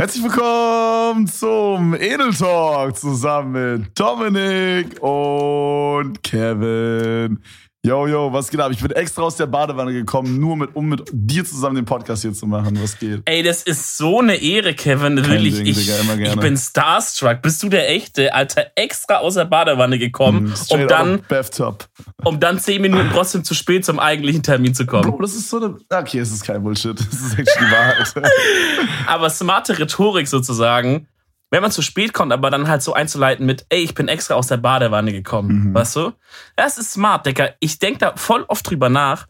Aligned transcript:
Herzlich 0.00 0.24
willkommen 0.24 1.26
zum 1.26 1.92
Edel 1.92 2.32
Talk 2.32 2.96
zusammen 2.96 3.80
mit 3.82 4.00
Dominik 4.00 4.98
und 5.02 6.22
Kevin. 6.22 7.38
Yo, 7.82 8.06
yo, 8.06 8.30
was 8.30 8.50
geht 8.50 8.60
ab? 8.60 8.70
Ich 8.72 8.82
bin 8.82 8.90
extra 8.90 9.22
aus 9.22 9.36
der 9.36 9.46
Badewanne 9.46 9.94
gekommen, 9.94 10.38
nur 10.38 10.54
mit, 10.54 10.76
um 10.76 10.86
mit 10.90 11.02
dir 11.12 11.46
zusammen 11.46 11.76
den 11.76 11.86
Podcast 11.86 12.20
hier 12.20 12.34
zu 12.34 12.46
machen. 12.46 12.78
Was 12.82 12.98
geht? 12.98 13.22
Ey, 13.24 13.42
das 13.42 13.62
ist 13.62 13.96
so 13.96 14.18
eine 14.20 14.34
Ehre, 14.34 14.74
Kevin. 14.74 15.16
Kein 15.16 15.24
Wirklich, 15.30 15.54
Ding, 15.56 15.64
ich, 15.64 15.86
Digga, 15.86 16.30
ich 16.30 16.36
bin 16.36 16.58
starstruck. 16.58 17.40
Bist 17.40 17.62
du 17.62 17.70
der 17.70 17.88
Echte, 17.88 18.34
Alter? 18.34 18.66
Extra 18.74 19.16
aus 19.20 19.32
der 19.36 19.46
Badewanne 19.46 19.98
gekommen, 19.98 20.50
Mm, 20.50 20.74
um 20.74 20.88
dann, 20.88 21.22
Bathtub. 21.26 21.88
um 22.22 22.38
dann 22.38 22.58
zehn 22.58 22.82
Minuten 22.82 23.08
trotzdem 23.14 23.44
zu 23.44 23.54
spät 23.54 23.82
zum 23.86 23.98
eigentlichen 23.98 24.42
Termin 24.42 24.74
zu 24.74 24.84
kommen. 24.84 25.10
Bro, 25.10 25.22
das 25.22 25.32
ist 25.34 25.48
so 25.48 25.56
eine. 25.56 25.76
Okay, 25.88 26.18
es 26.18 26.30
ist 26.32 26.44
kein 26.44 26.62
Bullshit. 26.62 27.00
Das 27.00 27.06
ist 27.18 27.38
echt 27.38 27.48
die 27.58 27.64
Wahrheit. 27.64 28.12
Aber 29.06 29.30
smarte 29.30 29.78
Rhetorik 29.78 30.28
sozusagen, 30.28 31.08
wenn 31.50 31.62
man 31.62 31.70
zu 31.70 31.82
spät 31.82 32.12
kommt, 32.12 32.32
aber 32.32 32.50
dann 32.50 32.68
halt 32.68 32.82
so 32.82 32.94
einzuleiten 32.94 33.44
mit, 33.44 33.66
ey, 33.68 33.80
ich 33.80 33.94
bin 33.94 34.08
extra 34.08 34.34
aus 34.34 34.46
der 34.46 34.56
Badewanne 34.56 35.12
gekommen. 35.12 35.70
Mhm. 35.70 35.74
Weißt 35.74 35.96
du? 35.96 36.12
Das 36.56 36.78
ist 36.78 36.92
smart, 36.92 37.26
Digga. 37.26 37.50
Ich 37.58 37.78
denke 37.78 37.98
da 37.98 38.12
voll 38.16 38.44
oft 38.48 38.68
drüber 38.68 38.88
nach. 38.88 39.26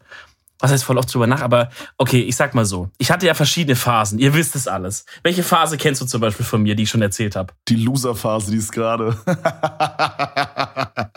Was 0.59 0.71
heißt 0.71 0.83
voll 0.83 0.99
oft 0.99 1.11
drüber 1.11 1.25
nach? 1.25 1.41
Aber 1.41 1.69
okay, 1.97 2.21
ich 2.21 2.35
sag 2.35 2.53
mal 2.53 2.65
so. 2.65 2.91
Ich 2.99 3.09
hatte 3.09 3.25
ja 3.25 3.33
verschiedene 3.33 3.75
Phasen. 3.75 4.19
Ihr 4.19 4.35
wisst 4.35 4.55
es 4.55 4.67
alles. 4.67 5.05
Welche 5.23 5.41
Phase 5.41 5.77
kennst 5.77 6.01
du 6.01 6.05
zum 6.05 6.21
Beispiel 6.21 6.45
von 6.45 6.61
mir, 6.61 6.75
die 6.75 6.83
ich 6.83 6.89
schon 6.89 7.01
erzählt 7.01 7.35
habe? 7.35 7.51
Die 7.67 7.77
Loser-Phase, 7.77 8.51
die 8.51 8.57
ist 8.57 8.71
gerade. 8.71 9.17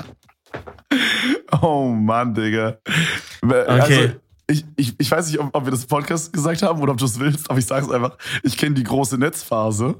oh 1.61 1.89
Mann, 1.89 2.33
Digga. 2.33 2.79
Also, 3.43 4.15
ich, 4.47 4.65
ich, 4.77 4.95
ich 4.99 5.11
weiß 5.11 5.27
nicht, 5.27 5.39
ob, 5.39 5.55
ob 5.55 5.67
wir 5.67 5.71
das 5.71 5.83
im 5.83 5.89
Podcast 5.89 6.33
gesagt 6.33 6.63
haben 6.63 6.81
oder 6.81 6.93
ob 6.93 6.99
du 6.99 7.05
es 7.05 7.21
willst, 7.21 7.51
aber 7.51 7.59
ich 7.59 7.67
sage 7.67 7.85
es 7.85 7.93
einfach. 7.93 8.17
Ich 8.43 8.57
kenne 8.57 8.75
die 8.75 8.85
große 8.85 9.19
Netzphase. 9.19 9.97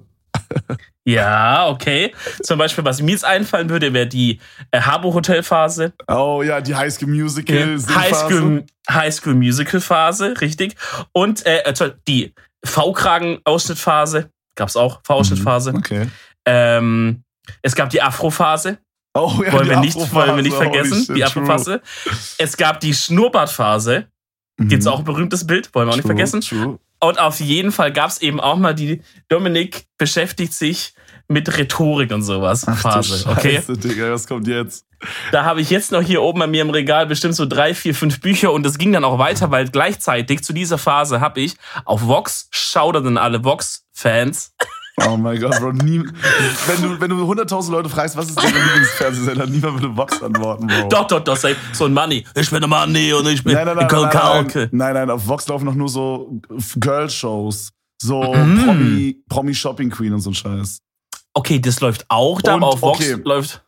Ja, 1.07 1.69
okay. 1.69 2.15
Zum 2.43 2.59
Beispiel, 2.59 2.85
was 2.85 3.03
mir 3.03 3.11
jetzt 3.13 3.25
einfallen 3.25 3.69
würde, 3.69 3.93
wäre 3.93 4.07
die 4.07 4.41
äh, 4.71 4.81
Habbo-Hotel-Phase. 4.81 5.93
Oh 6.09 6.43
ja, 6.43 6.61
die 6.63 6.75
High 6.75 6.93
School 6.93 7.09
Musical. 7.09 7.79
Singphase. 7.79 7.95
High 8.01 8.17
School, 8.17 8.65
High 8.91 9.15
School 9.15 9.35
Musical 9.35 9.81
Phase, 9.81 10.35
richtig. 10.41 10.75
Und 11.13 11.45
äh, 11.45 11.59
äh, 11.65 11.91
die 12.09 12.33
V-Kragen-Ausschnittphase. 13.15 14.31
Gab's 14.57 14.77
auch, 14.77 15.01
V-Ausschnittphase. 15.05 15.73
Mhm, 15.73 15.79
Okay. 15.79 16.07
Ähm, 16.47 17.23
es 17.63 17.75
gab 17.75 17.91
die 17.91 18.01
Afro-Phase. 18.03 18.79
Oh 19.15 19.43
ja, 19.45 19.53
wollen, 19.53 19.65
die 19.65 19.71
wir 19.71 19.81
nicht, 19.81 20.13
wollen 20.15 20.37
wir 20.37 20.43
nicht 20.43 20.57
vergessen. 20.57 21.05
Shit, 21.05 21.17
die 21.17 21.25
Afro-Phase. 21.25 21.81
Es 22.39 22.57
gab 22.57 22.81
die 22.81 22.95
Schnurrbart-Phase. 22.95 24.07
true. 24.57 24.69
Gibt's 24.69 24.87
Mhm. 24.87 24.93
auch 24.93 24.99
ein 25.01 25.05
berühmtes 25.05 25.47
Bild, 25.47 25.75
wollen 25.75 25.87
wir 25.89 25.93
auch 25.93 25.97
nicht 25.97 26.05
True, 26.07 26.15
vergessen. 26.17 26.41
True. 26.41 26.79
Und 27.05 27.19
auf 27.19 27.39
jeden 27.39 27.71
Fall 27.71 27.93
gab's 27.93 28.19
eben 28.19 28.41
auch 28.41 28.57
mal 28.57 28.75
die 28.75 29.03
Dominik 29.29 29.85
beschäftigt 29.99 30.55
sich 30.55 30.95
mit 31.29 31.57
Rhetorik 31.57 32.11
und 32.13 32.23
sowas 32.23 32.65
Ach 32.67 32.79
Phase. 32.79 33.29
Okay. 33.29 33.57
Scheiße, 33.57 33.77
Digga, 33.77 34.11
was 34.11 34.27
kommt 34.27 34.47
jetzt? 34.47 34.87
Da 35.31 35.45
habe 35.45 35.61
ich 35.61 35.69
jetzt 35.69 35.93
noch 35.93 36.01
hier 36.01 36.23
oben 36.23 36.39
bei 36.39 36.47
mir 36.47 36.63
im 36.63 36.71
Regal 36.71 37.07
bestimmt 37.07 37.35
so 37.35 37.45
drei, 37.45 37.75
vier, 37.75 37.95
fünf 37.95 38.21
Bücher 38.21 38.53
und 38.53 38.65
es 38.65 38.79
ging 38.79 38.93
dann 38.93 39.05
auch 39.05 39.19
weiter, 39.19 39.51
weil 39.51 39.69
gleichzeitig 39.69 40.43
zu 40.43 40.55
dieser 40.55 40.79
Phase 40.79 41.21
habe 41.21 41.43
ich 41.43 41.57
auf 41.85 42.07
Vox, 42.07 42.49
an 42.75 43.19
alle 43.19 43.45
Vox-Fans, 43.45 44.55
Oh 45.07 45.17
mein 45.17 45.41
Gott, 45.41 45.59
Bro. 45.59 45.73
Nie, 45.73 45.99
wenn 46.67 46.83
du, 46.83 47.01
wenn 47.01 47.11
du 47.11 47.17
100.000 47.31 47.71
Leute 47.73 47.89
fragst, 47.89 48.17
was 48.17 48.29
ist 48.29 48.39
dein 48.39 48.53
Lieblingsfernsehsender, 48.55 49.47
niemand 49.47 49.81
würde 49.83 49.97
Vox 49.97 50.23
antworten, 50.23 50.69
Bro. 50.69 50.89
doch, 50.89 51.07
doch, 51.09 51.21
doch, 51.21 51.37
say, 51.37 51.57
so 51.73 51.87
ein 51.87 51.93
Money, 51.93 52.25
ich 52.37 52.49
bin 52.49 52.61
der 52.61 52.69
Money 52.69 53.13
und 53.13 53.27
ich 53.27 53.43
bin 53.43 53.55
Nein, 53.55 53.67
nein, 53.67 53.77
nein, 53.77 54.69
nein, 54.71 54.95
nein, 54.95 55.11
auf 55.11 55.27
Vox 55.27 55.49
laufen 55.49 55.65
noch 55.65 55.75
nur 55.75 55.89
so 55.89 56.41
Girl-Shows. 56.77 57.73
So 58.01 58.23
Mhm. 58.35 58.65
Promi, 58.65 59.17
Promi 59.29 59.55
Shopping 59.55 59.91
Queen 59.91 60.13
und 60.13 60.21
so 60.21 60.31
ein 60.31 60.35
Scheiß. 60.35 60.79
Okay, 61.33 61.59
das 61.59 61.81
läuft 61.81 62.05
auch 62.09 62.41
da, 62.41 62.55
aber 62.55 62.69
auf 62.69 62.81
Vox 62.83 62.99
okay. 63.01 63.21
läuft, 63.25 63.65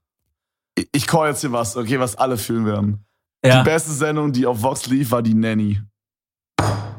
Ich, 0.76 0.88
ich 0.92 1.06
call 1.06 1.30
jetzt 1.30 1.40
hier 1.40 1.50
was, 1.52 1.76
okay, 1.76 1.98
was 1.98 2.14
alle 2.16 2.36
fühlen 2.36 2.66
werden. 2.66 3.04
ja. 3.44 3.58
Die 3.62 3.64
beste 3.68 3.90
Sendung, 3.92 4.32
die 4.32 4.46
auf 4.46 4.62
Vox 4.62 4.86
lief, 4.86 5.10
war 5.10 5.22
die 5.22 5.34
Nanny. 5.34 5.80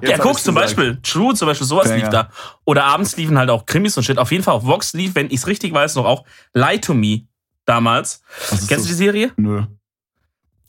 Jetzt 0.02 0.12
Ja, 0.12 0.18
hab 0.18 0.24
guck, 0.24 0.40
zum. 0.40 0.54
Beispiel, 0.56 1.00
True, 1.02 1.34
zum 1.34 1.48
Beispiel, 1.48 1.66
sowas 1.68 1.86
Banger. 1.90 1.98
lief 2.02 2.10
da. 2.10 2.30
Oder 2.66 2.84
abends 2.86 3.18
liefen 3.18 3.38
halt 3.38 3.50
auch 3.50 3.66
Krimis 3.66 3.98
und 3.98 4.04
Shit. 4.04 4.18
Auf 4.20 4.32
jeden 4.32 4.44
Fall 4.44 4.54
auf 4.54 4.66
Vox 4.66 4.94
lief, 4.94 5.16
wenn 5.16 5.30
ich's 5.32 5.48
richtig 5.48 5.74
weiß, 5.74 5.96
noch 5.96 6.06
auch 6.06 6.24
Lie 6.54 6.80
to 6.80 6.94
Me 6.94 7.22
damals. 7.66 8.22
Kennst 8.68 8.86
du 8.86 8.90
die? 8.90 8.94
Serie? 8.94 9.32
Nö. 9.38 9.64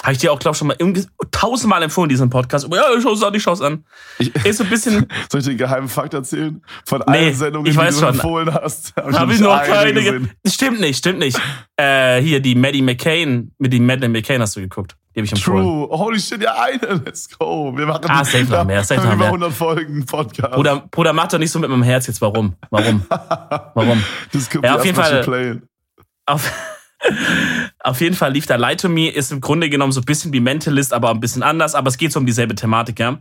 Habe 0.01 0.13
ich 0.13 0.19
dir 0.19 0.33
auch, 0.33 0.39
glaube 0.39 0.55
ich, 0.55 0.59
schon 0.59 0.69
mal 0.69 0.77
tausendmal 1.33 1.83
empfohlen, 1.83 2.09
diesen 2.09 2.31
Podcast. 2.31 2.65
Aber 2.65 2.77
ja, 2.77 2.85
ich 2.97 3.03
schau's 3.03 3.21
an, 3.21 3.35
ich 3.35 3.43
schau's 3.43 3.61
an. 3.61 3.85
Ich, 4.21 4.33
Ist 4.45 4.59
so 4.59 4.65
ein 4.65 4.71
bisschen, 4.71 5.07
soll 5.31 5.41
ich 5.41 5.45
dir 5.47 5.51
einen 5.51 5.59
geheimen 5.59 5.89
Fakt 5.89 6.15
erzählen? 6.15 6.63
Von 6.87 7.03
Nee, 7.09 7.17
allen 7.19 7.35
Sendungen, 7.35 7.67
ich 7.71 7.77
die 7.77 7.85
du 7.85 7.93
schon. 7.93 8.09
empfohlen 8.15 8.55
hast. 8.55 8.95
Hab 8.95 9.13
Habe 9.13 9.33
ich 9.33 9.41
nicht 9.41 9.49
noch 9.49 9.57
eine 9.59 9.69
keine. 9.73 10.01
Ge 10.03 10.21
stimmt 10.47 10.79
nicht, 10.81 10.99
stimmt 10.99 11.19
nicht. 11.19 11.37
Äh, 11.77 12.23
hier, 12.23 12.39
die 12.39 12.55
Maddie 12.55 12.81
McCain, 12.83 13.51
mit 13.59 13.73
dem 13.73 13.87
Maddie 13.87 14.07
McCain 14.07 14.41
hast 14.41 14.55
du 14.55 14.61
geguckt. 14.61 14.97
Die 15.19 15.23
habe 15.23 15.27
ich 15.27 15.33
empfohlen. 15.33 15.65
True. 15.65 15.89
Holy 15.99 16.21
shit, 16.21 16.41
ja, 16.41 16.55
eine. 16.63 17.03
Let's 17.05 17.29
go. 17.37 17.77
Wir 17.77 17.87
machen 17.87 18.05
Ah, 18.09 18.25
safe 18.25 18.45
noch 18.45 18.65
mehr, 18.65 18.85
safe 18.85 19.01
noch 19.01 19.07
mehr. 19.09 19.15
über 19.17 19.27
100 19.27 19.53
Folgen 19.53 20.07
Podcast. 20.07 20.53
Bruder, 20.55 20.85
Bruder, 20.93 21.13
mach 21.13 21.27
doch 21.27 21.39
nicht 21.39 21.51
so 21.51 21.59
mit 21.59 21.69
meinem 21.69 21.83
Herz 21.83 22.07
jetzt. 22.07 22.21
Warum? 22.21 22.55
Warum? 22.71 23.05
Warum? 23.75 24.05
das 24.33 24.49
Ja, 24.63 24.77
auf 24.77 24.85
jeden 24.85 24.95
Fall- 24.97 25.19
a 25.21 25.23
play. 25.25 25.57
Auf, 26.27 26.53
auf 27.81 28.01
jeden 28.01 28.15
Fall 28.15 28.33
lief 28.33 28.47
da 28.47 28.57
Lie 28.57 28.77
to 28.77 28.89
Me, 28.89 29.09
ist 29.09 29.33
im 29.33 29.41
Grunde 29.41 29.69
genommen 29.71 29.93
so 29.93 30.01
ein 30.01 30.05
bisschen 30.05 30.33
wie 30.33 30.41
Mentalist, 30.41 30.93
aber 30.93 31.11
ein 31.11 31.21
bisschen 31.21 31.43
anders, 31.43 31.75
aber 31.75 31.89
es 31.89 31.99
geht 31.99 32.13
so 32.13 32.21
um 32.21 32.27
dieselbe 32.27 32.55
Thematik, 32.55 33.01
ja. 33.01 33.19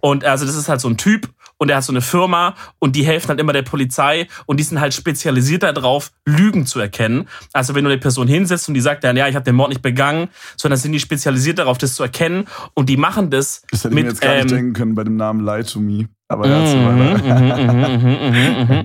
Und 0.00 0.24
also 0.24 0.46
das 0.46 0.54
ist 0.54 0.68
halt 0.68 0.80
so 0.80 0.88
ein 0.88 0.96
Typ 0.96 1.28
und 1.60 1.68
er 1.68 1.76
hat 1.76 1.84
so 1.84 1.92
eine 1.92 2.00
Firma 2.00 2.54
und 2.78 2.96
die 2.96 3.04
helfen 3.04 3.28
halt 3.28 3.38
immer 3.38 3.52
der 3.52 3.62
Polizei 3.62 4.26
und 4.46 4.58
die 4.58 4.64
sind 4.64 4.80
halt 4.80 4.94
spezialisiert 4.94 5.62
darauf, 5.62 6.10
Lügen 6.24 6.64
zu 6.64 6.80
erkennen. 6.80 7.28
Also 7.52 7.74
wenn 7.74 7.84
du 7.84 7.90
eine 7.90 8.00
Person 8.00 8.26
hinsetzt 8.26 8.66
und 8.68 8.74
die 8.74 8.80
sagt 8.80 9.04
dann, 9.04 9.16
ja, 9.16 9.28
ich 9.28 9.34
habe 9.34 9.44
den 9.44 9.54
Mord 9.54 9.68
nicht 9.68 9.82
begangen, 9.82 10.28
sondern 10.56 10.80
sind 10.80 10.92
die 10.92 11.00
spezialisiert 11.00 11.58
darauf, 11.58 11.76
das 11.76 11.94
zu 11.94 12.02
erkennen 12.02 12.46
und 12.72 12.88
die 12.88 12.96
machen 12.96 13.30
das 13.30 13.62
Das 13.70 13.84
hätte 13.84 13.88
ich 13.88 13.94
mit 13.94 14.04
mir 14.04 14.10
jetzt 14.10 14.20
gar 14.22 14.34
nicht 14.36 14.42
ähm, 14.44 14.48
denken 14.48 14.72
können 14.72 14.94
bei 14.94 15.04
dem 15.04 15.16
Namen 15.16 15.44
Lie 15.44 15.64
to 15.64 15.80
Me. 15.80 16.08
Aber 16.28 16.44
weiter. 16.44 17.18
mhm, 17.18 17.98
mhm, 17.98 18.08
mhm, 18.08 18.68
mhm, 18.68 18.76
mhm. 18.76 18.84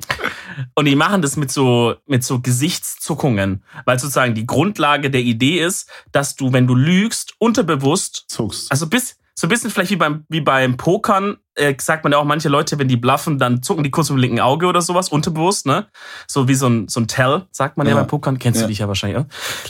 Und 0.74 0.86
die 0.86 0.96
machen 0.96 1.22
das 1.22 1.38
mit 1.38 1.52
so, 1.52 1.96
mit 2.08 2.24
so 2.24 2.42
Gesichtszuckungen, 2.42 3.64
weil 3.86 4.00
sozusagen 4.00 4.34
die 4.34 4.48
Grundlage 4.48 5.12
der 5.12 5.22
Idee 5.22 5.60
ist, 5.60 5.90
dass 6.12 6.36
du, 6.36 6.54
wenn 6.54 6.68
du 6.68 6.76
lügst, 6.76 7.36
unterbewusst, 7.38 8.26
Zuckst. 8.28 8.72
also 8.72 8.88
bis, 8.88 9.18
so 9.38 9.48
ein 9.48 9.50
bisschen 9.50 9.70
vielleicht 9.70 9.92
wie 9.92 9.98
beim, 9.98 10.24
wie 10.30 10.40
beim 10.40 10.78
Pokern, 10.78 11.38
äh, 11.56 11.76
sagt 11.80 12.04
man 12.06 12.14
ja 12.14 12.20
auch, 12.20 12.24
manche 12.24 12.48
Leute, 12.48 12.80
wenn 12.80 12.88
die 12.88 12.96
bluffen, 12.96 13.38
dann 13.38 13.62
zucken 13.62 13.84
die 13.84 13.92
kurz 13.92 14.10
mit 14.10 14.18
dem 14.18 14.22
linken 14.22 14.40
Auge 14.40 14.66
oder 14.66 14.82
sowas, 14.82 15.10
unterbewusst, 15.10 15.66
ne? 15.66 15.88
So 16.28 16.48
wie 16.48 16.54
so 16.56 16.68
ein, 16.68 16.88
so 16.88 17.02
ein 17.02 17.08
Tell, 17.08 17.44
sagt 17.52 17.76
man 17.78 17.86
ja, 17.86 17.94
Ja. 17.94 18.00
beim 18.00 18.08
Pokern, 18.08 18.40
kennst 18.40 18.62
Ja. 18.62 18.66
du 18.66 18.70
dich 18.70 18.80
ja 18.80 18.88
wahrscheinlich, 18.88 19.20
ja? 19.20 19.26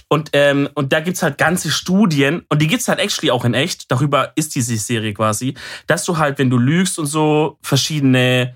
Und, 0.07 0.29
ähm, 0.33 0.69
und 0.75 0.93
da 0.93 0.99
gibt's 0.99 1.23
halt 1.23 1.37
ganze 1.39 1.71
Studien, 1.71 2.43
und 2.49 2.61
die 2.61 2.67
gibt's 2.67 2.87
halt 2.87 2.99
actually 2.99 3.31
auch 3.31 3.43
in 3.43 3.55
echt, 3.55 3.91
darüber 3.91 4.31
ist 4.35 4.53
diese 4.53 4.77
Serie 4.77 5.13
quasi, 5.15 5.55
dass 5.87 6.05
du 6.05 6.17
halt, 6.17 6.37
wenn 6.37 6.51
du 6.51 6.57
lügst 6.59 6.99
und 6.99 7.07
so, 7.07 7.57
verschiedene 7.61 8.53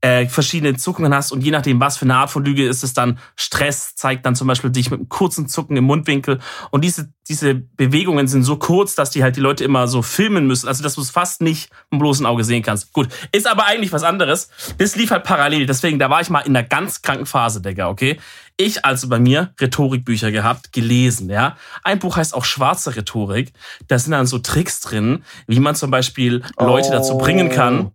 äh, 0.00 0.26
verschiedene 0.26 0.76
Zuckungen 0.76 1.12
hast 1.12 1.32
und 1.32 1.42
je 1.42 1.50
nachdem, 1.50 1.80
was 1.80 1.96
für 1.96 2.04
eine 2.04 2.16
Art 2.16 2.30
von 2.30 2.44
Lüge 2.44 2.66
ist 2.66 2.84
es 2.84 2.94
dann, 2.94 3.18
Stress 3.34 3.96
zeigt 3.96 4.24
dann 4.26 4.36
zum 4.36 4.46
Beispiel 4.46 4.70
dich 4.70 4.90
mit 4.90 5.00
einem 5.00 5.08
kurzen 5.08 5.48
Zucken 5.48 5.76
im 5.76 5.84
Mundwinkel 5.84 6.38
und 6.70 6.84
diese, 6.84 7.12
diese 7.28 7.54
Bewegungen 7.54 8.28
sind 8.28 8.44
so 8.44 8.56
kurz, 8.56 8.94
dass 8.94 9.10
die 9.10 9.22
halt 9.22 9.36
die 9.36 9.40
Leute 9.40 9.64
immer 9.64 9.88
so 9.88 10.02
filmen 10.02 10.46
müssen, 10.46 10.68
also 10.68 10.82
dass 10.82 10.94
du 10.94 11.00
es 11.00 11.10
fast 11.10 11.40
nicht 11.40 11.70
mit 11.90 11.98
dem 11.98 11.98
bloßen 11.98 12.26
Auge 12.26 12.44
sehen 12.44 12.62
kannst. 12.62 12.92
Gut, 12.92 13.08
ist 13.32 13.48
aber 13.48 13.66
eigentlich 13.66 13.92
was 13.92 14.04
anderes. 14.04 14.50
Das 14.78 14.94
lief 14.94 15.10
halt 15.10 15.24
parallel, 15.24 15.66
deswegen, 15.66 15.98
da 15.98 16.10
war 16.10 16.20
ich 16.20 16.30
mal 16.30 16.40
in 16.40 16.56
einer 16.56 16.66
ganz 16.66 17.02
kranken 17.02 17.26
Phase, 17.26 17.60
Digga, 17.60 17.88
okay? 17.88 18.20
Ich 18.56 18.84
also 18.84 19.08
bei 19.08 19.18
mir 19.18 19.52
Rhetorikbücher 19.60 20.30
gehabt, 20.30 20.72
gelesen, 20.72 21.30
ja. 21.30 21.56
Ein 21.82 21.98
Buch 21.98 22.16
heißt 22.16 22.34
auch 22.34 22.44
Schwarze 22.44 22.96
Rhetorik. 22.96 23.52
Da 23.86 23.98
sind 23.98 24.12
dann 24.12 24.26
so 24.26 24.38
Tricks 24.38 24.80
drin, 24.80 25.24
wie 25.46 25.60
man 25.60 25.76
zum 25.76 25.90
Beispiel 25.90 26.42
Leute 26.58 26.90
dazu 26.90 27.18
bringen 27.18 27.50
kann, 27.50 27.78
Oh, 27.86 27.92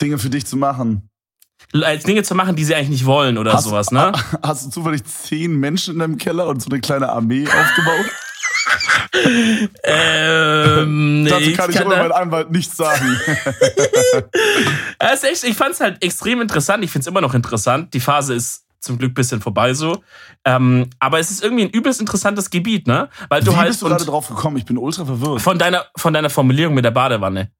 Dinge 0.00 0.18
für 0.18 0.30
dich 0.30 0.46
zu 0.46 0.56
machen. 0.56 1.08
Als 1.72 2.04
Dinge 2.04 2.22
zu 2.22 2.34
machen, 2.34 2.56
die 2.56 2.64
sie 2.64 2.74
eigentlich 2.74 2.88
nicht 2.90 3.06
wollen 3.06 3.38
oder 3.38 3.52
Hast- 3.52 3.64
sowas, 3.64 3.90
ne? 3.90 4.12
Hast 4.42 4.66
du 4.66 4.70
zufällig 4.70 5.04
zehn 5.04 5.54
Menschen 5.58 5.94
in 5.94 6.00
deinem 6.00 6.18
Keller 6.18 6.46
und 6.48 6.62
so 6.62 6.70
eine 6.70 6.80
kleine 6.80 7.08
Armee 7.08 7.46
aufgebaut? 7.46 8.06
ähm, 9.84 11.22
nee, 11.24 11.30
Dazu 11.30 11.42
ich 11.42 11.56
kann 11.56 11.70
ich 11.70 11.76
kann 11.76 11.86
aber 11.86 11.96
mein 11.96 12.08
da, 12.10 12.14
Anwalt 12.16 12.50
nichts 12.50 12.76
sagen. 12.76 13.18
Ist 15.12 15.24
echt, 15.24 15.44
ich 15.44 15.56
fand's 15.56 15.80
halt 15.80 16.02
extrem 16.02 16.40
interessant. 16.40 16.84
Ich 16.84 16.90
find's 16.90 17.06
immer 17.06 17.20
noch 17.20 17.34
interessant. 17.34 17.94
Die 17.94 18.00
Phase 18.00 18.34
ist 18.34 18.64
zum 18.80 18.98
Glück 18.98 19.14
bisschen 19.14 19.40
vorbei 19.40 19.74
so. 19.74 20.02
Ähm, 20.44 20.90
aber 20.98 21.18
es 21.18 21.30
ist 21.30 21.42
irgendwie 21.42 21.64
ein 21.64 21.70
übelst 21.70 22.00
interessantes 22.00 22.50
Gebiet, 22.50 22.86
ne? 22.86 23.08
Weil 23.28 23.42
du 23.42 23.52
Wie 23.52 23.56
halt 23.56 23.68
bist 23.68 23.82
du 23.82 23.86
gerade 23.88 24.04
drauf 24.04 24.28
gekommen? 24.28 24.56
Ich 24.58 24.64
bin 24.64 24.78
ultra 24.78 25.04
verwirrt. 25.04 25.40
von 25.42 25.58
deiner 25.58 25.84
von 25.96 26.12
deiner 26.12 26.30
Formulierung 26.30 26.74
mit 26.74 26.84
der 26.84 26.90
Badewanne. 26.92 27.50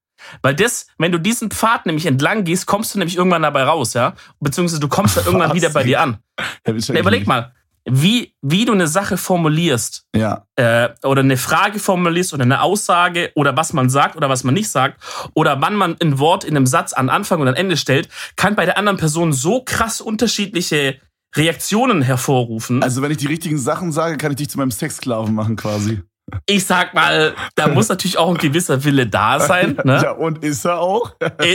Weil 0.43 0.55
das, 0.55 0.87
wenn 0.99 1.13
du 1.13 1.19
diesen 1.19 1.51
Pfad 1.51 1.87
nämlich 1.87 2.07
entlang 2.07 2.45
gehst, 2.45 2.67
kommst 2.67 2.95
du 2.95 2.99
nämlich 2.99 3.17
irgendwann 3.17 3.43
dabei 3.43 3.65
raus, 3.65 3.95
ja? 3.95 4.15
Beziehungsweise 4.41 4.81
du 4.81 4.89
kommst 4.89 5.17
dann 5.17 5.25
irgendwann 5.27 5.55
wieder 5.55 5.71
bei 5.71 5.83
dir 5.85 6.01
an. 6.01 6.19
Ja, 6.67 6.75
ich 6.75 6.89
überleg 6.89 7.27
mal. 7.27 7.53
wie, 7.89 8.35
wie 8.43 8.65
du 8.65 8.73
eine 8.73 8.89
Sache 8.89 9.17
formulierst 9.17 10.07
Ja. 10.15 10.45
äh, 10.57 10.89
oder 11.05 11.21
eine 11.21 11.37
Frage 11.37 11.79
formulierst 11.79 12.35
oder 12.35 12.43
eine 12.43 12.61
Aussage 12.63 13.31
oder 13.37 13.57
was 13.57 13.73
man 13.73 13.89
sagt 13.91 14.17
oder 14.17 14.29
was 14.29 14.43
man 14.43 14.55
nicht 14.55 14.69
sagt 14.71 15.01
oder 15.35 15.61
wann 15.61 15.77
man 15.77 15.97
ein 16.03 16.19
Wort 16.19 16.43
in 16.45 16.57
einem 16.57 16.67
Satz 16.67 16.93
an 16.93 17.09
Anfang 17.09 17.41
und 17.41 17.47
an 17.49 17.55
Ende 17.55 17.77
stellt, 17.77 18.09
kann 18.35 18.57
bei 18.57 18.65
der 18.65 18.77
anderen 18.77 18.99
Person 18.99 19.33
so 19.33 19.63
krass 19.65 20.01
unterschiedliche 20.01 20.99
Reaktionen 21.37 22.03
hervorrufen. 22.03 22.83
Also, 22.83 23.03
wenn 23.03 23.11
ich 23.11 23.19
die 23.19 23.27
richtigen 23.27 23.59
Sachen 23.59 23.93
sage, 23.93 24.17
kann 24.17 24.31
ich 24.33 24.37
dich 24.39 24.49
zu 24.51 24.59
meinem 24.59 24.71
Sexsklaven 24.71 25.35
machen, 25.35 25.57
quasi. 25.57 26.03
Ich 26.47 26.67
sag 26.67 26.95
mal, 26.95 27.35
da 27.55 27.69
muss 27.69 27.89
natürlich 27.89 28.19
auch 28.19 28.29
ein 28.29 28.37
gewisser 28.37 28.83
Wille 28.85 29.07
da 29.07 29.39
sein. 29.39 29.79
Ne? 29.85 30.01
Ja, 30.03 30.11
und 30.13 30.43
ist 30.43 30.65
er 30.65 30.81
auch? 30.81 31.15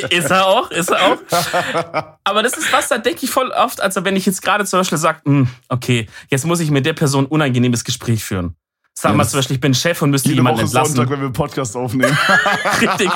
Ist 0.10 0.32
er 0.32 0.48
auch, 0.48 0.72
ist 0.72 0.90
er 0.90 1.00
auch. 1.02 1.18
Aber 2.24 2.44
das 2.44 2.54
ist 2.54 2.72
was, 2.72 2.88
da 2.88 2.98
denke 2.98 3.26
ich 3.26 3.32
voll 3.32 3.52
oft, 3.52 3.82
also 3.82 4.06
wenn 4.06 4.16
ich 4.16 4.26
jetzt 4.26 4.42
gerade 4.42 4.66
zum 4.66 4.80
Beispiel 4.80 4.98
sage, 4.98 5.48
okay, 5.70 6.08
jetzt 6.30 6.46
muss 6.46 6.60
ich 6.60 6.72
mit 6.72 6.86
der 6.86 6.94
Person 6.94 7.26
ein 7.26 7.28
unangenehmes 7.28 7.84
Gespräch 7.84 8.24
führen. 8.24 8.56
Sag 8.94 9.16
mal 9.16 9.26
zum 9.26 9.40
Beispiel, 9.40 9.56
ich 9.56 9.62
bin 9.62 9.74
Chef 9.74 10.02
und 10.02 10.12
müsste 10.12 10.30
Jede 10.30 10.40
jemanden 10.40 10.60
Woche 10.60 10.66
entlassen. 10.66 10.96
Sonntag, 10.96 11.12
wenn 11.12 11.20
wir 11.20 11.26
einen 11.26 11.34
Podcast 11.34 11.76
aufnehmen. 11.76 12.16
Richtig. 12.82 13.10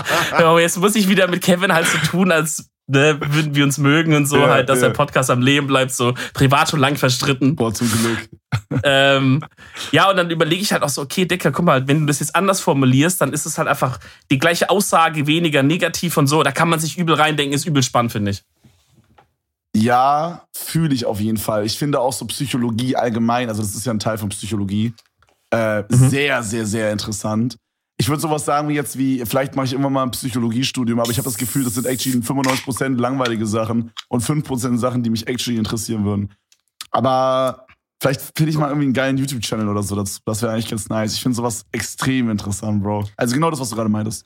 Jetzt 0.59 0.77
muss 0.77 0.95
ich 0.95 1.07
wieder 1.07 1.27
mit 1.27 1.43
Kevin 1.43 1.73
halt 1.73 1.87
so 1.87 1.97
tun, 1.99 2.31
als 2.31 2.69
ne, 2.87 3.19
würden 3.21 3.55
wir 3.55 3.63
uns 3.63 3.77
mögen 3.77 4.13
und 4.15 4.25
so 4.25 4.37
Ja, 4.37 4.49
halt, 4.49 4.69
dass 4.69 4.81
ja. 4.81 4.87
der 4.87 4.93
Podcast 4.93 5.29
am 5.29 5.41
Leben 5.41 5.67
bleibt, 5.67 5.91
so 5.91 6.13
privat 6.33 6.69
schon 6.69 6.79
lang 6.79 6.95
verstritten. 6.95 7.55
Boah, 7.55 7.73
zum 7.73 7.89
Glück. 7.91 8.29
ähm, 8.83 9.43
ja, 9.91 10.09
und 10.09 10.17
dann 10.17 10.29
überlege 10.29 10.61
ich 10.61 10.71
halt 10.71 10.83
auch 10.83 10.89
so, 10.89 11.01
okay, 11.01 11.25
Dicker, 11.25 11.51
guck 11.51 11.65
mal, 11.65 11.87
wenn 11.87 12.01
du 12.01 12.05
das 12.05 12.19
jetzt 12.19 12.35
anders 12.35 12.61
formulierst, 12.61 13.19
dann 13.21 13.33
ist 13.33 13.45
es 13.45 13.57
halt 13.57 13.67
einfach 13.67 13.99
die 14.31 14.39
gleiche 14.39 14.69
Aussage, 14.69 15.27
weniger 15.27 15.63
negativ 15.63 16.17
und 16.17 16.27
so. 16.27 16.43
Da 16.43 16.51
kann 16.51 16.69
man 16.69 16.79
sich 16.79 16.97
übel 16.97 17.15
reindenken, 17.15 17.53
ist 17.53 17.65
übel 17.65 17.83
spannend, 17.83 18.11
finde 18.11 18.31
ich. 18.31 18.43
Ja, 19.75 20.47
fühle 20.55 20.93
ich 20.93 21.05
auf 21.05 21.19
jeden 21.19 21.37
Fall. 21.37 21.65
Ich 21.65 21.77
finde 21.77 21.99
auch 21.99 22.13
so 22.13 22.25
Psychologie 22.27 22.95
allgemein, 22.95 23.49
also 23.49 23.61
das 23.61 23.75
ist 23.75 23.85
ja 23.85 23.91
ein 23.91 23.99
Teil 23.99 24.17
von 24.17 24.29
Psychologie, 24.29 24.93
äh, 25.49 25.83
sehr, 25.89 26.43
sehr, 26.43 26.65
sehr 26.65 26.91
interessant. 26.91 27.57
Ich 27.97 28.09
würde 28.09 28.21
sowas 28.21 28.43
sagen 28.43 28.67
wie 28.67 28.73
jetzt 28.73 28.97
wie, 28.97 29.25
vielleicht 29.25 29.55
mache 29.55 29.67
ich 29.67 29.73
immer 29.73 29.89
mal 29.89 30.03
ein 30.03 30.11
Psychologiestudium, 30.11 30.99
aber 30.99 31.11
ich 31.11 31.17
habe 31.17 31.25
das 31.25 31.37
Gefühl, 31.37 31.63
das 31.63 31.75
sind 31.75 31.87
actually 31.87 32.17
95% 32.17 32.99
langweilige 32.99 33.45
Sachen 33.45 33.91
und 34.09 34.23
5% 34.23 34.77
Sachen, 34.77 35.01
die 35.01 35.09
mich 35.09 35.27
actually 35.27 35.57
interessieren 35.57 36.03
würden. 36.03 36.33
Aber 36.91 37.65
vielleicht 38.01 38.21
finde 38.35 38.51
ich 38.51 38.57
mal 38.57 38.67
irgendwie 38.67 38.85
einen 38.85 38.93
geilen 38.93 39.17
YouTube-Channel 39.17 39.69
oder 39.69 39.81
so 39.81 39.95
dazu. 39.95 40.19
Das 40.25 40.41
wäre 40.41 40.51
eigentlich 40.51 40.69
ganz 40.69 40.89
nice. 40.89 41.13
Ich 41.13 41.21
finde 41.21 41.35
sowas 41.35 41.65
extrem 41.71 42.29
interessant, 42.29 42.83
Bro. 42.83 43.05
Also 43.15 43.33
genau 43.33 43.49
das, 43.49 43.59
was 43.59 43.69
du 43.69 43.75
gerade 43.75 43.89
meintest. 43.89 44.25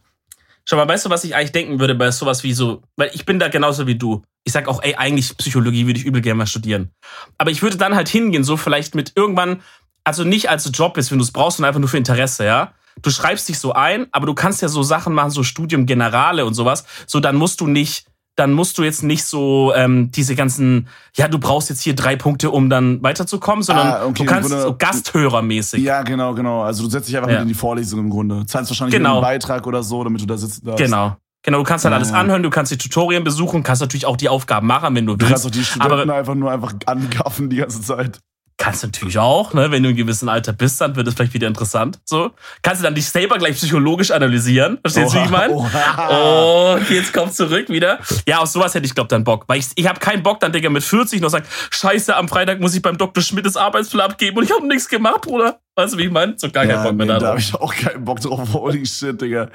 Schau 0.66 0.76
mal, 0.78 0.88
weißt 0.88 1.06
du, 1.06 1.10
was 1.10 1.24
ich 1.24 1.36
eigentlich 1.36 1.52
denken 1.52 1.80
würde 1.80 1.96
bei 1.96 2.12
sowas 2.12 2.44
wie 2.44 2.54
so, 2.54 2.84
weil 2.96 3.10
ich 3.14 3.26
bin 3.26 3.40
da 3.40 3.48
genauso 3.48 3.88
wie 3.88 3.96
du. 3.96 4.24
Ich 4.44 4.54
sag 4.54 4.68
auch, 4.68 4.84
ey, 4.84 4.96
eigentlich 4.96 5.36
Psychologie 5.38 5.88
würde 5.88 6.00
ich 6.00 6.06
übel 6.06 6.22
gerne 6.22 6.38
mal 6.38 6.46
studieren. 6.46 6.92
Aber 7.38 7.50
ich 7.52 7.62
würde 7.62 7.78
dann 7.78 7.96
halt 7.96 8.10
hingehen, 8.10 8.44
so 8.44 8.58
vielleicht 8.58 8.94
mit 8.94 9.14
irgendwann, 9.16 9.62
also 10.04 10.24
nicht 10.24 10.50
als 10.50 10.70
Job 10.74 10.98
ist, 10.98 11.12
wenn 11.12 11.18
du 11.18 11.24
es 11.24 11.32
brauchst, 11.32 11.58
sondern 11.58 11.70
einfach 11.70 11.80
nur 11.80 11.90
für 11.90 11.98
Interesse, 11.98 12.46
ja. 12.46 12.74
Du 13.02 13.10
schreibst 13.10 13.48
dich 13.50 13.60
so 13.60 13.74
ein, 13.74 14.08
aber 14.12 14.26
du 14.26 14.34
kannst 14.34 14.62
ja 14.62 14.68
so 14.68 14.84
Sachen 14.84 15.14
machen, 15.14 15.32
so 15.32 15.44
Studium 15.44 15.86
Generale 15.86 16.46
und 16.46 16.54
sowas. 16.54 16.86
So, 17.08 17.20
dann 17.20 17.36
musst 17.36 17.62
du 17.62 17.68
nicht, 17.68 18.06
dann 18.36 18.54
musst 18.54 18.78
du 18.78 18.84
jetzt 18.84 19.04
nicht 19.04 19.26
so 19.26 19.74
ähm, 19.76 20.12
diese 20.12 20.36
ganzen, 20.36 20.88
ja, 21.16 21.28
du 21.28 21.40
brauchst 21.40 21.70
jetzt 21.70 21.82
hier 21.82 21.94
drei 21.96 22.16
Punkte, 22.16 22.52
um 22.52 22.70
dann 22.70 23.04
weiterzukommen, 23.04 23.64
sondern 23.64 23.88
Ah, 23.88 24.06
okay, 24.06 24.24
du 24.24 24.26
kannst 24.26 24.50
Grunde- 24.50 24.64
so 24.64 24.76
Gasthörermäßig. 24.78 25.84
Ja, 25.84 26.04
genau, 26.04 26.34
genau. 26.34 26.62
Also 26.64 26.84
du 26.84 26.90
setzt 26.90 27.08
dich 27.10 27.18
einfach 27.18 27.30
Ja. 27.30 27.36
mit 27.36 27.42
in 27.44 27.48
die 27.50 27.54
Vorlesung 27.54 28.00
im 28.00 28.10
Grunde. 28.10 28.46
Zahlst 28.46 28.72
wahrscheinlich 28.72 28.96
Genau. 28.96 29.16
einen 29.16 29.22
Beitrag 29.22 29.68
oder 29.68 29.84
so, 29.84 30.04
damit 30.04 30.22
du 30.22 30.26
da 30.26 30.38
sitzen 30.38 30.66
darfst. 30.66 30.84
Genau. 30.84 31.16
Genau, 31.44 31.60
du 31.60 31.64
kannst 31.64 31.86
halt 31.86 31.94
Ja, 31.94 31.98
alles 31.98 32.12
anhören, 32.12 32.44
du 32.44 32.50
kannst 32.50 32.70
die 32.72 32.78
Tutorien 32.78 33.24
besuchen, 33.24 33.64
kannst 33.64 33.82
natürlich 33.82 34.06
auch 34.06 34.18
die 34.18 34.28
Aufgaben 34.28 34.68
machen, 34.68 34.94
wenn 34.96 35.06
du 35.06 35.16
Du 35.16 35.26
kannst 35.26 35.46
willst. 35.46 35.46
auch 35.46 35.52
die 35.60 35.64
Studenten 35.66 36.10
aber 36.10 36.14
einfach 36.18 36.36
nur 36.36 36.52
einfach 36.52 36.74
angaffen 36.86 37.50
die 37.50 37.56
ganze 37.58 37.82
Zeit. 37.82 38.20
Kannst 38.60 38.84
natürlich 38.84 39.18
auch, 39.18 39.54
ne, 39.54 39.72
wenn 39.72 39.82
du 39.82 39.90
in 39.90 39.96
einem 39.96 39.96
gewissen 39.96 40.28
Alter 40.30 40.52
bist, 40.54 40.80
dann 40.82 40.96
wird 40.96 41.08
es 41.08 41.16
vielleicht 41.16 41.34
wieder 41.34 41.48
interessant. 41.48 42.00
So. 42.06 42.32
Kannst 42.62 42.82
du 42.82 42.84
dann 42.84 42.94
dich 42.94 43.08
selber 43.10 43.38
gleich 43.38 43.56
psychologisch 43.56 44.12
analysieren. 44.12 44.78
Verstehst 44.82 45.14
du, 45.16 45.20
wie 45.20 45.24
ich 45.24 45.30
meine? 45.30 45.54
Oh, 45.54 46.78
jetzt 46.90 47.14
kommt 47.14 47.34
zurück 47.34 47.70
wieder. 47.70 48.00
Ja, 48.28 48.40
auf 48.40 48.50
sowas 48.50 48.76
hätte 48.76 48.86
ich, 48.86 48.94
glaub 48.94 49.08
dann 49.08 49.24
Bock. 49.24 49.46
Weil 49.48 49.60
ich, 49.60 49.68
ich 49.76 49.88
habe 49.88 50.00
keinen 50.00 50.22
Bock, 50.22 50.42
dann, 50.42 50.52
Digga, 50.52 50.70
mit 50.70 50.84
40 50.84 51.22
noch 51.22 51.30
sagen, 51.30 51.46
scheiße, 51.72 52.16
am 52.16 52.28
Freitag 52.28 52.60
muss 52.60 52.76
ich 52.76 52.82
beim 52.82 52.98
Dr. 52.98 53.24
Schmidt 53.24 53.46
das 53.46 53.56
Arbeitsblatt 53.56 54.12
abgeben 54.12 54.38
und 54.38 54.44
ich 54.44 54.52
habe 54.52 54.68
nichts 54.68 54.90
gemacht, 54.90 55.22
Bruder. 55.22 55.60
Weißt 55.76 55.94
du, 55.94 55.98
wie 55.98 56.04
ich 56.04 56.12
meine? 56.12 56.34
So 56.38 56.52
gar 56.52 56.66
keinen 56.66 56.76
Ja, 56.76 56.84
Bock 56.84 56.96
mehr 56.96 57.06
nee, 57.06 57.14
da 57.14 57.20
darauf. 57.20 57.30
habe 57.32 57.40
ich 57.40 57.56
auch 57.56 57.74
keinen 57.74 58.04
Bock 58.04 58.20
drauf. 58.20 58.50
Holy 58.54 58.86
shit, 58.86 59.20
Digga. 59.22 59.50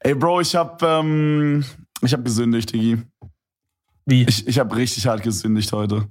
Ey, 0.00 0.14
Bro, 0.14 0.40
ich 0.40 0.56
hab, 0.56 0.82
ähm, 0.82 1.64
ich 2.02 2.12
hab 2.12 2.24
gesündigt, 2.24 2.72
Diggi. 2.72 3.00
Wie? 4.06 4.24
Ich, 4.28 4.44
ich 4.48 4.58
hab 4.58 4.74
richtig 4.74 5.06
hart 5.06 5.22
gesündigt 5.22 5.70
heute. 5.72 6.08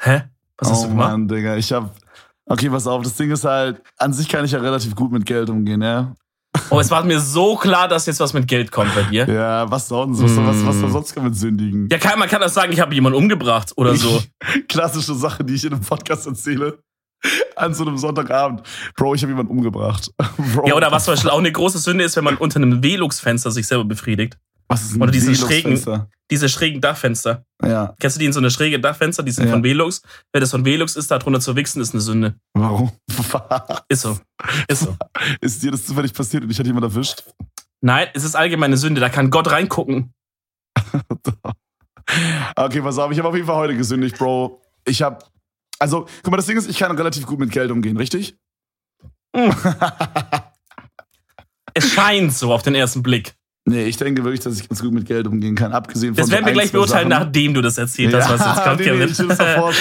Hä? 0.00 0.24
Was 0.58 0.70
hast 0.70 0.80
oh 0.80 0.82
du 0.84 0.88
gemacht? 0.90 1.10
Mann, 1.10 1.28
Digga. 1.28 1.56
Ich 1.56 1.72
hab. 1.72 1.94
Okay, 2.46 2.68
pass 2.68 2.86
auf, 2.86 3.02
das 3.02 3.16
Ding 3.16 3.30
ist 3.30 3.44
halt, 3.44 3.80
an 3.96 4.12
sich 4.12 4.28
kann 4.28 4.44
ich 4.44 4.52
ja 4.52 4.58
relativ 4.58 4.94
gut 4.94 5.10
mit 5.10 5.24
Geld 5.24 5.48
umgehen, 5.48 5.80
ja? 5.80 6.14
Oh, 6.70 6.78
es 6.78 6.90
war 6.90 7.02
mir 7.04 7.18
so 7.18 7.56
klar, 7.56 7.88
dass 7.88 8.06
jetzt 8.06 8.20
was 8.20 8.32
mit 8.32 8.46
Geld 8.46 8.70
kommt 8.70 8.94
bei 8.94 9.02
dir. 9.02 9.26
Ja, 9.28 9.70
was 9.70 9.88
sonst? 9.88 10.22
Was, 10.22 10.36
was, 10.36 10.64
was, 10.64 10.82
was 10.82 10.92
sonst 10.92 11.14
kann 11.14 11.24
man 11.24 11.34
sündigen? 11.34 11.88
Ja, 11.90 11.98
kann, 11.98 12.18
man 12.18 12.28
kann 12.28 12.42
auch 12.42 12.48
sagen, 12.48 12.72
ich 12.72 12.80
habe 12.80 12.94
jemanden 12.94 13.18
umgebracht 13.18 13.72
oder 13.76 13.96
so. 13.96 14.22
Klassische 14.68 15.14
Sache, 15.14 15.42
die 15.42 15.54
ich 15.54 15.64
in 15.64 15.72
einem 15.72 15.82
Podcast 15.82 16.26
erzähle. 16.26 16.78
An 17.56 17.72
so 17.72 17.84
einem 17.84 17.96
Sonntagabend. 17.96 18.62
Bro, 18.96 19.14
ich 19.14 19.22
habe 19.22 19.32
jemanden 19.32 19.50
umgebracht. 19.50 20.10
Bro, 20.54 20.68
Ja, 20.68 20.74
oder 20.74 20.92
was 20.92 21.06
zum 21.06 21.14
Beispiel 21.14 21.30
auch 21.30 21.38
eine 21.38 21.50
große 21.50 21.78
Sünde 21.78 22.04
ist, 22.04 22.16
wenn 22.16 22.24
man 22.24 22.36
unter 22.36 22.56
einem 22.56 22.82
Velux-Fenster 22.82 23.50
sich 23.50 23.66
selber 23.66 23.84
befriedigt. 23.84 24.36
Was 24.68 24.82
ist 24.82 24.94
ein 24.96 25.02
oder 25.02 25.12
diese 25.12 25.26
Velux-Fenster? 25.32 26.08
Diese 26.30 26.48
schrägen 26.48 26.80
Dachfenster. 26.80 27.44
Ja, 27.62 27.94
Kennst 28.00 28.16
du 28.16 28.20
die 28.20 28.24
in 28.26 28.32
so 28.32 28.40
eine 28.40 28.50
schräge 28.50 28.80
Dachfenster? 28.80 29.22
Die 29.22 29.30
sind 29.30 29.44
Ja. 29.46 29.52
von 29.52 29.62
Velux. 29.62 30.00
Wenn 30.32 30.40
das 30.40 30.50
von 30.50 30.64
Velux 30.64 30.96
ist, 30.96 31.10
da 31.10 31.18
drunter 31.18 31.40
zu 31.40 31.54
wichsen, 31.54 31.82
ist 31.82 31.92
eine 31.92 32.00
Sünde. 32.00 32.34
warum? 32.54 32.90
Ist 33.88 34.00
so. 34.02 34.18
Ist 34.68 34.80
so. 34.84 34.96
ist 35.42 35.62
dir 35.62 35.70
das 35.70 35.84
zufällig 35.84 36.14
passiert 36.14 36.42
und 36.44 36.50
ich 36.50 36.58
hatte 36.58 36.68
jemand 36.68 36.84
erwischt? 36.84 37.24
Nein, 37.82 38.08
es 38.14 38.24
ist 38.24 38.34
allgemeine 38.34 38.78
Sünde. 38.78 39.00
Da 39.02 39.10
kann 39.10 39.30
Gott 39.30 39.50
reingucken. 39.50 40.12
Okay, 42.56 42.82
pass 42.82 42.98
auf, 42.98 43.10
ich 43.12 43.18
habe 43.18 43.28
auf 43.28 43.34
jeden 43.34 43.46
Fall 43.46 43.56
heute 43.56 43.74
gesündigt, 43.76 44.18
Bro. 44.18 44.60
Ich 44.86 45.00
habe, 45.00 45.24
also, 45.78 46.06
guck 46.22 46.30
mal, 46.30 46.36
das 46.36 46.44
Ding 46.46 46.56
ist, 46.58 46.68
ich 46.68 46.76
kann 46.78 46.94
relativ 46.96 47.24
gut 47.26 47.38
mit 47.38 47.50
Geld 47.50 47.70
umgehen, 47.70 47.96
richtig? 47.96 48.36
Es 51.72 51.90
scheint 51.92 52.32
so 52.34 52.52
auf 52.52 52.62
den 52.62 52.74
ersten 52.74 53.02
Blick. 53.02 53.34
Nee, 53.66 53.84
ich 53.86 53.96
denke 53.96 54.22
wirklich, 54.24 54.40
dass 54.40 54.60
ich 54.60 54.68
ganz 54.68 54.82
gut 54.82 54.92
mit 54.92 55.06
Geld 55.06 55.26
umgehen 55.26 55.54
kann, 55.54 55.72
abgesehen 55.72 56.14
von 56.14 56.18
Das 56.18 56.26
so 56.26 56.32
werden 56.32 56.44
wir 56.44 56.52
gleich 56.52 56.70
beurteilen, 56.70 57.08
Sachen. 57.08 57.24
nachdem 57.24 57.54
du 57.54 57.62
das 57.62 57.78
erzählt 57.78 58.14
hast, 58.14 58.28
Ja, 58.28 58.38
was 58.38 58.46
jetzt 58.46 58.62
kommt, 58.64 58.80
nee, 58.80 58.90
nee, 58.90 59.34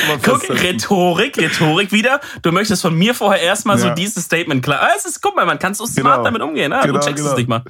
mal 0.07 0.19
Guck. 0.23 0.49
Rhetorik, 0.49 1.37
Rhetorik 1.37 1.91
wieder. 1.91 2.21
Du 2.43 2.53
möchtest 2.53 2.81
von 2.81 2.97
mir 2.97 3.13
vorher 3.13 3.41
erstmal 3.43 3.77
so 3.77 3.87
Ja. 3.87 3.93
dieses 3.93 4.23
Statement 4.23 4.63
klar. 4.63 4.79
Ah, 4.83 4.89
es 4.97 5.03
ist, 5.05 5.21
guck 5.21 5.35
mal, 5.35 5.45
man 5.45 5.59
kann 5.59 5.73
so 5.73 5.85
smart 5.85 6.15
Genau. 6.19 6.23
damit 6.23 6.41
umgehen. 6.41 6.71
Ah, 6.71 6.81
Genau, 6.81 6.93
du 6.99 7.05
checkst 7.05 7.17
genau. 7.17 7.31
es 7.31 7.37
nicht 7.37 7.49
mal. 7.49 7.61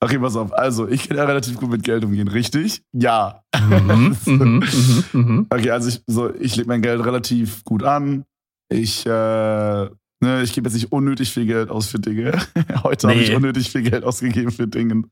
Okay, 0.00 0.18
pass 0.18 0.34
auf. 0.34 0.52
Also, 0.52 0.88
ich 0.88 1.08
kann 1.08 1.16
ja 1.16 1.24
relativ 1.24 1.54
gut 1.56 1.70
mit 1.70 1.84
Geld 1.84 2.04
umgehen, 2.04 2.26
richtig? 2.26 2.82
Ja. 2.92 3.42
Mhm, 3.56 4.16
mhm, 4.26 4.34
mhm, 4.34 5.04
mhm. 5.12 5.46
Okay, 5.48 5.70
also 5.70 5.88
ich, 5.90 6.02
so, 6.08 6.34
ich 6.34 6.56
lege 6.56 6.66
mein 6.68 6.82
Geld 6.82 7.04
relativ 7.04 7.62
gut 7.62 7.84
an. 7.84 8.24
Ich, 8.68 9.06
äh, 9.06 9.10
ne, 9.10 10.42
ich 10.42 10.52
gebe 10.54 10.66
jetzt 10.68 10.74
nicht 10.74 10.90
unnötig 10.90 11.30
viel 11.32 11.46
Geld 11.46 11.70
aus 11.70 11.86
für 11.86 12.00
Dinge. 12.00 12.32
Heute 12.82 13.06
habe 13.06 13.16
Nee. 13.16 13.26
ich 13.26 13.32
unnötig 13.34 13.70
viel 13.70 13.82
Geld 13.82 14.02
ausgegeben 14.02 14.50
für 14.50 14.66
Dinge. 14.66 15.04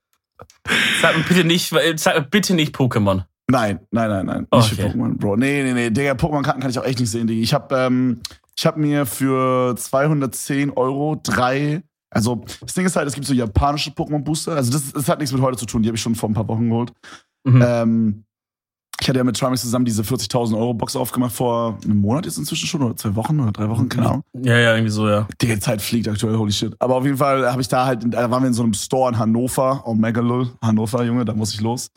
Sag 1.00 1.16
mir 1.16 1.22
bitte 1.24 1.44
nicht, 1.44 1.72
sag 1.96 2.14
mir 2.16 2.22
bitte 2.22 2.54
nicht 2.54 2.74
Pokémon. 2.74 3.24
Nein, 3.48 3.80
nein, 3.90 4.08
nein, 4.08 4.26
nein. 4.26 4.40
Nicht 4.40 4.72
Okay. 4.72 4.74
für 4.74 4.88
Pokémon, 4.88 5.16
Bro. 5.18 5.36
Nee, 5.36 5.62
nee, 5.62 5.72
nee. 5.74 5.90
Digga, 5.90 6.12
Pokémon-Karten 6.12 6.60
kann 6.60 6.70
ich 6.70 6.78
auch 6.78 6.84
echt 6.84 6.98
nicht 7.00 7.10
sehen, 7.10 7.26
Digga. 7.26 7.42
Ich 7.42 7.52
habe 7.52 7.74
ähm, 7.76 8.20
ich 8.56 8.64
hab 8.66 8.76
mir 8.76 9.04
für 9.06 9.74
210 9.76 10.70
Euro 10.70 11.20
drei. 11.22 11.82
Also, 12.10 12.44
das 12.60 12.74
Ding 12.74 12.86
ist 12.86 12.96
halt, 12.96 13.08
es 13.08 13.14
gibt 13.14 13.26
so 13.26 13.34
japanische 13.34 13.90
Pokémon-Booster. 13.90 14.54
Also, 14.56 14.72
das, 14.72 14.92
das 14.92 15.08
hat 15.08 15.18
nichts 15.18 15.32
mit 15.32 15.42
heute 15.42 15.58
zu 15.58 15.66
tun. 15.66 15.82
Die 15.82 15.88
habe 15.88 15.96
ich 15.96 16.02
schon 16.02 16.14
vor 16.14 16.30
ein 16.30 16.34
paar 16.34 16.48
Wochen 16.48 16.68
geholt. 16.70 16.92
Mhm. 17.44 17.62
Ähm, 17.66 18.24
ich 19.00 19.08
hatte 19.08 19.18
ja 19.18 19.24
mit 19.24 19.36
Trimax 19.36 19.62
zusammen 19.62 19.84
diese 19.84 20.02
40.000 20.02 20.56
Euro 20.56 20.72
Box 20.72 20.96
aufgemacht 20.96 21.32
vor 21.32 21.78
einem 21.84 21.98
Monat 21.98 22.26
jetzt 22.26 22.38
inzwischen 22.38 22.66
schon 22.66 22.82
oder 22.82 22.96
zwei 22.96 23.14
Wochen 23.16 23.38
oder 23.40 23.52
drei 23.52 23.68
Wochen, 23.68 23.88
keine 23.88 24.08
Ahnung. 24.08 24.22
Ja, 24.40 24.56
ja, 24.56 24.74
irgendwie 24.74 24.92
so, 24.92 25.08
ja. 25.08 25.26
Die 25.40 25.58
Zeit 25.58 25.82
fliegt 25.82 26.08
aktuell, 26.08 26.36
holy 26.36 26.52
shit. 26.52 26.74
Aber 26.78 26.96
auf 26.96 27.04
jeden 27.04 27.16
Fall 27.16 27.50
habe 27.50 27.60
ich 27.60 27.68
da 27.68 27.84
halt, 27.86 28.02
da 28.08 28.30
waren 28.30 28.42
wir 28.42 28.48
in 28.48 28.54
so 28.54 28.62
einem 28.62 28.74
Store 28.74 29.10
in 29.10 29.18
Hannover, 29.18 29.82
oh 29.84 29.94
Megalol, 29.94 30.48
Hannover, 30.62 31.04
Junge, 31.04 31.24
da 31.24 31.34
muss 31.34 31.52
ich 31.54 31.60
los. 31.60 31.90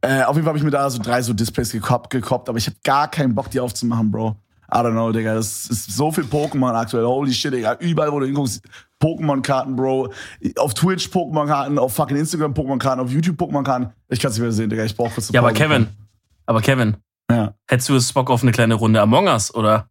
Äh, 0.00 0.22
auf 0.24 0.34
jeden 0.34 0.44
Fall 0.44 0.50
habe 0.50 0.58
ich 0.58 0.64
mir 0.64 0.70
da 0.70 0.88
so 0.90 1.00
drei 1.00 1.22
so 1.22 1.32
Displays 1.32 1.70
gekoppt, 1.72 2.10
gekoppt 2.10 2.48
aber 2.48 2.58
ich 2.58 2.66
habe 2.66 2.76
gar 2.82 3.08
keinen 3.08 3.34
Bock, 3.34 3.50
die 3.50 3.60
aufzumachen, 3.60 4.10
Bro. 4.10 4.36
I 4.72 4.78
don't 4.78 4.92
know, 4.92 5.12
Digga. 5.12 5.34
Das 5.34 5.66
ist 5.66 5.94
so 5.94 6.10
viel 6.10 6.24
Pokémon 6.24 6.74
aktuell. 6.74 7.04
Holy 7.04 7.32
shit, 7.32 7.52
Digga. 7.52 7.74
Überall, 7.80 8.10
wo 8.10 8.18
du 8.18 8.26
hinguckst, 8.26 8.62
Pokémon-Karten, 9.00 9.76
Bro. 9.76 10.10
Auf 10.56 10.74
Twitch 10.74 11.08
Pokémon-Karten, 11.08 11.78
auf 11.78 11.94
fucking 11.94 12.16
Instagram 12.16 12.54
Pokémon-Karten, 12.54 13.00
auf 13.00 13.10
YouTube 13.10 13.40
Pokémon-Karten. 13.40 13.92
Ich 14.08 14.18
kann 14.18 14.30
es 14.30 14.36
nicht 14.36 14.42
mehr 14.42 14.52
sehen, 14.52 14.70
Digga. 14.70 14.84
Ich 14.84 14.96
brauche 14.96 15.14
kurz 15.14 15.30
Ja, 15.30 15.40
aber. 15.40 15.52
Kevin, 15.52 15.88
aber 16.46 16.60
Kevin, 16.60 16.96
Ja. 17.30 17.54
hättest 17.68 17.88
du 17.88 17.94
jetzt 17.94 18.12
Bock 18.14 18.30
auf 18.30 18.42
eine 18.42 18.52
kleine 18.52 18.74
Runde 18.74 19.00
Among 19.00 19.26
Us, 19.28 19.54
oder? 19.54 19.88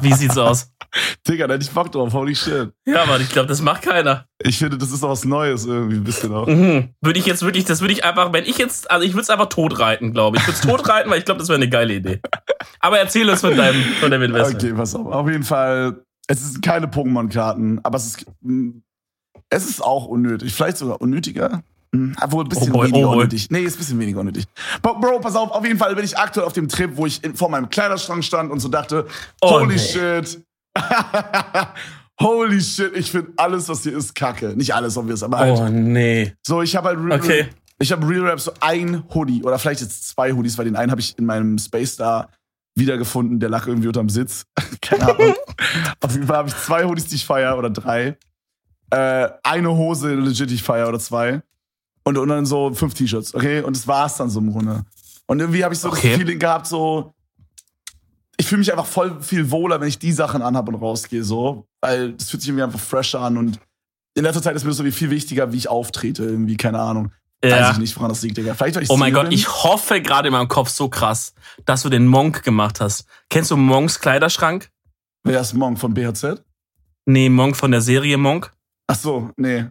Wie 0.00 0.12
sieht's 0.12 0.38
aus? 0.38 0.70
Digga, 1.26 1.46
da 1.46 1.54
hätte 1.54 1.64
ich 1.64 1.70
Bock 1.70 1.90
drauf. 1.90 2.12
Holy 2.12 2.34
shit. 2.34 2.70
Ja, 2.86 3.04
aber 3.04 3.18
ich 3.20 3.30
glaube, 3.30 3.48
das 3.48 3.62
macht 3.62 3.82
keiner. 3.82 4.26
Ich 4.42 4.58
finde, 4.58 4.76
das 4.76 4.90
ist 4.92 5.02
doch 5.02 5.08
was 5.08 5.24
Neues 5.24 5.64
irgendwie, 5.64 5.96
ein 5.96 6.04
bisschen 6.04 6.34
auch. 6.34 6.46
Mhm. 6.46 6.90
Würde 7.00 7.18
ich 7.18 7.24
jetzt 7.24 7.42
wirklich, 7.42 7.64
das 7.64 7.80
würde 7.80 7.92
ich 7.94 8.04
einfach, 8.04 8.32
wenn 8.32 8.44
ich 8.44 8.58
jetzt, 8.58 8.90
also 8.90 9.04
ich 9.06 9.12
würde 9.14 9.22
es 9.22 9.30
einfach 9.30 9.48
tot 9.48 9.78
reiten, 9.78 10.12
glaube 10.12 10.36
ich. 10.36 10.42
Ich 10.42 10.48
würde 10.48 10.58
es 10.60 10.60
tot 10.66 10.88
reiten, 10.88 11.10
weil 11.10 11.18
ich 11.18 11.24
glaube, 11.24 11.38
das 11.38 11.48
wäre 11.48 11.56
eine 11.56 11.68
geile 11.70 11.94
Idee. 11.94 12.20
Aber 12.80 12.98
erzähl 12.98 13.28
uns 13.30 13.40
von 13.40 13.56
deinem, 13.56 13.80
von 14.00 14.10
deinem 14.10 14.24
Investment. 14.24 14.62
Okay, 14.64 14.74
pass 14.74 14.94
auf. 14.94 15.06
Auf 15.06 15.28
jeden 15.30 15.44
Fall, 15.44 16.04
es 16.26 16.40
sind 16.52 16.62
keine 16.62 16.86
Pokémon-Karten, 16.88 17.80
aber 17.84 17.96
es 17.96 18.06
ist, 18.06 18.26
es 19.48 19.66
ist 19.68 19.82
auch 19.82 20.06
unnötig. 20.06 20.52
Vielleicht 20.54 20.76
sogar 20.76 21.00
unnötiger. 21.00 21.62
Obwohl, 22.22 22.44
ein 22.44 22.48
bisschen 22.48 22.70
Oh 22.70 22.78
boy, 22.78 22.88
weniger 22.88 23.08
oh 23.08 23.12
unnötig. 23.12 23.50
Nee, 23.50 23.60
ist 23.64 23.74
ein 23.74 23.78
bisschen 23.78 23.98
weniger 24.00 24.20
unnötig. 24.20 24.46
Bro, 24.80 24.98
Bro, 24.98 25.20
pass 25.20 25.36
auf, 25.36 25.50
auf 25.50 25.64
jeden 25.66 25.78
Fall 25.78 25.94
bin 25.94 26.04
ich 26.04 26.16
aktuell 26.16 26.46
auf 26.46 26.54
dem 26.54 26.66
Trip, 26.68 26.90
wo 26.96 27.04
ich 27.04 27.22
in, 27.22 27.34
vor 27.36 27.50
meinem 27.50 27.68
Kleiderschrank 27.68 28.24
stand 28.24 28.50
und 28.50 28.60
so 28.60 28.68
dachte, 28.68 29.06
Oh, 29.42 29.60
holy 29.60 29.74
nee. 29.74 29.78
shit. 29.78 30.40
holy 32.20 32.60
shit, 32.60 32.96
ich 32.96 33.10
finde 33.10 33.32
alles, 33.36 33.68
was 33.68 33.82
hier 33.82 33.96
ist, 33.96 34.14
kacke. 34.14 34.56
Nicht 34.56 34.74
alles, 34.74 34.96
obvious, 34.96 35.22
aber 35.22 35.38
halt. 35.38 35.58
Oh 35.58 35.68
nee. 35.68 36.32
So, 36.46 36.62
ich 36.62 36.74
habe 36.76 36.88
halt 36.88 36.98
Real, 36.98 37.20
Okay. 37.20 37.48
ich 37.78 37.92
habe 37.92 38.08
Real 38.08 38.22
Rap 38.26 38.40
so 38.40 38.52
ein 38.60 39.02
Hoodie 39.14 39.42
oder 39.42 39.58
vielleicht 39.58 39.80
jetzt 39.82 40.08
zwei 40.08 40.32
Hoodies, 40.32 40.56
weil 40.58 40.64
den 40.64 40.76
einen 40.76 40.90
habe 40.90 41.00
ich 41.00 41.18
in 41.18 41.26
meinem 41.26 41.58
Space 41.58 41.92
Star 41.94 42.30
wiedergefunden, 42.74 43.38
der 43.38 43.50
lag 43.50 43.66
irgendwie 43.66 43.88
unterm 43.88 44.08
Sitz. 44.08 44.46
Keine 44.80 45.14
Ahnung. 45.14 45.34
Auf 46.00 46.12
jeden 46.12 46.26
Fall 46.26 46.36
habe 46.38 46.48
ich 46.48 46.56
zwei 46.56 46.84
Hoodies, 46.84 47.06
die 47.08 47.16
ich 47.16 47.26
feiere 47.26 47.58
oder 47.58 47.68
drei. 47.68 48.16
Äh, 48.90 49.28
eine 49.42 49.70
Hose 49.76 50.14
legit, 50.14 50.48
die 50.50 50.54
ich 50.54 50.62
feiere 50.62 50.88
oder 50.88 50.98
zwei. 50.98 51.42
Und, 52.04 52.18
und 52.18 52.28
dann 52.28 52.46
so 52.46 52.72
fünf 52.74 52.94
T-Shirts, 52.94 53.34
okay? 53.34 53.60
Und 53.62 53.76
das 53.76 53.86
war's 53.86 54.16
dann 54.16 54.28
so 54.30 54.40
im 54.40 54.50
Grunde. 54.52 54.84
Und 55.26 55.40
irgendwie 55.40 55.62
habe 55.64 55.72
ich 55.74 55.80
so 55.80 55.88
Okay. 55.88 56.10
das 56.10 56.18
Feeling 56.18 56.38
gehabt, 56.38 56.66
so, 56.66 57.14
ich 58.36 58.46
fühle 58.46 58.58
mich 58.60 58.72
einfach 58.72 58.86
voll 58.86 59.20
viel 59.22 59.50
wohler, 59.50 59.80
wenn 59.80 59.88
ich 59.88 59.98
die 59.98 60.12
Sachen 60.12 60.42
anhabe 60.42 60.72
und 60.72 60.80
rausgehe, 60.82 61.22
so. 61.22 61.66
Weil 61.80 62.12
das 62.14 62.30
fühlt 62.30 62.40
sich 62.42 62.48
irgendwie 62.48 62.64
einfach 62.64 62.80
fresher 62.80 63.20
an 63.20 63.36
und 63.36 63.60
in 64.14 64.24
letzter 64.24 64.42
Zeit 64.42 64.56
ist 64.56 64.64
mir 64.64 64.70
das 64.70 64.78
irgendwie 64.78 64.96
viel 64.96 65.10
wichtiger, 65.10 65.52
wie 65.52 65.56
ich 65.56 65.68
auftrete, 65.68 66.24
irgendwie, 66.24 66.56
keine 66.56 66.80
Ahnung. 66.80 67.12
Weiß 67.42 67.50
Ja. 67.52 67.70
ich 67.72 67.78
nicht, 67.78 67.96
woran 67.96 68.08
das 68.10 68.22
liegt, 68.22 68.36
Digga. 68.36 68.54
Vielleicht, 68.54 68.76
weil 68.76 68.82
ich 68.82 68.90
Oh 68.90 68.96
mein 68.96 69.12
Gott, 69.12 69.24
bin. 69.24 69.32
ich 69.32 69.48
hoffe 69.64 70.00
gerade 70.00 70.28
in 70.28 70.32
meinem 70.32 70.48
Kopf 70.48 70.68
so 70.68 70.88
krass, 70.88 71.34
dass 71.64 71.82
du 71.82 71.88
den 71.88 72.06
Monk 72.06 72.42
gemacht 72.42 72.80
hast. 72.80 73.04
Kennst 73.30 73.50
du 73.50 73.56
Monks 73.56 73.98
Kleiderschrank? 74.00 74.70
Wer 75.24 75.40
ist 75.40 75.54
Monk 75.54 75.78
von 75.78 75.94
BHZ? 75.94 76.42
Nee, 77.06 77.28
Monk 77.28 77.56
von 77.56 77.70
der 77.70 77.80
Serie 77.80 78.16
Monk. 78.18 78.52
Ach 78.86 78.94
so, 78.96 79.30
nee. 79.36 79.64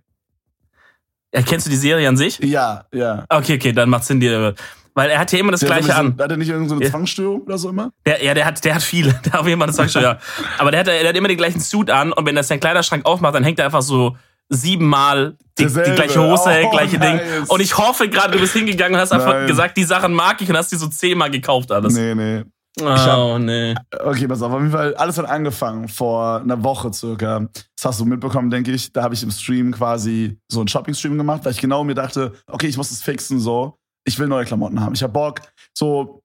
Ja, 1.34 1.42
kennst 1.42 1.66
du 1.66 1.70
die 1.70 1.78
Serie 1.78 2.08
an 2.10 2.18
sich? 2.18 2.40
Ja, 2.40 2.86
ja. 2.94 3.26
Okay, 3.30 3.56
okay, 3.56 3.72
dann 3.72 3.90
macht's 3.90 4.08
Sinn 4.08 4.20
dir. 4.20 4.54
Weil 4.94 5.10
er 5.10 5.20
hat 5.20 5.32
ja 5.32 5.40
immer 5.40 5.52
das 5.52 5.62
Der 5.62 5.68
Gleiche 5.70 5.88
so, 5.88 5.94
an. 5.94 6.18
Hat 6.20 6.30
er 6.32 6.36
nicht 6.38 6.50
irgendeine 6.50 6.84
Ja. 6.84 6.90
Zwangsstörung 6.90 7.42
oder 7.44 7.58
so 7.58 7.70
immer? 7.70 7.92
Der, 8.06 8.22
ja, 8.22 8.34
der 8.34 8.46
hat, 8.46 8.64
der 8.66 8.76
hat 8.76 8.84
viele. 8.84 9.14
Der 9.26 9.32
hat 9.34 9.40
auf 9.40 9.48
jeden 9.48 9.62
Fall, 9.72 9.86
ich 9.86 9.92
schon, 9.92 10.02
ja. 10.02 10.18
Aber 10.58 10.72
der 10.72 10.82
hat, 10.82 10.88
der 10.88 11.08
hat 11.08 11.16
immer 11.16 11.30
den 11.30 11.38
gleichen 11.38 11.62
Suit 11.62 11.90
an 11.90 12.12
und 12.12 12.26
wenn 12.26 12.36
er 12.36 12.44
seinen 12.44 12.60
Kleiderschrank 12.60 13.06
aufmacht, 13.06 13.34
dann 13.36 13.46
hängt 13.46 13.60
er 13.60 13.66
einfach 13.66 13.82
so 13.82 14.18
siebenmal 14.50 15.38
die, 15.58 15.66
die 15.68 15.72
gleiche 15.72 16.20
Hose, 16.22 16.62
Oh, 16.66 16.70
gleiche 16.72 17.00
Ding. 17.00 17.16
nice. 17.16 17.48
Und 17.50 17.62
ich 17.62 17.78
hoffe 17.78 18.10
gerade, 18.10 18.34
du 18.34 18.40
bist 18.40 18.52
hingegangen 18.54 18.96
und 18.96 19.00
hast 19.00 19.14
einfach 19.14 19.34
Nein. 19.34 19.48
gesagt, 19.48 19.78
die 19.78 19.86
Sachen 19.86 20.14
mag 20.14 20.42
ich 20.42 20.50
und 20.50 20.58
hast 20.58 20.72
die 20.74 20.76
so 20.76 20.88
zehnmal 20.88 21.32
gekauft 21.32 21.72
alles. 21.72 21.94
Nee, 21.94 22.14
nee. 22.14 22.44
Oh, 22.80 22.86
hab- 22.86 23.42
nee. 23.42 23.76
Okay, 24.04 24.28
pass 24.28 24.42
auf. 24.42 24.52
Auf 24.54 24.60
jeden 24.60 24.72
Fall, 24.72 24.96
alles 24.96 25.18
hat 25.18 25.26
angefangen 25.26 25.88
vor 25.90 26.38
einer 26.40 26.64
Woche 26.64 26.94
circa. 26.94 27.48
Das 27.76 27.86
hast 27.86 28.00
du 28.00 28.06
mitbekommen, 28.06 28.50
denke 28.50 28.72
ich. 28.72 28.94
Da 28.94 29.04
habe 29.04 29.14
ich 29.14 29.24
im 29.24 29.32
Stream 29.32 29.72
quasi 29.74 30.38
so 30.50 30.60
einen 30.62 30.70
Shopping-Stream 30.70 31.18
gemacht, 31.18 31.44
weil 31.44 31.52
ich 31.52 31.60
genau 31.60 31.84
mir 31.84 31.96
dachte, 31.96 32.34
okay, 32.48 32.68
ich 32.68 32.78
muss 32.78 32.90
das 32.90 33.02
fixen 33.02 33.40
so. 33.40 33.78
Ich 34.06 34.18
will 34.18 34.28
neue 34.28 34.46
Klamotten 34.46 34.80
haben. 34.80 34.94
Ich 34.94 35.04
habe 35.04 35.12
Bock. 35.14 35.42
So, 35.78 36.24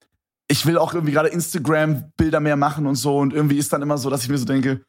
ich 0.49 0.65
will 0.67 0.79
auch 0.79 0.95
irgendwie 0.95 1.13
gerade 1.13 1.29
Instagram-Bilder 1.31 2.39
mehr 2.41 2.57
machen 2.57 2.87
und 2.87 2.95
so. 2.95 3.19
Und 3.19 3.33
irgendwie 3.35 3.59
ist 3.59 3.73
dann 3.73 3.83
immer 3.83 3.99
so, 3.99 4.09
dass 4.09 4.23
ich 4.23 4.29
mir 4.29 4.39
so 4.39 4.45
denke, 4.45 4.83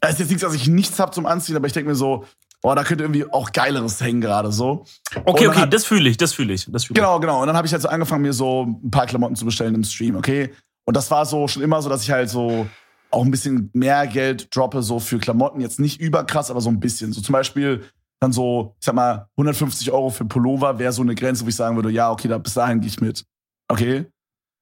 es 0.00 0.12
ist 0.14 0.18
jetzt 0.18 0.28
nichts, 0.30 0.42
dass 0.42 0.54
ich 0.54 0.66
nichts 0.66 0.98
habe 0.98 1.12
zum 1.12 1.26
Anziehen, 1.26 1.56
aber 1.56 1.66
ich 1.68 1.72
denke 1.72 1.90
mir 1.90 1.96
so, 1.96 2.24
boah, 2.62 2.74
da 2.76 2.84
könnte 2.84 3.04
irgendwie 3.04 3.24
auch 3.32 3.52
Geileres 3.52 4.00
hängen 4.00 4.20
gerade 4.20 4.52
so. 4.52 4.84
Okay, 5.24 5.48
okay, 5.48 5.60
hat- 5.60 5.72
das 5.72 5.84
fühle 5.84 6.08
ich, 6.08 6.16
das 6.16 6.32
fühle 6.32 6.52
ich, 6.52 6.66
das 6.70 6.84
fühle 6.84 6.98
ich. 6.98 7.02
Genau, 7.02 7.18
genau. 7.20 7.40
Und 7.40 7.46
dann 7.46 7.56
habe 7.56 7.66
ich 7.66 7.72
halt 7.72 7.82
so 7.82 7.88
angefangen, 7.88 8.22
mir 8.22 8.32
so 8.32 8.64
ein 8.84 8.90
paar 8.90 9.06
Klamotten 9.06 9.36
zu 9.36 9.44
bestellen 9.44 9.74
im 9.74 9.84
Stream, 9.84 10.16
okay? 10.16 10.50
Und 10.84 10.96
das 10.96 11.10
war 11.10 11.24
so 11.26 11.46
schon 11.48 11.62
immer 11.62 11.80
so, 11.82 11.88
dass 11.88 12.02
ich 12.02 12.10
halt 12.10 12.28
so 12.30 12.66
auch 13.10 13.24
ein 13.24 13.30
bisschen 13.30 13.70
mehr 13.72 14.06
Geld 14.06 14.54
droppe, 14.54 14.82
so 14.82 14.98
für 15.00 15.18
Klamotten. 15.18 15.60
Jetzt 15.60 15.80
nicht 15.80 16.00
überkrass, 16.00 16.50
aber 16.50 16.60
so 16.60 16.70
ein 16.70 16.78
bisschen. 16.80 17.12
So 17.12 17.20
zum 17.20 17.32
Beispiel 17.32 17.84
dann 18.20 18.32
so, 18.32 18.74
ich 18.78 18.84
sag 18.86 18.94
mal, 18.94 19.26
150 19.36 19.90
Euro 19.92 20.10
für 20.10 20.24
Pullover 20.26 20.78
wäre 20.78 20.92
so 20.92 21.02
eine 21.02 21.14
Grenze, 21.14 21.44
wo 21.44 21.48
ich 21.48 21.56
sagen 21.56 21.74
würde, 21.76 21.90
ja, 21.90 22.10
okay, 22.10 22.28
da 22.28 22.38
bis 22.38 22.54
dahin 22.54 22.80
gehe 22.80 22.88
ich 22.88 23.00
mit. 23.00 23.24
Okay? 23.68 24.06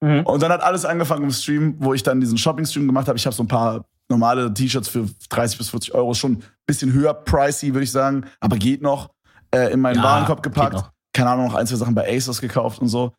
Mhm. 0.00 0.20
Und 0.24 0.42
dann 0.42 0.52
hat 0.52 0.62
alles 0.62 0.84
angefangen 0.84 1.24
im 1.24 1.30
Stream, 1.30 1.74
wo 1.78 1.92
ich 1.92 2.02
dann 2.02 2.20
diesen 2.20 2.38
Shopping-Stream 2.38 2.86
gemacht 2.86 3.08
habe. 3.08 3.18
Ich 3.18 3.26
habe 3.26 3.34
so 3.34 3.42
ein 3.42 3.48
paar 3.48 3.84
normale 4.10 4.52
T-Shirts 4.52 4.88
für 4.88 5.06
30 5.28 5.58
bis 5.58 5.70
40 5.70 5.94
Euro, 5.94 6.14
schon 6.14 6.32
ein 6.32 6.44
bisschen 6.66 6.92
höher 6.92 7.14
pricey, 7.14 7.74
würde 7.74 7.84
ich 7.84 7.92
sagen, 7.92 8.26
aber 8.40 8.56
geht 8.56 8.82
noch, 8.82 9.10
äh, 9.54 9.72
in 9.72 9.80
meinen 9.80 9.96
Ja, 9.96 10.04
Warenkorb 10.04 10.42
gepackt 10.42 10.90
keine 11.18 11.30
Ahnung, 11.30 11.48
noch 11.48 11.54
ein, 11.54 11.66
zwei 11.66 11.74
Sachen 11.74 11.96
bei 11.96 12.16
ASOS 12.16 12.40
gekauft 12.40 12.80
und 12.80 12.88
so. 12.88 13.12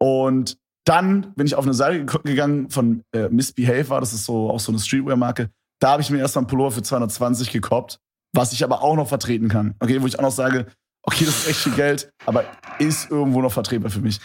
Und 0.00 0.58
dann 0.84 1.32
bin 1.34 1.46
ich 1.46 1.54
auf 1.54 1.64
eine 1.64 1.72
Seite 1.72 2.04
gegangen 2.04 2.68
von 2.68 3.02
äh, 3.14 3.28
Misbehave, 3.28 3.88
war 3.90 4.00
das 4.00 4.12
ist 4.12 4.24
so 4.24 4.50
auch 4.50 4.58
so 4.58 4.72
eine 4.72 4.80
Streetwear-Marke. 4.80 5.50
Da 5.80 5.92
habe 5.92 6.02
ich 6.02 6.10
mir 6.10 6.18
erstmal 6.18 6.42
einen 6.42 6.48
Pullover 6.48 6.72
für 6.72 6.82
220 6.82 7.52
gekoppt, 7.52 8.00
was 8.34 8.52
ich 8.52 8.64
aber 8.64 8.82
auch 8.82 8.96
noch 8.96 9.08
vertreten 9.08 9.48
kann. 9.48 9.74
Okay, 9.78 10.02
wo 10.02 10.06
ich 10.06 10.18
auch 10.18 10.24
noch 10.24 10.32
sage, 10.32 10.66
okay, 11.04 11.24
das 11.24 11.38
ist 11.38 11.48
echt 11.48 11.60
viel 11.60 11.74
Geld, 11.74 12.10
aber 12.26 12.44
ist 12.80 13.10
irgendwo 13.10 13.40
noch 13.40 13.52
vertretbar 13.52 13.90
für 13.90 14.00
mich. 14.00 14.18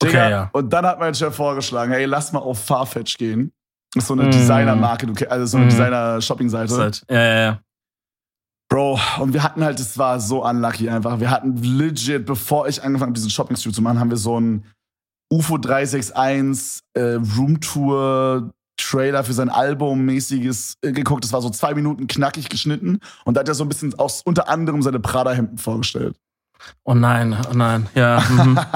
Okay, 0.00 0.12
Digga, 0.12 0.30
ja. 0.30 0.50
Und 0.52 0.72
dann 0.72 0.86
hat 0.86 1.00
mein 1.00 1.14
Chef 1.14 1.34
vorgeschlagen, 1.34 1.90
hey, 1.92 2.04
lass 2.04 2.32
mal 2.32 2.38
auf 2.38 2.64
Farfetch 2.64 3.18
gehen. 3.18 3.52
So 3.96 4.12
eine 4.14 4.24
Mm. 4.24 4.30
Designer-Marke, 4.30 5.30
also 5.30 5.46
so 5.46 5.56
eine 5.56 5.66
Mm. 5.66 5.70
Designer-Shopping-Seite. 5.70 6.76
Halt- 6.76 7.04
Ja, 7.10 7.16
ja, 7.22 7.40
ja. 7.40 7.60
Bro, 8.70 8.98
und 9.20 9.32
wir 9.32 9.42
hatten 9.42 9.64
halt, 9.64 9.80
das 9.80 9.96
war 9.96 10.20
so 10.20 10.44
unlucky 10.44 10.90
einfach. 10.90 11.20
Wir 11.20 11.30
hatten 11.30 11.56
legit, 11.62 12.26
bevor 12.26 12.68
ich 12.68 12.82
angefangen 12.82 13.10
habe, 13.10 13.14
diesen 13.14 13.30
Shopping-Stream 13.30 13.72
zu 13.72 13.80
machen, 13.80 13.98
haben 13.98 14.10
wir 14.10 14.18
so 14.18 14.36
einen 14.36 14.66
UFO 15.32 15.56
361 15.58 16.82
äh, 16.94 17.14
Roomtour 17.36 18.50
Trailer 18.80 19.24
für 19.24 19.32
sein 19.32 19.48
Album 19.48 20.04
mäßiges 20.04 20.74
äh, 20.82 20.92
geguckt. 20.92 21.24
Das 21.24 21.32
war 21.32 21.42
so 21.42 21.50
zwei 21.50 21.74
Minuten 21.74 22.06
knackig 22.06 22.48
geschnitten 22.48 23.00
und 23.24 23.34
da 23.34 23.40
hat 23.40 23.48
er 23.48 23.54
so 23.54 23.64
ein 23.64 23.68
bisschen 23.68 23.98
aus 23.98 24.22
unter 24.22 24.48
anderem 24.48 24.82
seine 24.82 25.00
Prada-Hemden 25.00 25.58
vorgestellt. 25.58 26.16
Oh 26.84 26.94
nein, 26.94 27.36
oh 27.50 27.54
nein, 27.54 27.88
ja. 27.94 28.20
Mhm. 28.28 28.58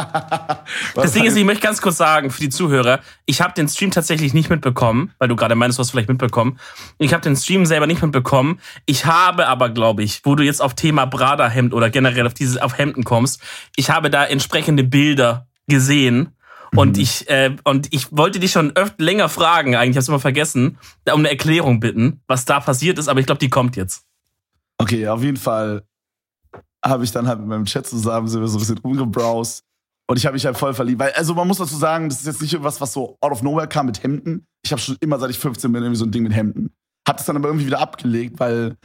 Das 0.94 1.12
Ding 1.12 1.24
ist, 1.24 1.36
ich 1.36 1.44
möchte 1.44 1.62
ganz 1.62 1.80
kurz 1.80 1.96
sagen 1.96 2.30
für 2.30 2.40
die 2.40 2.48
Zuhörer, 2.48 3.00
ich 3.26 3.40
habe 3.40 3.54
den 3.54 3.68
Stream 3.68 3.90
tatsächlich 3.90 4.34
nicht 4.34 4.50
mitbekommen, 4.50 5.12
weil 5.18 5.28
du 5.28 5.36
gerade 5.36 5.54
meinst, 5.54 5.78
du 5.78 5.80
hast 5.80 5.90
vielleicht 5.90 6.08
mitbekommen. 6.08 6.58
Ich 6.98 7.12
habe 7.12 7.22
den 7.22 7.36
Stream 7.36 7.66
selber 7.66 7.86
nicht 7.86 8.02
mitbekommen. 8.02 8.60
Ich 8.86 9.06
habe 9.06 9.48
aber, 9.48 9.70
glaube 9.70 10.02
ich, 10.02 10.20
wo 10.24 10.34
du 10.34 10.42
jetzt 10.44 10.60
auf 10.62 10.74
Thema 10.74 11.06
Prada-Hemd 11.06 11.74
oder 11.74 11.90
generell 11.90 12.26
auf 12.26 12.34
dieses 12.34 12.56
auf 12.58 12.78
Hemden 12.78 13.04
kommst, 13.04 13.40
ich 13.76 13.90
habe 13.90 14.10
da 14.10 14.24
entsprechende 14.24 14.84
Bilder 14.84 15.46
gesehen. 15.66 16.36
Und 16.74 16.96
Mhm. 16.96 17.02
ich 17.02 17.28
äh, 17.28 17.54
und 17.64 17.92
ich 17.92 18.08
wollte 18.16 18.40
dich 18.40 18.52
schon 18.52 18.74
öfter 18.76 19.02
länger 19.04 19.28
fragen, 19.28 19.76
eigentlich 19.76 19.96
habe 19.96 20.02
ich 20.04 20.08
immer 20.08 20.20
vergessen, 20.20 20.78
um 21.12 21.20
eine 21.20 21.30
Erklärung 21.30 21.80
bitten, 21.80 22.22
was 22.26 22.44
da 22.46 22.60
passiert 22.60 22.98
ist, 22.98 23.08
aber 23.08 23.20
ich 23.20 23.26
glaube, 23.26 23.40
die 23.40 23.50
kommt 23.50 23.76
jetzt. 23.76 24.04
Okay, 24.78 25.06
auf 25.06 25.22
jeden 25.22 25.36
Fall 25.36 25.82
habe 26.84 27.04
ich 27.04 27.12
dann 27.12 27.28
halt 27.28 27.38
mit 27.40 27.48
meinem 27.48 27.64
Chat 27.64 27.86
zusammen 27.86 28.28
so 28.28 28.38
ein 28.38 28.44
bisschen 28.44 28.78
umgebrowst 28.78 29.64
und 30.08 30.16
ich 30.16 30.26
habe 30.26 30.34
mich 30.34 30.44
halt 30.44 30.56
voll 30.58 30.74
verliebt. 30.74 31.00
Weil, 31.00 31.12
also 31.12 31.34
man 31.34 31.46
muss 31.48 31.58
dazu 31.58 31.76
sagen, 31.76 32.08
das 32.08 32.20
ist 32.20 32.26
jetzt 32.26 32.42
nicht 32.42 32.52
irgendwas, 32.52 32.80
was 32.80 32.92
so 32.92 33.16
out 33.20 33.32
of 33.32 33.42
nowhere 33.42 33.68
kam 33.68 33.86
mit 33.86 34.02
Hemden. 34.02 34.46
Ich 34.64 34.72
habe 34.72 34.80
schon 34.82 34.96
immer, 35.00 35.18
seit 35.18 35.30
ich 35.30 35.38
15 35.38 35.72
bin, 35.72 35.82
irgendwie 35.82 35.98
so 35.98 36.04
ein 36.04 36.10
Ding 36.12 36.22
mit 36.24 36.34
Hemden. 36.34 36.72
Hab 37.06 37.16
das 37.16 37.26
dann 37.26 37.36
aber 37.36 37.48
irgendwie 37.48 37.66
wieder 37.66 37.80
abgelegt, 37.80 38.38
weil, 38.40 38.76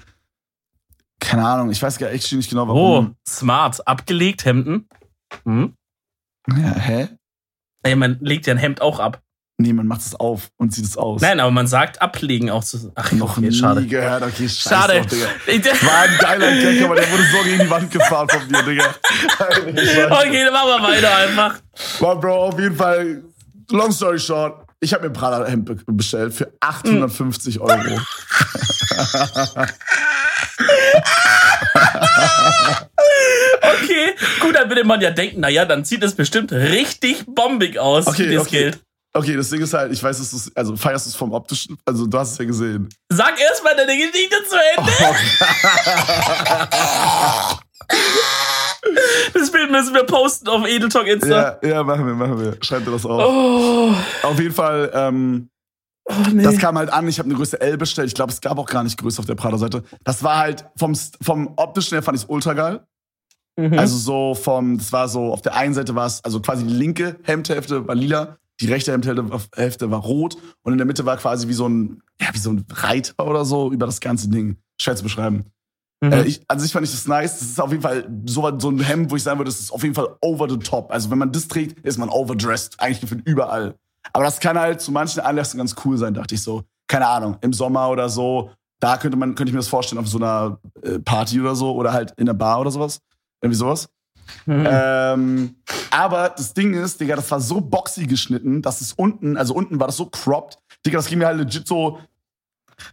keine 1.20 1.46
Ahnung, 1.48 1.70
ich 1.72 1.82
weiß 1.82 1.98
gar 1.98 2.10
echt 2.12 2.32
nicht 2.34 2.50
genau 2.50 2.64
Oh, 2.64 2.68
warum. 2.68 3.16
smart. 3.28 3.86
Abgelegt 3.88 4.46
Hemden. 4.46 4.88
Hm? 5.44 5.74
Ja, 6.50 6.56
hä? 6.76 7.10
Ey, 7.84 7.96
man 7.96 8.18
legt 8.22 8.48
ja 8.48 8.54
ein 8.54 8.58
Hemd 8.60 8.82
auch 8.82 9.00
ab. 9.00 9.22
Nee, 9.60 9.74
man 9.74 9.88
macht 9.88 10.02
es 10.02 10.14
auf 10.14 10.52
und 10.58 10.70
zieht 10.72 10.86
es 10.86 10.98
aus. 10.98 11.20
Nein, 11.22 11.40
aber 11.40 11.50
man 11.50 11.66
sagt 11.66 12.00
ablegen 12.00 12.52
auch 12.52 12.64
zu. 12.64 12.92
Ach, 12.94 13.12
noch 13.14 13.38
okay, 13.38 13.48
nie 13.48 13.52
schade. 13.52 13.86
gehört. 13.88 14.22
Okay, 14.22 14.48
Schade. 14.48 15.02
Ich- 15.48 15.66
War 15.66 16.02
ein 16.04 16.18
geiler 16.20 16.52
Gag, 16.52 16.84
aber 16.84 16.94
der 16.96 17.12
wurde 17.12 17.24
so 17.32 17.44
gegen 17.44 17.64
die 17.64 17.70
Wand 17.70 17.90
gefahren 17.90 18.30
von 18.30 18.48
mir, 18.52 18.62
Digga. 18.62 18.86
Okay, 20.12 20.44
dann 20.46 20.54
machen 20.54 20.70
wir 20.70 20.84
weiter 20.88 21.16
einfach. 21.16 21.56
Boah, 22.00 22.20
Bro, 22.20 22.36
auf 22.50 22.60
jeden 22.60 22.76
Fall, 22.76 23.24
long 23.72 23.92
story 23.92 24.20
short, 24.20 24.64
ich 24.80 24.94
habe 24.94 25.04
mir 25.06 25.10
ein 25.10 25.14
Prada-Hemd 25.14 25.66
be- 25.66 25.78
bestellt 25.92 26.36
für 26.36 26.52
850 26.60 27.60
Euro. 27.60 28.00
Okay, 33.62 34.14
gut, 34.42 34.56
dann 34.56 34.70
würde 34.70 34.84
man 34.84 35.02
ja 35.02 35.12
denken, 35.12 35.40
naja, 35.42 35.66
dann 35.66 35.84
sieht 35.84 36.04
es 36.04 36.16
bestimmt 36.16 36.52
richtig 36.52 37.26
bombig 37.28 37.80
aus, 37.80 38.08
Okay, 38.08 38.26
für 38.28 38.34
das 38.36 38.48
okay. 38.48 38.58
Geld. 38.64 38.80
Okay, 39.14 39.36
das 39.36 39.50
Ding 39.50 39.62
ist 39.62 39.74
halt, 39.74 39.92
ich 39.92 40.04
weiß, 40.04 40.20
dass 40.20 40.32
du 40.32 40.38
also 40.54 40.76
feierst 40.76 41.06
du 41.06 41.10
es 41.10 41.16
vom 41.16 41.32
optischen, 41.32 41.78
also 41.86 42.06
du 42.06 42.20
hast 42.20 42.34
es 42.34 42.38
ja 42.38 42.46
gesehen. 42.46 42.90
Sag 43.10 43.40
erstmal 43.40 43.76
deine 43.76 43.98
Geschichte 43.98 44.36
zu 44.48 44.56
Ende. 44.76 44.92
Das 49.34 49.52
Bild 49.52 49.72
müssen 49.72 49.94
wir 49.94 50.04
posten 50.04 50.48
auf 50.48 50.68
Edeltalk 50.68 51.08
Insta. 51.08 51.60
Ja, 51.62 51.70
ja, 51.70 51.84
machen 51.84 52.06
wir, 52.06 52.14
machen 52.14 52.40
wir. 52.40 52.58
Schreib 52.62 52.86
dir 52.86 52.92
das 52.92 53.06
auf. 53.06 53.22
Oh, 53.22 53.94
Auf 54.24 54.40
jeden 54.40 54.54
Fall, 54.54 54.92
ähm, 54.94 55.50
oh 56.06 56.14
nee. 56.34 56.44
das 56.44 56.58
kam 56.58 56.78
halt 56.78 56.92
an, 56.92 57.08
ich 57.08 57.20
habe 57.20 57.30
eine 57.30 57.38
Größe 57.38 57.60
L 57.60 57.78
bestellt. 57.78 58.08
Ich 58.08 58.16
glaube, 58.16 58.32
es 58.32 58.42
gab 58.42 58.58
auch 58.58 58.66
gar 58.66 58.84
nicht 58.84 58.98
Größe 58.98 59.20
auf 59.20 59.26
der 59.26 59.36
Prada-Seite. 59.36 59.84
Das 60.04 60.24
war 60.24 60.38
halt 60.38 60.66
vom, 60.78 60.96
vom 61.22 61.54
optischen 61.58 61.96
her 61.96 62.04
fand 62.04 62.18
ich 62.18 62.24
es 62.24 62.30
ultra 62.30 62.54
geil. 62.54 62.86
Mhm. 63.58 63.78
Also 63.78 63.98
so 63.98 64.36
vom, 64.36 64.78
das 64.78 64.92
war 64.92 65.08
so, 65.08 65.34
auf 65.34 65.42
der 65.42 65.56
einen 65.56 65.74
Seite 65.74 65.96
war 65.96 66.06
es, 66.06 66.24
also 66.24 66.40
quasi 66.40 66.66
die 66.66 66.74
linke 66.74 67.18
Hemdhälfte 67.24 67.88
war 67.88 67.96
lila 67.96 68.38
die 68.60 68.68
rechte 68.68 68.92
Hälfte 68.92 69.92
war 69.92 70.00
rot 70.00 70.38
und 70.64 70.72
in 70.72 70.78
der 70.78 70.88
Mitte 70.88 71.06
war 71.06 71.18
quasi 71.18 71.48
wie 71.48 71.54
so 71.54 71.68
ein, 71.68 72.02
ja, 72.20 72.28
wie 72.34 72.40
so 72.40 72.52
ein 72.52 72.66
Reiter 72.72 73.28
oder 73.28 73.46
so 73.46 73.72
über 73.72 73.86
das 73.86 74.00
ganze 74.00 74.30
Ding. 74.30 74.58
Schwer 74.80 74.96
zu 74.96 75.04
beschreiben. 75.04 75.46
Mhm. 76.02 76.12
Äh, 76.12 76.24
ich, 76.24 76.42
also 76.48 76.66
ich 76.66 76.72
fand 76.72 76.86
ich 76.86 76.92
das 76.92 77.08
nice. 77.08 77.40
Das 77.40 77.48
ist 77.50 77.62
auf 77.62 77.72
jeden 77.72 77.82
Fall 77.82 78.08
so, 78.26 78.60
so 78.60 78.70
ein 78.70 78.80
Hemd, 78.80 79.12
wo 79.12 79.16
ich 79.16 79.24
sagen 79.24 79.40
würde, 79.40 79.50
das 79.50 79.60
ist 79.60 79.72
auf 79.72 79.84
jeden 79.84 79.96
Fall 79.96 80.16
over 80.22 80.50
the 80.50 80.58
top. 80.58 80.92
Also 80.92 81.10
wenn 81.10 81.18
man 81.18 81.32
das 81.32 81.48
trägt, 81.48 81.86
ist 81.86 81.98
man 81.98 82.10
overdressed. 82.10 82.80
Eigentlich 82.80 83.12
überall. 83.26 83.76
Aber 84.14 84.26
das 84.26 84.40
kann 84.40 84.58
halt 84.58 84.82
zu 84.82 84.92
manchen 84.92 85.20
Anlässen 85.20 85.58
ganz 85.58 85.76
cool 85.84 85.98
sein, 85.98 86.14
dachte 86.14 86.36
ich 86.36 86.42
so. 86.42 86.64
Keine 86.88 87.08
Ahnung, 87.08 87.38
im 87.42 87.52
Sommer 87.54 87.90
oder 87.90 88.10
so. 88.10 88.52
Da 88.80 88.98
könnte 88.98 89.18
man, 89.18 89.36
könnte 89.36 89.50
ich 89.50 89.54
mir 89.54 89.60
das 89.60 89.68
vorstellen, 89.68 90.00
auf 90.00 90.08
so 90.08 90.18
einer 90.18 90.60
äh, 90.84 91.00
Party 91.00 91.42
oder 91.42 91.56
so 91.56 91.74
oder 91.74 91.94
halt 91.94 92.14
in 92.18 92.30
einer 92.30 92.38
Bar 92.38 92.62
oder 92.62 92.72
sowas. 92.72 93.02
Irgendwie 93.42 93.58
sowas. 93.58 93.90
Mhm. 94.46 94.68
Ähm, 94.70 95.56
aber 95.90 96.30
das 96.30 96.54
Ding 96.54 96.74
ist, 96.74 97.00
Digga, 97.00 97.16
das 97.16 97.30
war 97.32 97.40
so 97.40 97.62
boxy 97.62 98.06
geschnitten, 98.06 98.62
dass 98.62 98.82
es 98.82 98.94
unten, 98.94 99.38
also 99.38 99.54
unten 99.54 99.80
war 99.80 99.88
das 99.88 99.98
so 99.98 100.06
cropped. 100.08 100.58
Digga, 100.86 100.98
das 100.98 101.08
ging 101.08 101.20
mir 101.20 101.28
halt 101.28 101.38
legit 101.38 101.68
so 101.68 102.00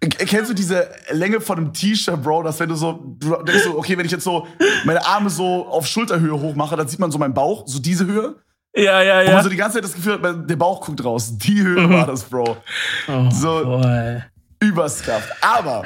Kennst 0.00 0.50
du 0.50 0.54
diese 0.54 0.88
Länge 1.10 1.40
von 1.40 1.58
einem 1.58 1.72
T-Shirt, 1.72 2.22
Bro, 2.22 2.44
dass 2.44 2.58
wenn 2.58 2.70
du 2.70 2.74
so, 2.74 3.16
du 3.18 3.36
denkst 3.42 3.64
so, 3.64 3.78
okay, 3.78 3.98
wenn 3.98 4.06
ich 4.06 4.12
jetzt 4.12 4.24
so 4.24 4.46
meine 4.84 5.04
Arme 5.04 5.28
so 5.28 5.66
auf 5.66 5.86
Schulterhöhe 5.86 6.32
hochmache, 6.40 6.74
dann 6.74 6.88
sieht 6.88 6.98
man 6.98 7.10
so 7.10 7.18
meinen 7.18 7.34
Bauch, 7.34 7.64
so 7.66 7.78
diese 7.78 8.06
Höhe. 8.06 8.36
Ja, 8.74 9.02
ja, 9.02 9.22
ja. 9.22 9.34
Man 9.34 9.42
so 9.42 9.50
die 9.50 9.56
ganze 9.56 9.76
Zeit 9.76 9.84
das 9.84 9.94
Gefühl 9.94 10.18
der 10.46 10.56
Bauch 10.56 10.80
guckt 10.80 11.04
raus. 11.04 11.36
Die 11.36 11.62
Höhe 11.62 11.86
mhm. 11.86 11.92
war 11.92 12.06
das, 12.06 12.24
Bro. 12.24 12.56
Oh, 13.08 13.30
so 13.30 13.62
boy. 13.62 14.22
überscuffed. 14.60 15.30
Aber, 15.42 15.84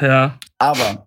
ja. 0.00 0.38
aber, 0.58 1.06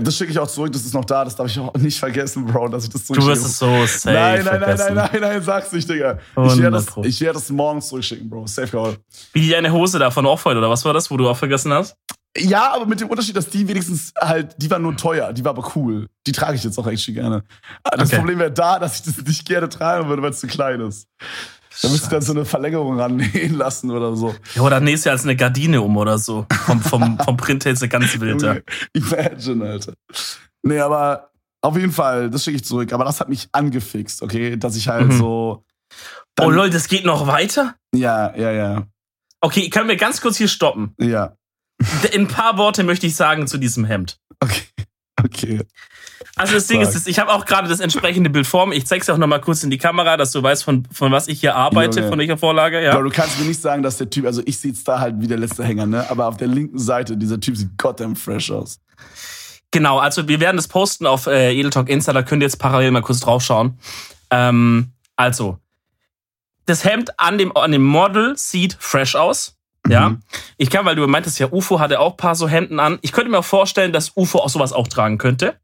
das 0.00 0.16
schicke 0.16 0.30
ich 0.30 0.38
auch 0.38 0.48
zurück, 0.48 0.72
das 0.72 0.84
ist 0.84 0.94
noch 0.94 1.04
da, 1.04 1.24
das 1.24 1.36
darf 1.36 1.46
ich 1.46 1.58
auch 1.58 1.74
nicht 1.74 1.98
vergessen, 1.98 2.44
Bro, 2.46 2.68
dass 2.68 2.84
ich 2.84 2.90
das 2.90 3.04
zurückschicke. 3.04 3.34
Du 3.34 3.40
wirst 3.40 3.46
es 3.46 3.58
so 3.58 3.86
safe 3.86 4.14
Nein, 4.14 4.44
nein, 4.44 4.60
nein, 4.60 4.76
nein, 4.76 4.94
nein, 4.94 5.20
nein, 5.20 5.42
sag's 5.42 5.72
nicht, 5.72 5.88
Digga. 5.88 6.18
Ich 6.36 6.58
werde 6.58 6.70
das, 6.70 6.86
ich 7.02 7.20
werd 7.20 7.36
das 7.36 7.50
morgen 7.50 7.80
zurückschicken, 7.80 8.28
Bro. 8.28 8.46
Safe 8.46 8.68
call. 8.68 8.96
Wie 9.32 9.50
deine 9.50 9.72
Hose 9.72 9.98
da 9.98 10.10
von 10.10 10.26
Off-White, 10.26 10.58
oder 10.58 10.70
was 10.70 10.84
war 10.84 10.92
das, 10.92 11.10
wo 11.10 11.16
du 11.16 11.28
auch 11.28 11.36
vergessen 11.36 11.72
hast? 11.72 11.96
Ja, 12.38 12.74
aber 12.74 12.86
mit 12.86 13.00
dem 13.00 13.08
Unterschied, 13.08 13.36
dass 13.36 13.48
die 13.48 13.66
wenigstens 13.66 14.12
halt, 14.20 14.54
die 14.58 14.70
war 14.70 14.78
nur 14.78 14.96
teuer, 14.96 15.32
die 15.32 15.44
war 15.44 15.50
aber 15.50 15.72
cool. 15.74 16.06
Die 16.26 16.32
trage 16.32 16.56
ich 16.56 16.64
jetzt 16.64 16.78
auch 16.78 16.86
echt 16.86 17.06
gerne. 17.06 17.44
Das 17.82 18.08
okay. 18.08 18.16
Problem 18.16 18.38
wäre 18.38 18.52
da, 18.52 18.78
dass 18.78 18.96
ich 18.96 19.02
das 19.02 19.24
nicht 19.24 19.46
gerne 19.46 19.68
tragen 19.68 20.08
würde, 20.08 20.22
weil 20.22 20.30
es 20.30 20.40
zu 20.40 20.46
klein 20.46 20.80
ist. 20.80 21.06
Da 21.82 21.88
müsste 21.88 22.04
ich 22.04 22.10
dann 22.10 22.22
so 22.22 22.32
eine 22.32 22.44
Verlängerung 22.44 22.98
rannähen 22.98 23.54
lassen 23.54 23.90
oder 23.90 24.16
so. 24.16 24.34
Ja, 24.54 24.62
oder 24.62 24.80
nähst 24.80 25.06
du 25.06 25.10
als 25.10 25.24
eine 25.24 25.36
Gardine 25.36 25.82
um 25.82 25.96
oder 25.96 26.18
so. 26.18 26.46
Vom, 26.64 26.80
vom, 26.80 27.18
vom 27.18 27.36
Print 27.36 27.64
her 27.64 27.72
ist 27.72 27.82
eine 27.82 27.88
ganz 27.88 28.18
wild. 28.18 28.42
Imagine, 28.92 29.64
Alter. 29.64 29.92
Nee, 30.62 30.80
aber 30.80 31.30
auf 31.62 31.76
jeden 31.76 31.92
Fall, 31.92 32.30
das 32.30 32.44
schicke 32.44 32.56
ich 32.56 32.64
zurück. 32.64 32.92
Aber 32.92 33.04
das 33.04 33.20
hat 33.20 33.28
mich 33.28 33.48
angefixt, 33.52 34.22
okay? 34.22 34.56
Dass 34.56 34.76
ich 34.76 34.88
halt 34.88 35.08
mhm. 35.08 35.18
so. 35.18 35.64
oh 36.40 36.50
lol, 36.50 36.70
das 36.70 36.88
geht 36.88 37.04
noch 37.04 37.26
weiter? 37.26 37.74
Ja, 37.94 38.34
ja, 38.36 38.52
ja. 38.52 38.86
Okay, 39.40 39.68
können 39.70 39.88
wir 39.88 39.96
ganz 39.96 40.20
kurz 40.20 40.36
hier 40.36 40.48
stoppen? 40.48 40.94
Ja. 40.98 41.36
In 42.12 42.22
ein 42.22 42.28
paar 42.28 42.56
Worte 42.56 42.84
möchte 42.84 43.06
ich 43.06 43.16
sagen 43.16 43.46
zu 43.46 43.58
diesem 43.58 43.84
Hemd. 43.84 44.18
Okay. 44.40 44.62
Okay. 45.22 45.60
Also 46.34 46.54
das 46.54 46.66
Ding 46.66 46.82
ist, 46.82 47.08
ich 47.08 47.18
habe 47.18 47.32
auch 47.32 47.46
gerade 47.46 47.68
das 47.68 47.80
entsprechende 47.80 48.28
Bild 48.28 48.46
vor 48.46 48.66
mir. 48.66 48.74
Ich 48.74 48.86
zeig's 48.86 49.06
dir 49.06 49.14
auch 49.14 49.18
noch 49.18 49.26
mal 49.26 49.40
kurz 49.40 49.62
in 49.62 49.70
die 49.70 49.78
Kamera, 49.78 50.16
dass 50.16 50.32
du 50.32 50.42
weißt, 50.42 50.64
von, 50.64 50.86
von 50.92 51.10
was 51.10 51.28
ich 51.28 51.40
hier 51.40 51.56
arbeite, 51.56 52.00
Junge. 52.00 52.10
von 52.10 52.18
welcher 52.18 52.36
Vorlage. 52.36 52.82
Ja. 52.82 52.92
Aber 52.92 53.04
du 53.04 53.10
kannst 53.10 53.38
mir 53.38 53.46
nicht 53.46 53.60
sagen, 53.60 53.82
dass 53.82 53.96
der 53.96 54.10
Typ, 54.10 54.26
also 54.26 54.42
ich 54.44 54.58
sehe 54.58 54.74
da 54.84 55.00
halt 55.00 55.14
wie 55.18 55.26
der 55.26 55.38
letzte 55.38 55.64
Hänger, 55.64 55.86
ne? 55.86 56.08
Aber 56.10 56.26
auf 56.26 56.36
der 56.36 56.48
linken 56.48 56.78
Seite, 56.78 57.16
dieser 57.16 57.40
Typ 57.40 57.56
sieht 57.56 57.78
goddamn 57.78 58.16
fresh 58.16 58.50
aus. 58.50 58.80
Genau, 59.70 59.98
also 59.98 60.28
wir 60.28 60.40
werden 60.40 60.56
das 60.56 60.68
posten 60.68 61.06
auf 61.06 61.26
äh, 61.26 61.54
Edeltalk 61.54 61.88
Insta, 61.88 62.12
da 62.12 62.22
könnt 62.22 62.42
ihr 62.42 62.46
jetzt 62.46 62.58
parallel 62.58 62.90
mal 62.90 63.02
kurz 63.02 63.20
draufschauen. 63.20 63.78
Ähm, 64.30 64.92
also, 65.16 65.58
das 66.66 66.84
Hemd 66.84 67.18
an 67.18 67.38
dem, 67.38 67.56
an 67.56 67.72
dem 67.72 67.82
Model 67.82 68.36
sieht 68.36 68.76
fresh 68.78 69.14
aus. 69.16 69.55
Ja, 69.88 70.10
mhm. 70.10 70.22
ich 70.56 70.70
kann, 70.70 70.84
weil 70.84 70.96
du 70.96 71.06
meintest 71.06 71.38
ja, 71.38 71.48
UFO 71.50 71.80
hatte 71.80 72.00
auch 72.00 72.16
paar 72.16 72.34
so 72.34 72.48
Hemden 72.48 72.80
an. 72.80 72.98
Ich 73.02 73.12
könnte 73.12 73.30
mir 73.30 73.38
auch 73.38 73.44
vorstellen, 73.44 73.92
dass 73.92 74.12
UFO 74.16 74.38
auch 74.38 74.48
sowas 74.48 74.72
auch 74.72 74.88
tragen 74.88 75.18
könnte. 75.18 75.54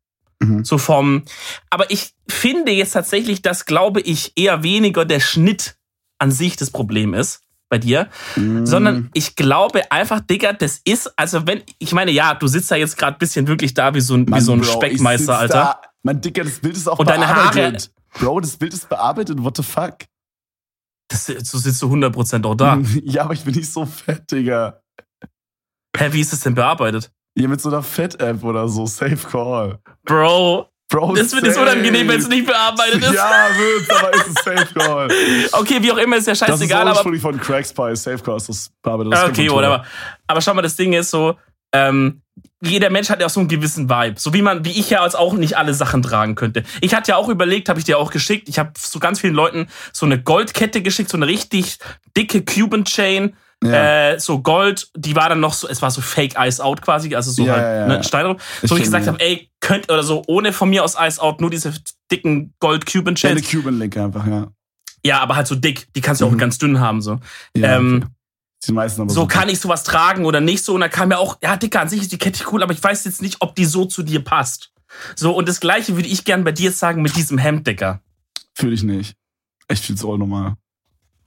Mhm. 0.41 0.64
So 0.64 0.79
vom, 0.79 1.23
aber 1.71 1.91
ich 1.91 2.14
finde 2.29 2.73
jetzt 2.73 2.93
tatsächlich, 2.93 3.43
dass 3.43 3.64
glaube 3.64 4.00
ich 4.00 4.33
eher 4.37 4.62
weniger 4.62 5.05
der 5.05 5.21
Schnitt 5.21 5.76
an 6.19 6.31
sich 6.31 6.57
das 6.57 6.71
Problem 6.71 7.14
ist 7.14 7.43
bei 7.69 7.79
dir, 7.79 8.09
mhm. 8.37 8.67
sondern 8.67 9.11
ich 9.14 9.35
glaube 9.35 9.91
einfach, 9.91 10.21
Digga, 10.21 10.52
das 10.52 10.81
ist, 10.85 11.12
also 11.19 11.47
wenn, 11.47 11.62
ich 11.79 11.93
meine, 11.93 12.11
ja, 12.11 12.35
du 12.35 12.47
sitzt 12.47 12.70
da 12.70 12.77
jetzt 12.77 12.99
gerade 12.99 13.16
bisschen 13.16 13.47
wirklich 13.47 13.73
da 13.73 13.94
wie 13.94 14.01
so 14.01 14.14
ein, 14.14 14.27
Mann, 14.29 14.40
wie 14.40 14.44
so 14.44 14.53
ein 14.53 14.61
Bro, 14.61 14.73
Speckmeister, 14.73 15.38
Alter. 15.38 15.55
Da, 15.55 15.81
mein 16.03 16.20
Digga, 16.20 16.44
das 16.44 16.59
Bild 16.59 16.77
ist 16.77 16.88
auch 16.88 16.99
Und 16.99 17.07
bearbeitet. 17.07 17.55
deine 17.55 17.73
Haare. 17.73 17.79
Bro, 18.18 18.40
das 18.40 18.57
Bild 18.57 18.75
ist 18.75 18.88
bearbeitet, 18.88 19.42
what 19.42 19.57
the 19.57 19.62
fuck? 19.62 19.94
Das, 21.12 21.27
so 21.27 21.59
sitzt 21.59 21.83
du 21.83 21.87
100% 21.92 22.44
auch 22.46 22.55
da. 22.55 22.81
Ja, 23.05 23.25
aber 23.25 23.35
ich 23.35 23.44
bin 23.44 23.55
nicht 23.55 23.72
so 23.72 23.87
fett, 23.87 24.31
Digga. 24.31 24.81
Hä, 25.96 26.09
wie 26.11 26.20
ist 26.20 26.33
das 26.33 26.40
denn 26.40 26.55
bearbeitet? 26.55 27.12
Hier 27.37 27.48
mit 27.48 27.61
so 27.61 27.68
einer 27.68 27.83
Fett-App 27.83 28.42
oder 28.44 28.68
so, 28.68 28.87
Safe 28.87 29.16
Call. 29.16 29.79
Bro, 30.05 30.68
Bro, 30.92 31.14
das 31.14 31.33
wird 31.33 31.44
jetzt 31.46 31.59
unangenehm, 31.59 32.07
wenn 32.07 32.20
es 32.20 32.29
nicht 32.29 32.46
bearbeitet 32.46 33.03
ist. 33.03 33.14
Ja, 33.14 33.48
wird's, 33.57 33.90
aber 33.90 34.14
ist 34.14 34.27
es 34.27 34.44
Safe 34.44 34.75
Call. 34.75 35.09
okay, 35.53 35.83
wie 35.83 35.90
auch 35.90 35.96
immer, 35.96 36.16
ist 36.16 36.27
ja 36.27 36.35
scheißegal. 36.35 36.85
Das 36.85 36.98
ist 36.98 37.07
aber 37.07 37.18
von 37.18 37.40
Crackspy, 37.40 37.96
Safe 37.96 38.18
Call 38.18 38.37
ist 38.37 38.48
das 38.51 38.70
bearbeitet. 38.83 39.12
Das 39.14 39.29
okay, 39.29 39.48
oder? 39.48 39.85
Aber 40.27 40.40
schau 40.42 40.53
mal, 40.53 40.61
das 40.61 40.77
Ding 40.77 40.92
ist 40.92 41.11
so, 41.11 41.37
ähm, 41.72 42.20
jeder 42.64 42.90
Mensch 42.90 43.11
hat 43.11 43.20
ja 43.20 43.27
auch 43.27 43.31
so 43.31 43.40
einen 43.40 43.48
gewissen 43.48 43.90
Vibe. 43.90 44.18
So 44.18 44.33
wie 44.33 44.42
man, 44.42 44.64
wie 44.64 44.70
ich 44.70 44.88
ja 44.90 45.01
als 45.01 45.14
auch 45.14 45.35
nicht 45.35 45.57
alle 45.57 45.75
Sachen 45.75 46.03
tragen 46.03 46.37
könnte. 46.37 46.62
Ich 46.81 46.94
hatte 46.94 47.11
ja 47.11 47.16
auch 47.16 47.29
überlegt, 47.29 47.68
habe 47.68 47.79
ich 47.79 47.85
dir 47.85 47.98
auch 47.98 48.11
geschickt. 48.11 48.48
Ich 48.48 48.59
habe 48.59 48.72
so 48.79 49.01
ganz 49.01 49.20
vielen 49.20 49.35
Leuten 49.35 49.66
so 49.92 50.07
eine 50.07 50.22
Goldkette 50.22 50.81
geschickt, 50.81 51.11
so 51.11 51.16
eine 51.16 51.27
richtig 51.27 51.79
dicke 52.16 52.42
Cuban 52.42 52.85
Chain. 52.85 53.35
Ja. 53.64 54.12
Äh, 54.12 54.20
so 54.20 54.40
Gold, 54.40 54.90
die 54.96 55.14
war 55.14 55.29
dann 55.29 55.38
noch 55.38 55.55
so, 55.55 55.68
es 55.68 55.83
war 55.83 55.90
so 55.90 56.01
Fake 56.01 56.35
Ice 56.37 56.62
Out 56.62 56.83
quasi, 56.83 57.14
also 57.14 57.31
so 57.31 57.44
ja, 57.44 57.53
halt 57.53 57.62
ja, 57.62 57.87
ne, 57.87 58.05
Stein. 58.05 58.37
So 58.62 58.75
wie 58.75 58.81
ich 58.81 58.85
gesagt 58.87 59.07
habe, 59.07 59.20
ey, 59.20 59.51
könnt 59.61 59.88
oder 59.88 60.03
so 60.03 60.25
ohne 60.27 60.53
von 60.53 60.68
mir 60.68 60.83
aus 60.83 60.96
Ice 60.98 61.22
Out 61.22 61.40
nur 61.40 61.51
diese 61.51 61.72
dicken 62.11 62.55
Gold 62.59 62.87
Cuban 62.87 63.14
Chains. 63.14 63.40
Eine 63.40 63.62
Cuban 63.62 63.79
Link 63.79 63.96
einfach, 63.96 64.27
ja. 64.27 64.48
Ja, 65.05 65.20
aber 65.20 65.37
halt 65.37 65.46
so 65.46 65.55
dick, 65.55 65.92
die 65.94 66.01
kannst 66.01 66.20
du 66.20 66.27
mhm. 66.27 66.35
auch 66.35 66.38
ganz 66.38 66.59
dünn 66.59 66.81
haben 66.81 67.03
so. 67.03 67.18
Ja, 67.57 67.77
ähm, 67.77 68.03
okay. 68.03 68.12
Die 68.66 68.72
meisten 68.72 69.03
aber 69.03 69.11
so, 69.11 69.22
so 69.22 69.27
kann 69.27 69.48
ich 69.48 69.59
sowas 69.59 69.83
tragen 69.83 70.25
oder 70.25 70.40
nicht 70.40 70.64
so. 70.64 70.75
Und 70.75 70.81
dann 70.81 70.90
kam 70.90 71.09
mir 71.09 71.18
auch, 71.18 71.38
ja, 71.42 71.57
Dicker, 71.57 71.81
an 71.81 71.88
sich 71.88 72.03
ist 72.03 72.12
die 72.12 72.18
Kette 72.18 72.44
cool, 72.53 72.62
aber 72.62 72.72
ich 72.72 72.83
weiß 72.83 73.05
jetzt 73.05 73.22
nicht, 73.22 73.37
ob 73.40 73.55
die 73.57 73.64
so 73.64 73.85
zu 73.85 74.03
dir 74.03 74.22
passt. 74.22 74.72
So, 75.16 75.35
und 75.35 75.48
das 75.48 75.61
gleiche 75.61 75.96
würde 75.96 76.09
ich 76.09 76.25
gern 76.25 76.44
bei 76.44 76.53
dir 76.53 76.70
sagen 76.70 77.03
mit 77.03 77.16
diesem 77.16 77.38
Hemd, 77.38 77.66
Dicker. 77.66 78.01
Fühle 78.55 78.75
ich 78.75 78.83
nicht. 78.83 79.16
Ich 79.68 79.81
fühle 79.81 79.96
es 79.96 80.05
auch 80.05 80.16
normal. 80.16 80.57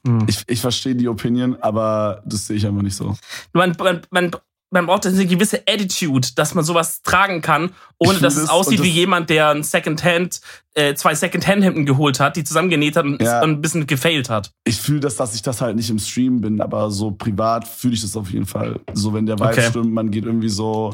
Hm. 0.05 0.25
Ich, 0.27 0.43
ich 0.47 0.61
verstehe 0.61 0.95
die 0.95 1.07
Opinion, 1.07 1.57
aber 1.61 2.21
das 2.25 2.47
sehe 2.47 2.57
ich 2.57 2.65
einfach 2.65 2.83
nicht 2.83 2.95
so. 2.95 3.17
Man, 3.53 3.75
man, 3.79 4.01
man, 4.11 4.31
man 4.75 4.85
braucht 4.85 5.07
eine 5.07 5.25
gewisse 5.25 5.63
Attitude, 5.67 6.27
dass 6.35 6.53
man 6.53 6.63
sowas 6.63 7.01
tragen 7.01 7.41
kann, 7.41 7.71
ohne 7.97 8.19
dass 8.19 8.35
es 8.35 8.49
aussieht 8.49 8.83
wie 8.83 8.89
jemand, 8.89 9.29
der 9.29 9.49
ein 9.49 9.63
Secondhand, 9.63 10.41
äh, 10.73 10.93
zwei 10.95 11.15
Secondhand-Hemden 11.15 11.85
geholt 11.85 12.19
hat, 12.19 12.35
die 12.35 12.43
zusammengenäht 12.43 12.97
hat 12.97 13.05
und 13.05 13.21
ja. 13.21 13.39
ein 13.39 13.61
bisschen 13.61 13.87
gefailt 13.87 14.29
hat. 14.29 14.51
Ich 14.65 14.75
fühle 14.75 14.99
das, 14.99 15.15
dass 15.15 15.33
ich 15.33 15.41
das 15.41 15.61
halt 15.61 15.77
nicht 15.77 15.89
im 15.89 15.97
Stream 15.97 16.41
bin, 16.41 16.59
aber 16.59 16.91
so 16.91 17.11
privat 17.11 17.65
fühle 17.65 17.93
ich 17.93 18.01
das 18.01 18.17
auf 18.17 18.29
jeden 18.29 18.45
Fall. 18.45 18.81
So, 18.93 19.13
wenn 19.13 19.25
der 19.25 19.39
Vibe 19.39 19.49
okay. 19.49 19.69
stimmt, 19.69 19.93
man 19.93 20.11
geht 20.11 20.25
irgendwie 20.25 20.49
so. 20.49 20.93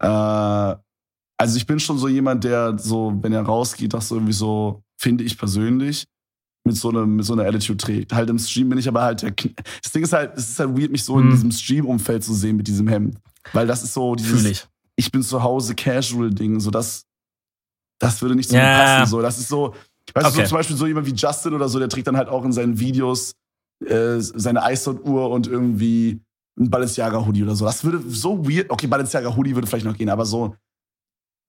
Äh, 0.00 0.06
also 0.08 1.56
ich 1.56 1.66
bin 1.66 1.78
schon 1.78 1.98
so 1.98 2.08
jemand, 2.08 2.44
der 2.44 2.78
so, 2.78 3.12
wenn 3.20 3.34
er 3.34 3.42
rausgeht, 3.42 3.92
das 3.92 4.08
so 4.08 4.16
irgendwie 4.16 4.32
so, 4.32 4.82
finde 4.96 5.22
ich 5.22 5.36
persönlich, 5.36 6.06
mit 6.66 6.76
so, 6.76 6.90
einem, 6.90 7.16
mit 7.16 7.24
so 7.24 7.32
einer 7.32 7.44
Attitude 7.44 7.78
trägt. 7.78 8.12
Halt 8.12 8.28
im 8.28 8.38
Stream 8.38 8.68
bin 8.68 8.78
ich 8.78 8.88
aber 8.88 9.02
halt 9.02 9.22
der. 9.22 9.32
Das 9.82 9.92
Ding 9.92 10.02
ist 10.02 10.12
halt, 10.12 10.36
es 10.36 10.50
ist 10.50 10.58
halt 10.58 10.76
weird, 10.78 10.90
mich 10.90 11.04
so 11.04 11.18
in 11.18 11.24
hm. 11.24 11.30
diesem 11.30 11.52
Stream-Umfeld 11.52 12.24
zu 12.24 12.34
sehen 12.34 12.56
mit 12.56 12.66
diesem 12.66 12.88
Hemd. 12.88 13.16
Weil 13.52 13.66
das 13.66 13.82
ist 13.82 13.94
so 13.94 14.14
dieses. 14.14 14.44
Ich. 14.44 14.66
ich 14.96 15.12
bin 15.12 15.22
zu 15.22 15.42
Hause 15.42 15.74
Casual-Ding. 15.74 16.60
So, 16.60 16.70
das, 16.70 17.06
das 17.98 18.20
würde 18.20 18.34
nicht 18.34 18.48
zu 18.48 18.56
yeah. 18.56 18.64
mir 18.64 18.84
passen. 18.84 19.10
So, 19.10 19.22
das 19.22 19.38
ist 19.38 19.48
so. 19.48 19.74
Weißt 20.14 20.26
okay. 20.26 20.36
du, 20.36 20.42
so 20.42 20.48
zum 20.48 20.58
Beispiel 20.58 20.76
so 20.76 20.86
jemand 20.86 21.06
wie 21.06 21.14
Justin 21.14 21.54
oder 21.54 21.68
so, 21.68 21.78
der 21.78 21.88
trägt 21.88 22.06
dann 22.06 22.16
halt 22.16 22.28
auch 22.28 22.44
in 22.44 22.52
seinen 22.52 22.78
Videos 22.78 23.32
äh, 23.84 24.20
seine 24.20 24.62
Eisdot-Uhr 24.62 25.30
und 25.30 25.46
irgendwie 25.46 26.20
ein 26.58 26.70
Balenciaga-Hoodie 26.70 27.42
oder 27.42 27.54
so. 27.54 27.64
Das 27.64 27.84
würde 27.84 28.00
so 28.08 28.48
weird. 28.48 28.70
Okay, 28.70 28.86
Balenciaga-Hoodie 28.86 29.54
würde 29.54 29.66
vielleicht 29.66 29.84
noch 29.84 29.96
gehen, 29.96 30.08
aber 30.08 30.24
so. 30.24 30.56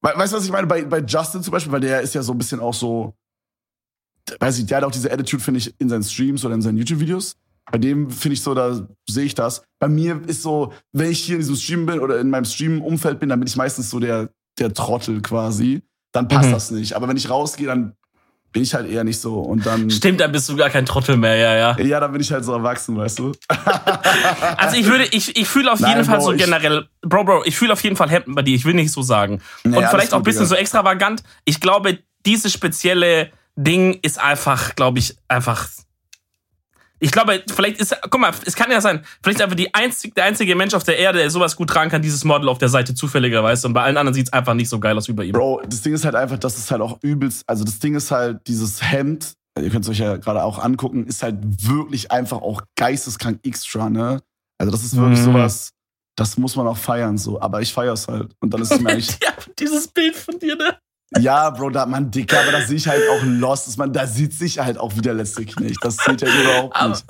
Weißt 0.02 0.32
du, 0.32 0.38
was 0.38 0.46
ich 0.46 0.52
meine? 0.52 0.68
Bei, 0.68 0.84
bei 0.84 1.00
Justin 1.00 1.42
zum 1.42 1.52
Beispiel, 1.52 1.72
weil 1.72 1.82
der 1.82 2.02
ist 2.02 2.14
ja 2.14 2.22
so 2.22 2.34
ein 2.34 2.38
bisschen 2.38 2.60
auch 2.60 2.74
so 2.74 3.16
weiß 4.40 4.60
ich, 4.60 4.66
der 4.66 4.78
hat 4.78 4.84
auch 4.84 4.92
diese 4.92 5.12
Attitude, 5.12 5.44
finde 5.44 5.60
ich, 5.60 5.74
in 5.80 5.90
seinen 5.90 6.04
Streams 6.04 6.44
oder 6.46 6.56
in 6.56 6.62
seinen 6.62 6.78
YouTube-Videos. 6.78 7.36
Bei 7.72 7.78
dem 7.78 8.10
finde 8.10 8.34
ich 8.36 8.42
so, 8.42 8.54
da 8.54 8.88
sehe 9.10 9.26
ich 9.26 9.36
das. 9.36 9.64
Bei 9.80 9.90
mir 9.90 10.22
ist 10.28 10.42
so, 10.42 10.74
wenn 10.94 11.12
ich 11.12 11.20
hier 11.20 11.36
in 11.36 11.42
diesem 11.42 11.56
Stream 11.56 11.86
bin 11.86 12.00
oder 12.00 12.20
in 12.20 12.30
meinem 12.30 12.46
Stream-Umfeld 12.46 13.20
bin, 13.20 13.30
dann 13.30 13.40
bin 13.40 13.48
ich 13.48 13.56
meistens 13.58 13.90
so 13.90 14.00
der, 14.00 14.30
der 14.58 14.74
Trottel 14.74 15.22
quasi. 15.22 15.82
Dann 16.14 16.28
passt 16.28 16.50
mhm. 16.50 16.54
das 16.54 16.72
nicht. 16.72 16.94
Aber 16.94 17.08
wenn 17.10 17.18
ich 17.18 17.30
rausgehe, 17.30 17.68
dann 17.68 17.94
bin 18.54 18.64
ich 18.64 18.74
halt 18.74 18.90
eher 18.90 19.04
nicht 19.04 19.20
so. 19.20 19.40
Und 19.40 19.66
dann. 19.66 19.90
Stimmt, 19.92 20.22
dann 20.22 20.32
bist 20.32 20.48
du 20.48 20.56
gar 20.56 20.70
kein 20.70 20.86
Trottel 20.86 21.18
mehr, 21.18 21.36
ja, 21.36 21.56
ja. 21.56 21.80
Ja, 21.80 22.00
dann 22.00 22.12
bin 22.12 22.22
ich 22.22 22.32
halt 22.32 22.46
so 22.46 22.54
erwachsen, 22.54 22.98
weißt 22.98 23.20
du. 23.20 23.34
also 24.58 24.78
ich 24.78 24.86
würde, 24.88 25.06
ich, 25.12 25.36
ich 25.36 25.48
fühle 25.48 25.72
auf 25.72 25.82
Nein, 25.82 25.98
jeden 25.98 26.06
Fall 26.06 26.20
Bro, 26.20 26.32
so 26.32 26.38
generell, 26.38 26.88
Bro, 27.02 27.26
Bro, 27.26 27.44
ich 27.46 27.58
fühle 27.58 27.74
auf 27.74 27.84
jeden 27.84 27.96
Fall 27.96 28.10
Hemden 28.10 28.34
bei 28.34 28.42
dir. 28.42 28.56
Ich 28.56 28.66
will 28.66 28.74
nicht 28.74 28.92
so 28.92 29.02
sagen. 29.02 29.42
Nee, 29.64 29.78
Und 29.78 29.86
vielleicht 29.88 30.14
auch 30.14 30.18
ein 30.18 30.24
bisschen 30.24 30.46
so 30.46 30.56
extravagant. 30.56 31.22
Ich 31.44 31.60
glaube, 31.60 32.00
diese 32.26 32.50
spezielle 32.50 33.32
Ding 33.58 34.00
ist 34.02 34.20
einfach, 34.20 34.76
glaube 34.76 35.00
ich, 35.00 35.16
einfach. 35.28 35.68
Ich 37.00 37.12
glaube, 37.12 37.44
vielleicht 37.54 37.80
ist, 37.80 37.96
guck 38.10 38.20
mal, 38.20 38.32
es 38.46 38.56
kann 38.56 38.72
ja 38.72 38.82
sein, 38.82 39.04
vielleicht 39.22 39.40
ist 39.40 39.44
einfach 39.44 39.56
die 39.56 39.72
einzig, 39.76 40.16
der 40.16 40.24
einzige 40.24 40.56
Mensch 40.56 40.74
auf 40.74 40.84
der 40.84 40.98
Erde, 40.98 41.20
der 41.20 41.30
sowas 41.30 41.56
gut 41.56 41.70
tragen 41.70 41.92
kann, 41.92 42.02
dieses 42.02 42.24
Model 42.24 42.50
auf 42.50 42.58
der 42.58 42.70
Seite 42.70 42.96
zufälligerweise. 42.96 43.68
Und 43.68 43.74
bei 43.74 43.84
allen 43.84 43.98
anderen 43.98 44.16
sieht 44.16 44.28
es 44.28 44.34
einfach 44.34 44.56
nicht 44.56 44.70
so 44.70 44.80
geil 44.80 44.98
aus 44.98 45.08
wie 45.08 45.14
bei 45.14 45.26
ihm. 45.26 45.34
Bro, 45.34 45.62
das 45.68 45.82
Ding 45.84 45.94
ist 45.94 46.06
halt 46.06 46.16
einfach, 46.16 46.40
dass 46.40 46.58
es 46.58 46.72
halt 46.72 46.82
auch 46.82 46.98
übelst, 47.04 47.44
also 47.48 47.64
das 47.64 47.78
Ding 47.78 47.94
ist 47.94 48.10
halt, 48.10 48.40
dieses 48.48 48.82
Hemd, 48.82 49.34
ihr 49.60 49.70
könnt 49.70 49.86
es 49.86 49.90
euch 49.90 50.00
ja 50.00 50.18
gerade 50.18 50.42
auch 50.44 50.58
angucken, 50.58 51.06
ist 51.06 51.22
halt 51.22 51.38
wirklich 51.68 52.12
einfach 52.12 52.42
auch 52.42 52.62
geisteskrank 52.76 53.40
extra, 53.44 53.90
ne? 53.92 54.22
Also 54.58 54.72
das 54.72 54.84
ist 54.84 54.96
wirklich 54.96 55.20
Mhm. 55.20 55.24
sowas, 55.26 55.70
das 56.16 56.36
muss 56.38 56.56
man 56.56 56.66
auch 56.66 56.78
feiern, 56.78 57.20
so. 57.20 57.40
Aber 57.40 57.62
ich 57.62 57.72
feiere 57.74 57.94
es 57.94 58.08
halt. 58.08 58.34
Und 58.40 58.52
dann 58.52 58.62
ist 58.62 58.72
es 58.72 58.80
mir 58.80 58.90
eigentlich, 58.94 59.20
ja, 59.22 59.30
dieses 59.60 59.88
Bild 59.88 60.16
von 60.16 60.40
dir, 60.40 60.56
ne? 60.56 60.78
Ja, 61.20 61.50
Bro, 61.52 61.70
da 61.72 61.82
hat 61.82 61.90
man 61.90 62.12
dicker, 62.12 62.40
aber 62.42 62.52
da 62.52 62.62
sehe 62.62 62.76
ich 62.78 62.88
halt 62.88 63.02
auch 63.10 63.24
lost. 63.24 63.68
Dass 63.68 63.78
man, 63.78 63.94
da 63.94 64.06
sieht 64.08 64.34
sich 64.34 64.60
halt 64.60 64.78
auch 64.78 64.96
wie 64.96 65.02
der 65.02 65.14
letzte 65.14 65.46
Knecht. 65.46 65.78
Das 65.82 65.98
zählt 65.98 66.22
ja 66.22 66.28
überhaupt 66.28 66.76
Aber- 66.76 66.90
nicht. 66.90 67.06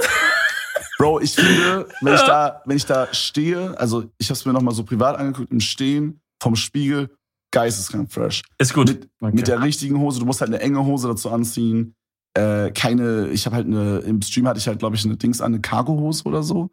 Bro, 0.99 1.19
ich 1.21 1.36
finde, 1.36 1.88
wenn 2.01 2.15
ich 2.15 2.21
da, 2.21 2.62
wenn 2.65 2.75
ich 2.77 2.86
da 2.86 3.07
stehe, 3.13 3.79
also 3.79 4.10
ich 4.17 4.29
habe 4.29 4.33
es 4.38 4.45
mir 4.45 4.53
nochmal 4.53 4.73
so 4.73 4.83
privat 4.83 5.15
angeguckt, 5.17 5.51
im 5.51 5.60
Stehen 5.60 6.21
vom 6.41 6.55
Spiegel, 6.55 7.10
geisteskrank 7.51 8.12
fresh. 8.12 8.41
Ist 8.57 8.73
gut. 8.73 8.88
Mit, 8.88 9.10
Okay. 9.21 9.36
mit 9.36 9.47
der 9.47 9.62
richtigen 9.62 9.99
Hose, 9.99 10.19
du 10.19 10.25
musst 10.25 10.41
halt 10.41 10.49
eine 10.51 10.60
enge 10.60 10.83
Hose 10.86 11.07
dazu 11.07 11.29
anziehen. 11.31 11.93
Äh, 12.36 12.71
keine, 12.71 13.27
ich 13.29 13.45
habe 13.45 13.55
halt 13.55 13.67
eine, 13.67 13.99
im 13.99 14.21
Stream 14.21 14.47
hatte 14.47 14.60
ich 14.60 14.67
halt, 14.67 14.79
glaube 14.79 14.95
ich, 14.95 15.05
eine 15.05 15.17
Dings 15.17 15.39
an, 15.41 15.53
eine 15.53 15.62
Cargo-Hose 15.62 16.23
oder 16.25 16.41
so. 16.43 16.69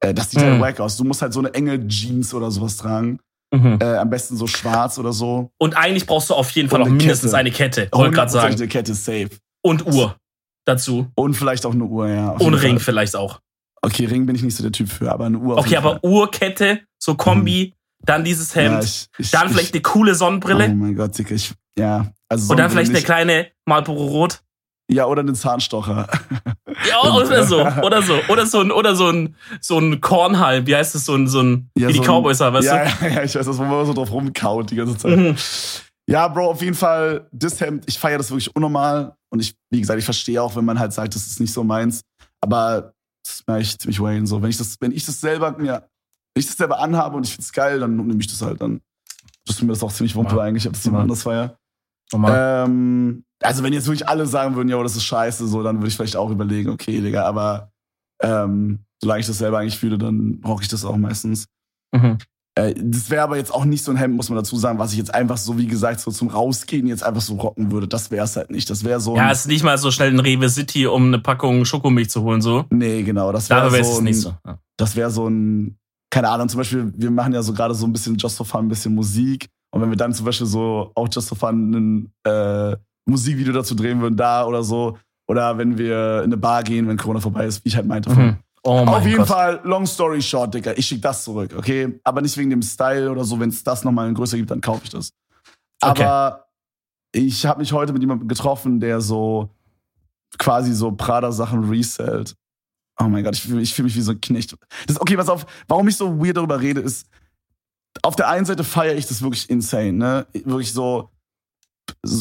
Äh, 0.00 0.12
das 0.14 0.30
sieht 0.30 0.40
Mhm. 0.40 0.44
halt 0.52 0.60
wack 0.60 0.80
aus. 0.80 0.96
Du 0.98 1.04
musst 1.04 1.22
halt 1.22 1.32
so 1.32 1.40
eine 1.40 1.52
enge 1.54 1.86
Jeans 1.88 2.34
oder 2.34 2.50
sowas 2.50 2.76
tragen. 2.76 3.20
Mhm. 3.54 3.78
Äh, 3.80 3.96
am 3.96 4.10
besten 4.10 4.36
so 4.36 4.46
schwarz 4.46 4.98
oder 4.98 5.12
so. 5.12 5.50
Und 5.58 5.76
eigentlich 5.76 6.06
brauchst 6.06 6.30
du 6.30 6.34
auf 6.34 6.50
jeden 6.50 6.68
Fall 6.68 6.82
eine 6.82 6.90
mindestens 6.90 7.30
Kette. 7.30 7.38
eine 7.38 7.50
Kette. 7.50 7.88
Wollte 7.92 8.14
gerade 8.14 8.30
sagen. 8.30 8.54
Eine 8.54 8.68
Kette 8.68 8.94
safe. 8.94 9.30
Und 9.62 9.86
Uhr 9.86 10.16
dazu. 10.64 11.06
Und 11.14 11.34
vielleicht 11.34 11.64
auch 11.64 11.72
eine 11.72 11.84
Uhr, 11.84 12.08
ja. 12.08 12.30
Und 12.30 12.54
Ring 12.54 12.76
Fall. 12.76 12.80
vielleicht 12.80 13.16
auch. 13.16 13.40
Okay, 13.82 14.06
Ring 14.06 14.26
bin 14.26 14.34
ich 14.34 14.42
nicht 14.42 14.56
so 14.56 14.62
der 14.62 14.72
Typ 14.72 14.90
für, 14.90 15.12
aber 15.12 15.26
eine 15.26 15.38
Uhr. 15.38 15.56
Okay, 15.58 15.76
aber 15.76 16.02
Uhr, 16.02 16.30
Kette, 16.30 16.80
so 16.98 17.14
Kombi, 17.14 17.72
dann 18.04 18.24
dieses. 18.24 18.54
Hemd, 18.54 18.72
Ja, 18.72 18.80
ich, 18.82 19.06
ich, 19.18 19.30
dann 19.30 19.46
ich, 19.46 19.52
vielleicht 19.52 19.74
eine 19.74 19.82
coole 19.82 20.12
Oh 20.12 20.14
Sonnenbrille 20.14 20.68
mein 20.68 20.96
Gott, 20.96 21.16
Dicker, 21.16 21.34
ich, 21.34 21.52
ja. 21.78 22.10
Also 22.28 22.50
und 22.50 22.58
dann 22.58 22.70
vielleicht 22.70 22.90
eine 22.90 22.98
nicht. 22.98 23.06
kleine 23.06 23.48
Marlboro 23.64 24.06
Rot. 24.06 24.42
Ja, 24.88 25.06
oder 25.06 25.20
einen 25.20 25.34
Zahnstocher. 25.34 26.06
Ja, 26.88 27.02
oder 27.12 27.44
so, 27.44 27.60
oder 27.82 28.02
so, 28.02 28.14
oder 28.28 28.46
so 28.46 28.60
ein, 28.60 28.70
oder 28.70 28.94
so 28.94 29.08
ein, 29.08 29.34
so 29.60 29.78
ein 29.78 30.00
Kornhalm, 30.00 30.66
wie 30.66 30.76
heißt 30.76 30.94
das, 30.94 31.04
so 31.06 31.14
ein, 31.14 31.26
so 31.26 31.40
ein, 31.42 31.70
Ja, 31.76 31.88
wie 31.88 31.92
die 31.92 31.98
so 31.98 32.02
ein- 32.02 32.06
Cowboys 32.08 32.40
haben, 32.40 32.54
weißt 32.54 32.66
ja, 32.66 32.84
ja, 32.84 32.92
ja, 33.08 33.22
ich 33.24 33.34
weiß, 33.34 33.46
das, 33.46 33.58
wo 33.58 33.64
man 33.64 33.84
so 33.86 33.92
drauf 33.94 34.12
rumkaut 34.12 34.70
die 34.70 34.76
ganze 34.76 34.92
du? 34.94 34.98
Zeit. 34.98 35.18
Mhm. 35.18 35.36
Ja, 36.08 36.28
Bro, 36.28 36.50
auf 36.52 36.62
jeden 36.62 36.76
Fall, 36.76 37.26
das 37.32 37.60
Hemd, 37.60 37.82
ich 37.88 37.98
feiere 37.98 38.18
das 38.18 38.30
wirklich 38.30 38.54
unnormal. 38.54 39.16
Und 39.32 39.40
ich, 39.40 39.56
wie 39.70 39.80
gesagt, 39.80 39.98
ich 39.98 40.04
verstehe 40.04 40.40
auch, 40.40 40.54
wenn 40.54 40.64
man 40.64 40.78
halt 40.78 40.92
sagt, 40.92 41.16
das 41.16 41.26
ist 41.26 41.40
nicht 41.40 41.52
so 41.52 41.64
meins. 41.64 42.02
Aber 42.40 42.92
das 43.24 43.34
ist 43.40 43.48
mir 43.48 43.54
eigentlich 43.54 43.76
ziemlich 43.80 44.00
Wayne. 44.00 44.24
So, 44.24 44.40
wenn 44.40 44.50
ich 44.50 44.56
das, 44.56 44.76
wenn 44.78 44.92
ich 44.92 45.04
das 45.04 45.20
selber 45.20 45.50
mir, 45.58 45.88
wenn 46.32 46.40
ich 46.40 46.46
das 46.46 46.56
selber 46.56 46.78
anhabe 46.78 47.16
und 47.16 47.26
ich 47.26 47.32
find's 47.32 47.52
geil, 47.52 47.80
dann 47.80 47.96
nehme 47.96 48.20
ich 48.20 48.28
das 48.28 48.40
halt 48.40 48.60
dann. 48.60 48.80
Das 49.46 49.56
ist 49.56 49.62
mir 49.62 49.68
das 49.72 49.82
auch 49.82 49.90
ziemlich 49.92 50.14
wumpe 50.14 50.36
Ja. 50.36 50.42
eigentlich, 50.42 50.68
ob 50.68 50.74
das 50.74 50.84
jemand 50.84 51.00
Ja. 51.00 51.02
anderes 51.02 51.22
feiert. 51.24 51.56
Ähm, 52.14 53.24
also 53.42 53.62
wenn 53.62 53.72
jetzt 53.72 53.86
wirklich 53.86 54.08
alle 54.08 54.26
sagen 54.26 54.56
würden, 54.56 54.68
ja, 54.68 54.82
das 54.82 54.96
ist 54.96 55.04
scheiße, 55.04 55.46
so, 55.46 55.62
dann 55.62 55.76
würde 55.78 55.88
ich 55.88 55.96
vielleicht 55.96 56.16
auch 56.16 56.30
überlegen, 56.30 56.70
okay, 56.70 57.00
Digga, 57.00 57.24
aber 57.26 57.70
ähm, 58.22 58.80
solange 59.02 59.20
ich 59.20 59.26
das 59.26 59.38
selber 59.38 59.58
eigentlich 59.58 59.78
fühle, 59.78 59.98
dann 59.98 60.40
rock 60.44 60.62
ich 60.62 60.68
das 60.68 60.84
auch 60.84 60.96
meistens. 60.96 61.46
Mhm. 61.94 62.18
Äh, 62.58 62.74
das 62.78 63.10
wäre 63.10 63.22
aber 63.22 63.36
jetzt 63.36 63.52
auch 63.52 63.66
nicht 63.66 63.84
so 63.84 63.90
ein 63.92 63.98
Hemd, 63.98 64.16
muss 64.16 64.30
man 64.30 64.36
dazu 64.36 64.56
sagen, 64.56 64.78
was 64.78 64.92
ich 64.92 64.98
jetzt 64.98 65.12
einfach 65.14 65.36
so, 65.36 65.58
wie 65.58 65.66
gesagt, 65.66 66.00
so 66.00 66.10
zum 66.10 66.28
Rausgehen 66.28 66.86
jetzt 66.86 67.02
einfach 67.02 67.20
so 67.20 67.34
rocken 67.34 67.70
würde. 67.70 67.86
Das 67.86 68.10
wäre 68.10 68.24
es 68.24 68.34
halt 68.36 68.50
nicht. 68.50 68.70
Das 68.70 68.82
wäre 68.84 68.98
so 69.00 69.12
ein, 69.12 69.16
Ja, 69.18 69.30
es 69.30 69.40
ist 69.40 69.48
nicht 69.48 69.62
mal 69.62 69.76
so 69.76 69.90
schnell 69.90 70.10
in 70.12 70.20
Rewe 70.20 70.48
City, 70.48 70.86
um 70.86 71.08
eine 71.08 71.18
Packung 71.18 71.66
Schokomilch 71.66 72.08
zu 72.08 72.22
holen, 72.22 72.40
so. 72.40 72.64
Nee, 72.70 73.02
genau. 73.02 73.30
Das 73.32 73.48
Da 73.48 73.70
wäre 73.70 73.84
so, 73.84 73.92
es 73.92 73.98
ein- 73.98 74.04
nicht 74.04 74.20
so. 74.20 74.34
Ja. 74.46 74.58
das 74.78 74.96
wäre 74.96 75.10
so 75.10 75.28
ein, 75.28 75.76
keine 76.10 76.30
Ahnung, 76.30 76.48
zum 76.48 76.56
Beispiel, 76.58 76.90
wir 76.96 77.10
machen 77.10 77.34
ja 77.34 77.42
so 77.42 77.52
gerade 77.52 77.74
so 77.74 77.86
ein 77.86 77.92
bisschen 77.92 78.16
Just 78.16 78.38
for 78.38 78.46
Fun, 78.46 78.64
ein 78.64 78.68
bisschen 78.68 78.94
Musik. 78.94 79.46
Und 79.74 79.82
wenn 79.82 79.90
wir 79.90 79.96
dann 79.98 80.14
zum 80.14 80.24
Beispiel 80.24 80.46
so 80.46 80.90
auch 80.94 81.08
Just 81.12 81.28
for 81.28 81.36
Fun 81.36 81.70
ein 81.74 82.12
äh, 82.24 82.76
Musikvideo 83.06 83.52
dazu 83.52 83.74
drehen 83.74 84.00
würden, 84.00 84.16
da 84.16 84.44
oder 84.46 84.62
so. 84.62 84.98
Oder 85.28 85.58
wenn 85.58 85.76
wir 85.78 86.18
in 86.18 86.24
eine 86.24 86.36
Bar 86.36 86.62
gehen, 86.62 86.86
wenn 86.86 86.96
Corona 86.96 87.20
vorbei 87.20 87.46
ist, 87.46 87.64
wie 87.64 87.68
ich 87.68 87.76
halt 87.76 87.86
meinte. 87.86 88.10
Mhm. 88.10 88.36
Oh 88.62 88.84
mein 88.84 88.88
Auf 88.88 89.04
jeden 89.04 89.18
Gott. 89.18 89.28
Fall, 89.28 89.60
long 89.64 89.86
story 89.86 90.20
short, 90.20 90.54
Digga, 90.54 90.72
ich 90.76 90.86
schick 90.86 91.00
das 91.00 91.22
zurück, 91.22 91.54
okay? 91.56 92.00
Aber 92.02 92.20
nicht 92.20 92.36
wegen 92.36 92.50
dem 92.50 92.62
Style 92.62 93.10
oder 93.10 93.24
so, 93.24 93.38
wenn 93.38 93.48
es 93.48 93.62
das 93.62 93.84
nochmal 93.84 94.08
in 94.08 94.14
größer 94.14 94.36
gibt, 94.36 94.50
dann 94.50 94.60
kaufe 94.60 94.82
ich 94.84 94.90
das. 94.90 95.12
Okay. 95.80 96.02
Aber 96.02 96.46
ich 97.12 97.46
habe 97.46 97.60
mich 97.60 97.72
heute 97.72 97.92
mit 97.92 98.02
jemandem 98.02 98.26
getroffen, 98.26 98.80
der 98.80 99.00
so 99.00 99.50
quasi 100.38 100.74
so 100.74 100.90
Prada-Sachen 100.90 101.68
resellt. 101.68 102.34
Oh 102.98 103.04
mein 103.04 103.22
Gott, 103.22 103.34
ich 103.34 103.42
fühle 103.42 103.64
fühl 103.66 103.84
mich 103.84 103.96
wie 103.96 104.00
so 104.00 104.12
ein 104.12 104.20
Knecht. 104.20 104.56
Das, 104.86 105.00
okay, 105.00 105.16
pass 105.16 105.28
auf, 105.28 105.46
warum 105.68 105.86
ich 105.86 105.96
so 105.96 106.18
weird 106.18 106.36
darüber 106.36 106.60
rede, 106.60 106.80
ist, 106.80 107.06
auf 108.02 108.16
der 108.16 108.28
einen 108.28 108.46
Seite 108.46 108.64
feiere 108.64 108.96
ich 108.96 109.06
das 109.06 109.22
wirklich 109.22 109.48
insane, 109.48 109.92
ne? 109.92 110.26
Wirklich 110.32 110.72
so 110.72 111.10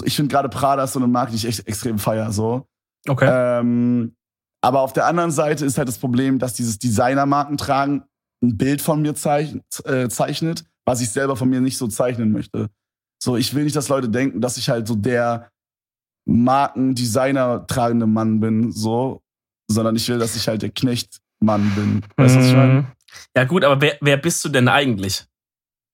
ich 0.03 0.15
finde 0.15 0.31
gerade 0.31 0.49
Prada 0.49 0.83
ist 0.83 0.93
so 0.93 0.99
eine 0.99 1.07
Marke, 1.07 1.31
die 1.31 1.37
ich 1.37 1.45
echt 1.45 1.67
extrem 1.67 1.99
feiere, 1.99 2.31
so. 2.31 2.67
Okay. 3.07 3.27
Ähm, 3.29 4.15
aber 4.61 4.81
auf 4.81 4.93
der 4.93 5.05
anderen 5.05 5.31
Seite 5.31 5.65
ist 5.65 5.77
halt 5.77 5.87
das 5.87 5.97
Problem, 5.97 6.39
dass 6.39 6.53
dieses 6.53 6.79
Designermarken 6.79 7.57
tragen 7.57 8.03
ein 8.43 8.57
Bild 8.57 8.81
von 8.81 9.01
mir 9.01 9.15
zeich 9.15 9.55
äh, 9.85 10.09
zeichnet, 10.09 10.65
was 10.85 11.01
ich 11.01 11.09
selber 11.09 11.35
von 11.35 11.49
mir 11.49 11.61
nicht 11.61 11.77
so 11.77 11.87
zeichnen 11.87 12.31
möchte. 12.31 12.69
So, 13.21 13.37
ich 13.37 13.53
will 13.53 13.63
nicht, 13.63 13.75
dass 13.75 13.89
Leute 13.89 14.09
denken, 14.09 14.41
dass 14.41 14.57
ich 14.57 14.69
halt 14.69 14.87
so 14.87 14.95
der 14.95 15.49
Marken-Designer 16.27 17.65
tragende 17.67 18.07
Mann 18.07 18.39
bin, 18.39 18.71
so, 18.71 19.21
sondern 19.69 19.95
ich 19.95 20.07
will, 20.09 20.19
dass 20.19 20.35
ich 20.35 20.47
halt 20.47 20.61
der 20.61 20.71
Knecht-Mann 20.71 21.73
bin. 21.75 22.01
Weißt 22.17 22.35
du, 22.35 22.39
was 22.39 22.47
ich 22.47 22.55
meine? 22.55 22.73
Mhm. 22.73 22.87
Ja, 23.35 23.43
gut, 23.45 23.63
aber 23.63 23.81
wer, 23.81 23.97
wer 24.01 24.17
bist 24.17 24.43
du 24.43 24.49
denn 24.49 24.67
eigentlich? 24.67 25.25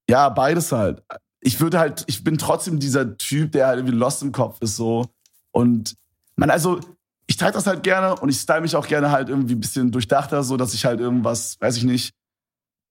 Ja, 0.10 0.30
beides 0.30 0.72
halt. 0.72 1.04
Ich 1.42 1.60
würde 1.60 1.80
halt, 1.80 2.04
ich 2.08 2.24
bin 2.24 2.38
trotzdem 2.38 2.80
dieser 2.80 3.18
Typ, 3.18 3.52
der 3.52 3.68
halt 3.68 3.80
irgendwie 3.80 3.98
lost 3.98 4.22
im 4.22 4.32
Kopf 4.32 4.58
ist, 4.62 4.76
so. 4.76 5.08
Und 5.52 5.96
man, 6.36 6.50
also, 6.50 6.80
ich 7.28 7.38
trage 7.38 7.54
das 7.54 7.66
halt 7.68 7.84
gerne 7.84 8.16
und 8.20 8.30
ich 8.30 8.38
style 8.40 8.62
mich 8.62 8.76
auch 8.76 8.88
gerne 8.88 9.12
halt 9.12 9.30
irgendwie 9.30 9.56
ein 9.56 9.60
bisschen 9.60 9.92
durchdachter, 9.92 10.44
so 10.44 10.58
dass 10.58 10.74
ich 10.74 10.86
halt 10.86 11.00
irgendwas, 11.00 11.60
weiß 11.60 11.78
ich 11.78 11.84
nicht. 11.84 12.14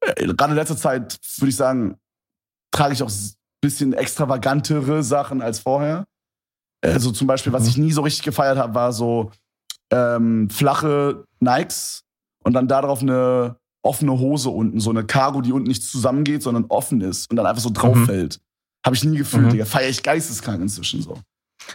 äh, 0.05 0.27
Gerade 0.27 0.53
in 0.53 0.57
letzter 0.57 0.77
Zeit 0.77 1.19
würde 1.39 1.51
ich 1.51 1.57
sagen, 1.57 1.97
trage 2.73 2.93
ich 2.95 3.03
auch 3.03 3.11
ein 3.11 3.31
bisschen 3.61 3.93
extravagantere 3.93 5.03
Sachen 5.03 5.43
als 5.43 5.59
vorher. 5.61 6.07
Also 6.83 7.13
zum 7.13 7.27
Beispiel, 7.27 7.53
was 7.53 7.65
Mhm. 7.65 7.69
ich 7.69 7.77
nie 7.77 7.93
so 7.93 8.01
richtig 8.03 8.23
gefeiert 8.23 8.57
habe, 8.59 8.75
war 8.75 8.93
so 8.93 9.31
ähm, 9.93 10.49
flache 10.49 11.25
Nikes 11.41 12.03
und 12.43 12.55
dann 12.55 12.69
darauf 12.69 13.03
eine 13.03 13.57
offene 13.83 14.13
Hose 14.19 14.51
unten, 14.51 14.81
so 14.81 14.91
eine 14.91 15.05
Cargo, 15.05 15.41
die 15.41 15.53
unten 15.53 15.69
nicht 15.69 15.83
zusammengeht, 15.83 16.43
sondern 16.43 16.67
offen 16.69 17.01
ist 17.01 17.31
und 17.31 17.37
dann 17.37 17.47
einfach 17.47 17.63
so 17.63 17.71
drauf 17.71 17.97
Mhm. 17.97 18.07
fällt. 18.07 18.41
Habe 18.85 18.97
ich 18.97 19.05
nie 19.05 19.19
gefühlt, 19.19 19.47
Mhm. 19.47 19.51
Digga. 19.51 19.65
Feier 19.65 19.89
ich 19.89 20.03
geisteskrank 20.03 20.61
inzwischen 20.63 21.03
so. 21.03 21.19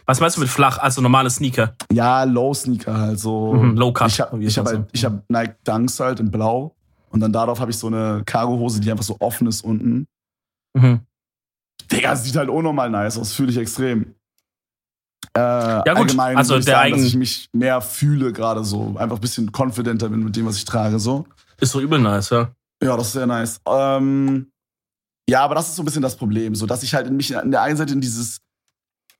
Was 0.05 0.19
meinst 0.19 0.37
du 0.37 0.41
mit 0.41 0.49
flach, 0.49 0.77
also 0.79 1.01
normale 1.01 1.29
Sneaker? 1.29 1.75
Ja, 1.91 2.23
Low-Sneaker 2.23 2.97
halt 2.97 3.19
so. 3.19 3.53
Mhm, 3.53 3.75
Low 3.77 3.91
Cut. 3.93 4.07
Ich 4.09 4.19
habe 4.19 4.43
ich 4.43 4.57
hab 4.57 4.65
halt, 4.65 4.87
ich 4.91 5.05
hab 5.05 5.23
Nike 5.29 5.55
Dunks 5.63 5.99
halt 5.99 6.19
in 6.19 6.31
blau 6.31 6.75
und 7.11 7.19
dann 7.21 7.31
darauf 7.31 7.59
habe 7.59 7.71
ich 7.71 7.77
so 7.77 7.87
eine 7.87 8.23
Cargo-Hose, 8.25 8.81
die 8.81 8.91
einfach 8.91 9.03
so 9.03 9.15
offen 9.19 9.47
ist 9.47 9.61
unten. 9.63 10.07
Mhm. 10.75 10.99
Digga, 11.91 12.15
sieht 12.15 12.35
halt 12.35 12.49
unnormal 12.49 12.89
nice 12.89 13.17
aus, 13.17 13.33
fühle 13.33 13.51
ich 13.51 13.57
extrem. 13.57 14.15
Äh, 15.35 15.39
ja 15.39 15.81
gut, 15.81 15.97
allgemein 15.97 16.37
also 16.37 16.53
der 16.55 16.63
sagen, 16.63 16.91
dass 16.91 17.01
ich 17.03 17.15
mich 17.15 17.49
mehr 17.53 17.81
fühle 17.81 18.31
gerade 18.31 18.63
so, 18.63 18.95
einfach 18.97 19.17
ein 19.17 19.21
bisschen 19.21 19.51
confidenter 19.51 20.09
bin 20.09 20.23
mit 20.23 20.35
dem, 20.35 20.45
was 20.45 20.57
ich 20.57 20.65
trage 20.65 20.99
so. 20.99 21.25
Ist 21.59 21.71
so 21.71 21.81
übel 21.81 21.99
nice, 21.99 22.29
ja. 22.29 22.51
Ja, 22.81 22.97
das 22.97 23.07
ist 23.07 23.13
sehr 23.13 23.27
nice. 23.27 23.59
Ähm, 23.65 24.51
ja, 25.29 25.41
aber 25.43 25.55
das 25.55 25.69
ist 25.69 25.75
so 25.75 25.81
ein 25.81 25.85
bisschen 25.85 26.01
das 26.01 26.17
Problem, 26.17 26.55
so 26.55 26.65
dass 26.65 26.83
ich 26.83 26.93
halt 26.93 27.07
in 27.07 27.15
mich 27.15 27.35
an 27.35 27.51
der 27.51 27.61
einen 27.61 27.77
Seite 27.77 27.93
in 27.93 28.01
dieses, 28.01 28.41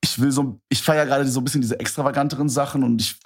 ich 0.04 0.20
will 0.20 0.32
so, 0.32 0.60
ich 0.70 0.84
feiere 0.84 1.06
gerade 1.06 1.28
so 1.28 1.40
ein 1.40 1.44
bisschen 1.44 1.62
diese 1.62 1.80
extravaganteren 1.80 2.50
Sachen 2.50 2.84
und 2.84 3.02
ich 3.02 3.18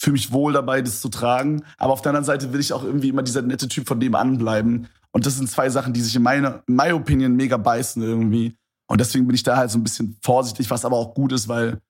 fühle 0.00 0.12
mich 0.12 0.32
wohl 0.32 0.52
dabei, 0.52 0.80
das 0.80 1.00
zu 1.00 1.08
tragen. 1.08 1.64
Aber 1.76 1.92
auf 1.92 2.02
der 2.02 2.10
anderen 2.10 2.24
Seite 2.24 2.52
will 2.52 2.60
ich 2.60 2.72
auch 2.72 2.84
irgendwie 2.84 3.08
immer 3.08 3.22
dieser 3.22 3.42
nette 3.42 3.68
Typ 3.68 3.88
von 3.88 4.00
dem 4.00 4.14
anbleiben. 4.14 4.88
Und 5.10 5.26
das 5.26 5.36
sind 5.36 5.50
zwei 5.50 5.68
Sachen, 5.70 5.92
die 5.92 6.00
sich 6.00 6.14
in 6.14 6.22
meiner, 6.22 6.62
in 6.66 6.76
my 6.76 6.92
opinion 6.92 7.34
mega 7.34 7.56
beißen 7.56 8.02
irgendwie. 8.02 8.56
Und 8.86 9.00
deswegen 9.00 9.26
bin 9.26 9.34
ich 9.34 9.42
da 9.42 9.56
halt 9.56 9.70
so 9.70 9.78
ein 9.78 9.82
bisschen 9.82 10.16
vorsichtig, 10.22 10.70
was 10.70 10.84
aber 10.84 10.96
auch 10.96 11.14
gut 11.14 11.32
ist, 11.32 11.48
weil 11.48 11.80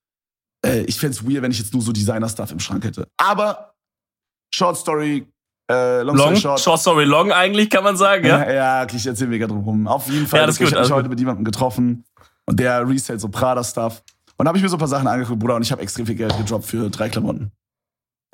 äh, 0.64 0.80
ich 0.82 0.98
fände 0.98 1.16
es 1.16 1.24
weird, 1.24 1.42
wenn 1.42 1.50
ich 1.50 1.58
jetzt 1.58 1.72
nur 1.72 1.82
so 1.82 1.92
Designer-Stuff 1.92 2.50
im 2.50 2.60
Schrank 2.60 2.84
hätte. 2.84 3.08
Aber 3.18 3.74
Short 4.52 4.76
Story, 4.76 5.30
äh, 5.70 6.02
Long, 6.02 6.16
Long, 6.16 6.36
Short. 6.36 6.60
short 6.60 6.80
story 6.80 7.04
long 7.04 7.30
eigentlich, 7.30 7.68
kann 7.70 7.84
man 7.84 7.96
sagen, 7.96 8.24
ja? 8.26 8.38
Ja, 8.44 8.52
ja, 8.52 8.86
ich 8.90 9.06
erzähl 9.06 9.26
mega 9.28 9.46
drum 9.46 9.60
rum. 9.64 9.86
Auf 9.86 10.08
jeden 10.08 10.26
Fall, 10.26 10.40
Ja, 10.40 10.46
das 10.46 10.58
ich 10.60 10.72
habe 10.72 10.82
mich 10.82 10.90
heute 10.90 11.08
mit 11.08 11.18
jemandem 11.18 11.44
getroffen 11.44 12.04
und 12.46 12.58
der 12.58 12.88
resellt 12.88 13.20
so 13.20 13.28
Prada-Stuff. 13.28 14.02
Und 14.36 14.44
da 14.44 14.48
habe 14.48 14.58
ich 14.58 14.62
mir 14.62 14.70
so 14.70 14.76
ein 14.76 14.78
paar 14.78 14.88
Sachen 14.88 15.06
angeguckt, 15.06 15.38
Bruder, 15.38 15.56
und 15.56 15.62
ich 15.62 15.72
habe 15.72 15.82
extrem 15.82 16.06
viel 16.06 16.14
Geld 16.14 16.36
gedroppt 16.36 16.64
für 16.64 16.88
drei 16.88 17.08
Klamotten. 17.08 17.52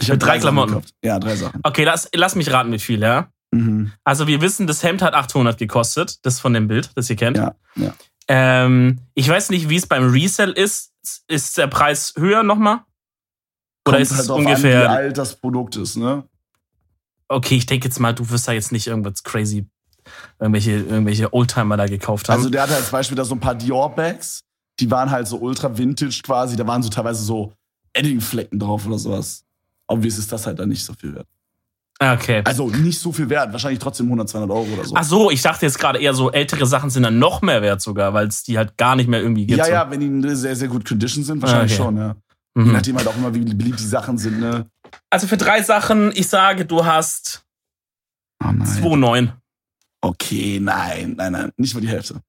Ich 0.01 0.11
hab 0.11 0.19
drei 0.21 0.39
Sachen 0.39 0.41
Klamotten? 0.43 0.83
Ja, 1.03 1.19
drei 1.19 1.35
Sachen. 1.35 1.61
Okay, 1.63 1.85
lass, 1.85 2.09
lass 2.15 2.35
mich 2.35 2.53
raten, 2.53 2.71
wie 2.73 2.79
viel, 2.79 3.01
ja? 3.01 3.29
Mhm. 3.53 3.93
Also 4.05 4.27
wir 4.27 4.41
wissen, 4.41 4.67
das 4.67 4.83
Hemd 4.83 5.03
hat 5.03 5.15
800 5.15 5.59
gekostet. 5.59 6.25
Das 6.27 6.41
von 6.41 6.53
dem 6.53 6.69
Bild, 6.69 6.91
das 6.95 7.09
ihr 7.09 7.17
kennt. 7.17 7.37
Ja, 7.37 7.55
ja. 7.77 7.95
Ähm, 8.29 8.99
ich 9.15 9.29
weiß 9.29 9.51
nicht, 9.51 9.69
wie 9.69 9.77
es 9.77 9.87
beim 9.87 10.11
Resell 10.11 10.51
ist. 10.53 10.93
Ist 11.29 11.59
der 11.59 11.67
Preis 11.67 12.15
höher 12.17 12.43
nochmal? 12.43 12.81
Oder 13.87 13.99
Kommt 13.99 14.01
ist 14.01 14.11
es 14.13 14.19
halt 14.19 14.29
drauf 14.31 14.39
ungefähr. 14.39 14.89
An, 14.89 14.95
wie 14.95 14.99
alt 14.99 15.19
das 15.19 15.37
Produkt 15.37 15.77
ist, 15.77 15.97
ne? 15.97 16.25
Okay, 17.29 17.57
ich 17.57 17.67
denke 17.67 17.89
jetzt 17.89 17.99
mal, 18.01 18.13
du 18.13 18.29
wirst 18.31 18.47
da 18.49 18.53
jetzt 18.53 18.73
nicht 18.73 18.87
irgendwas 18.87 19.23
crazy, 19.23 19.67
irgendwelche, 20.39 20.73
irgendwelche 20.73 21.33
Oldtimer 21.33 21.77
da 21.77 21.87
gekauft 21.87 22.29
haben. 22.29 22.39
Also 22.39 22.51
der 22.51 22.63
hatte 22.63 22.77
als 22.77 22.91
Beispiel 22.91 23.17
da 23.17 23.25
so 23.25 23.35
ein 23.35 23.41
paar 23.41 23.55
Dior-Bags, 23.55 24.41
die 24.81 24.91
waren 24.91 25.11
halt 25.11 25.27
so 25.29 25.39
ultra 25.39 25.77
vintage 25.77 26.21
quasi, 26.25 26.57
da 26.57 26.67
waren 26.67 26.83
so 26.83 26.89
teilweise 26.89 27.23
so 27.23 27.53
Eddingflecken 27.93 28.59
drauf 28.59 28.87
oder 28.87 28.99
sowas. 28.99 29.45
Obvious 29.87 30.19
ist 30.19 30.33
das 30.33 30.47
halt 30.47 30.59
dann 30.59 30.69
nicht 30.69 30.85
so 30.85 30.93
viel 30.95 31.15
wert. 31.15 31.27
Ah, 32.01 32.15
okay. 32.15 32.43
Also 32.45 32.69
nicht 32.69 32.99
so 32.99 33.13
viel 33.13 33.29
wert, 33.31 33.53
wahrscheinlich 33.53 33.79
trotzdem 33.79 34.07
100, 34.07 34.29
200 34.29 34.51
Euro 34.51 34.67
oder 34.73 34.85
so. 34.85 34.97
Ach 34.97 35.05
so, 35.05 35.31
ich 35.31 35.43
dachte 35.43 35.65
jetzt 35.65 35.79
gerade 35.79 36.01
eher 36.01 36.13
so, 36.13 36.33
ältere 36.33 36.67
Sachen 36.67 36.91
sind 36.91 37.05
dann 37.05 37.21
noch 37.21 37.41
mehr 37.41 37.63
wert 37.63 37.81
sogar, 37.81 38.13
weil 38.13 38.27
es 38.27 38.43
die 38.43 38.59
halt 38.59 38.77
gar 38.77 38.97
nicht 38.97 39.09
mehr 39.09 39.21
irgendwie 39.23 39.47
gibt. 39.47 39.59
ja, 39.59 39.69
ja, 39.69 39.91
wenn 39.91 40.01
die 40.01 40.07
in 40.07 40.37
sehr, 40.37 40.57
sehr 40.57 40.67
gut 40.69 40.85
Condition 40.85 41.23
sind, 41.23 41.41
wahrscheinlich 41.41 41.73
Ah, 41.79 41.85
okay. 41.85 41.85
schon, 41.85 41.97
ja. 41.97 42.17
Je 42.57 42.63
Mhm. 42.63 42.73
nachdem 42.73 42.97
halt 42.97 43.07
auch 43.07 43.17
immer, 43.17 43.33
wie 43.35 43.41
beliebt 43.41 43.79
die 43.79 43.87
Sachen 43.87 44.19
sind, 44.19 44.41
ne? 44.41 44.67
Also 45.11 45.27
für 45.27 45.37
drei 45.37 45.63
Sachen, 45.63 46.13
ich 46.15 46.29
sage, 46.29 46.67
du 46.67 46.85
hast 46.85 47.45
Oh 48.43 48.51
nein. 48.53 48.67
2,9. 48.67 49.33
Okay, 50.03 50.59
nein, 50.61 51.15
nein, 51.17 51.33
nein, 51.33 51.53
nicht 51.57 51.75
mal 51.75 51.81
die 51.81 51.89
Hälfte. 51.89 52.21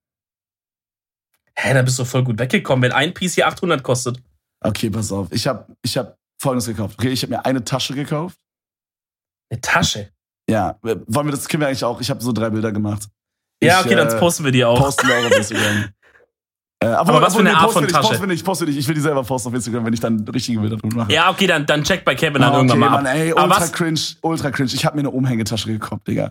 Hä, 1.58 1.74
da 1.74 1.82
bist 1.82 2.00
du 2.00 2.06
voll 2.06 2.24
gut 2.24 2.38
weggekommen, 2.40 2.84
wenn 2.84 2.92
ein 2.92 3.14
Piece 3.14 3.36
hier 3.36 3.48
800 3.48 3.84
kostet. 3.84 4.22
Okay, 4.62 4.90
pass 4.90 5.12
auf. 5.12 5.28
Ich 5.32 5.48
habe 5.48 5.66
ich 5.82 5.98
hab 5.98 6.18
Folgendes 6.40 6.68
gekauft. 6.68 6.96
Okay, 6.98 7.10
ich 7.10 7.22
habe 7.24 7.34
mir 7.34 7.46
eine 7.46 7.64
Tasche 7.64 7.94
gekauft. 7.94 8.38
Eine 9.50 9.62
Tasche. 9.62 10.12
Ja, 10.50 10.78
wollen 10.82 11.28
wir 11.28 11.32
das, 11.32 11.48
können 11.48 11.62
wir 11.62 11.68
eigentlich 11.68 11.84
auch. 11.84 12.00
Ich 12.02 12.10
habe 12.10 12.22
so 12.22 12.32
drei 12.32 12.50
Bilder 12.50 12.72
gemacht. 12.72 13.08
Ja, 13.62 13.80
Ich, 13.80 13.86
okay, 13.86 13.96
dann 13.96 14.08
äh, 14.10 14.20
posten 14.20 14.44
wir 14.44 14.52
die 14.52 14.64
auch. 14.66 14.78
Posten 14.78 15.08
wir 15.08 15.18
auch 15.18 15.26
auf 15.26 15.32
Instagram. 15.38 15.90
Äh, 16.86 16.94
Aber 16.94 17.22
was 17.22 17.34
für 17.34 17.40
eine 17.40 17.58
Art 17.58 17.72
von 17.72 17.88
Tasche? 17.88 18.08
Posten 18.08 18.22
wir 18.24 18.28
nicht, 18.28 18.46
posten 18.46 18.66
wir 18.68 18.72
nicht. 18.74 18.80
Ich 18.80 18.88
will 18.88 18.96
die 18.96 19.02
selber 19.02 19.24
posten 19.24 19.50
auf 19.50 19.56
Instagram, 19.56 19.86
wenn 19.86 19.94
ich 19.94 20.00
dann 20.00 20.20
richtige 20.28 20.60
Bilder 20.60 20.78
drüber 20.78 20.98
mache. 20.98 21.12
Ja, 21.14 21.30
okay, 21.32 21.48
dann, 21.48 21.66
dann 21.66 21.84
check 21.84 22.06
bei 22.06 22.16
Kevin 22.16 22.42
dann 22.42 22.52
Ah, 22.54 22.58
irgendwann 22.58 22.80
mal 22.80 22.90
Mann, 22.90 23.08
ab. 23.08 23.14
ey, 23.16 23.32
Aber 23.32 23.44
ultra 23.44 23.62
was? 23.62 23.72
cringe, 23.72 24.00
ultra 24.22 24.52
cringe. 24.52 24.72
Ich 24.74 24.86
habe 24.86 24.96
mir 24.96 25.02
eine 25.02 25.12
Umhängetasche 25.12 25.68
gekauft, 25.68 26.08
Digga. 26.08 26.30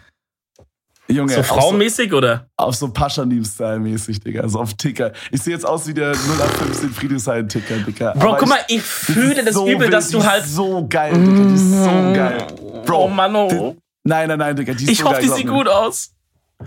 Junge, 1.06 1.34
So 1.34 1.42
frauenmäßig 1.42 2.14
oder? 2.14 2.46
Auf 2.56 2.76
so 2.76 2.88
Paschanim-Style-mäßig, 2.88 4.20
Digga. 4.20 4.40
Also 4.42 4.60
auf 4.60 4.72
Ticker. 4.74 5.12
Ich 5.30 5.42
sehe 5.42 5.52
jetzt 5.52 5.66
aus 5.66 5.86
wie 5.86 5.92
der 5.92 6.12
0815 6.12 6.90
Friedrichshain-Ticker, 6.90 7.76
Digga. 7.78 8.12
Bro, 8.14 8.28
Aber 8.30 8.38
guck 8.38 8.48
mal, 8.48 8.58
ich, 8.68 8.76
ich 8.76 8.82
fühle 8.82 9.44
das 9.44 9.54
so 9.54 9.68
übel, 9.68 9.90
dass 9.90 10.06
die 10.08 10.12
du 10.14 10.18
ist 10.20 10.30
halt. 10.30 10.44
so 10.46 10.86
geil, 10.88 11.12
Digga. 11.12 11.44
Die 11.48 11.54
ist 11.54 11.70
so 11.70 11.90
geil. 12.14 12.46
Bro, 12.86 13.04
oh 13.04 13.08
Mann, 13.08 13.34
oh. 13.36 13.48
die- 13.50 13.80
Nein, 14.06 14.28
nein, 14.28 14.38
nein, 14.38 14.56
Digga. 14.56 14.72
Die 14.74 14.84
ist 14.84 14.90
Ich 14.90 14.98
so 14.98 15.04
hoffe, 15.04 15.16
geil, 15.16 15.22
die 15.24 15.28
sieht 15.30 15.48
gut 15.48 15.68
aus. 15.68 16.10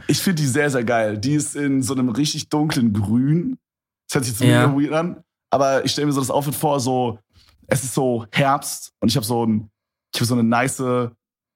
Ich 0.07 0.19
finde 0.21 0.41
die 0.41 0.47
sehr, 0.47 0.69
sehr 0.69 0.83
geil. 0.83 1.17
Die 1.17 1.33
ist 1.33 1.55
in 1.55 1.81
so 1.81 1.93
einem 1.93 2.09
richtig 2.09 2.49
dunklen 2.49 2.93
Grün. 2.93 3.57
Das 4.07 4.15
hört 4.15 4.25
sich 4.25 4.33
jetzt 4.39 4.41
Ja. 4.47 4.67
mega 4.67 4.81
weird 4.81 4.93
an. 4.93 5.23
Aber 5.49 5.85
ich 5.85 5.91
stelle 5.91 6.07
mir 6.07 6.13
so 6.13 6.19
das 6.21 6.31
Outfit 6.31 6.55
vor, 6.55 6.79
so, 6.79 7.19
es 7.67 7.83
ist 7.83 7.93
so 7.93 8.25
Herbst 8.31 8.91
und 8.99 9.09
ich 9.09 9.15
habe 9.15 9.25
so 9.25 9.45
ein, 9.45 9.69
ich 10.13 10.19
habe 10.19 10.25
so 10.25 10.33
eine 10.33 10.43
nice, 10.43 10.81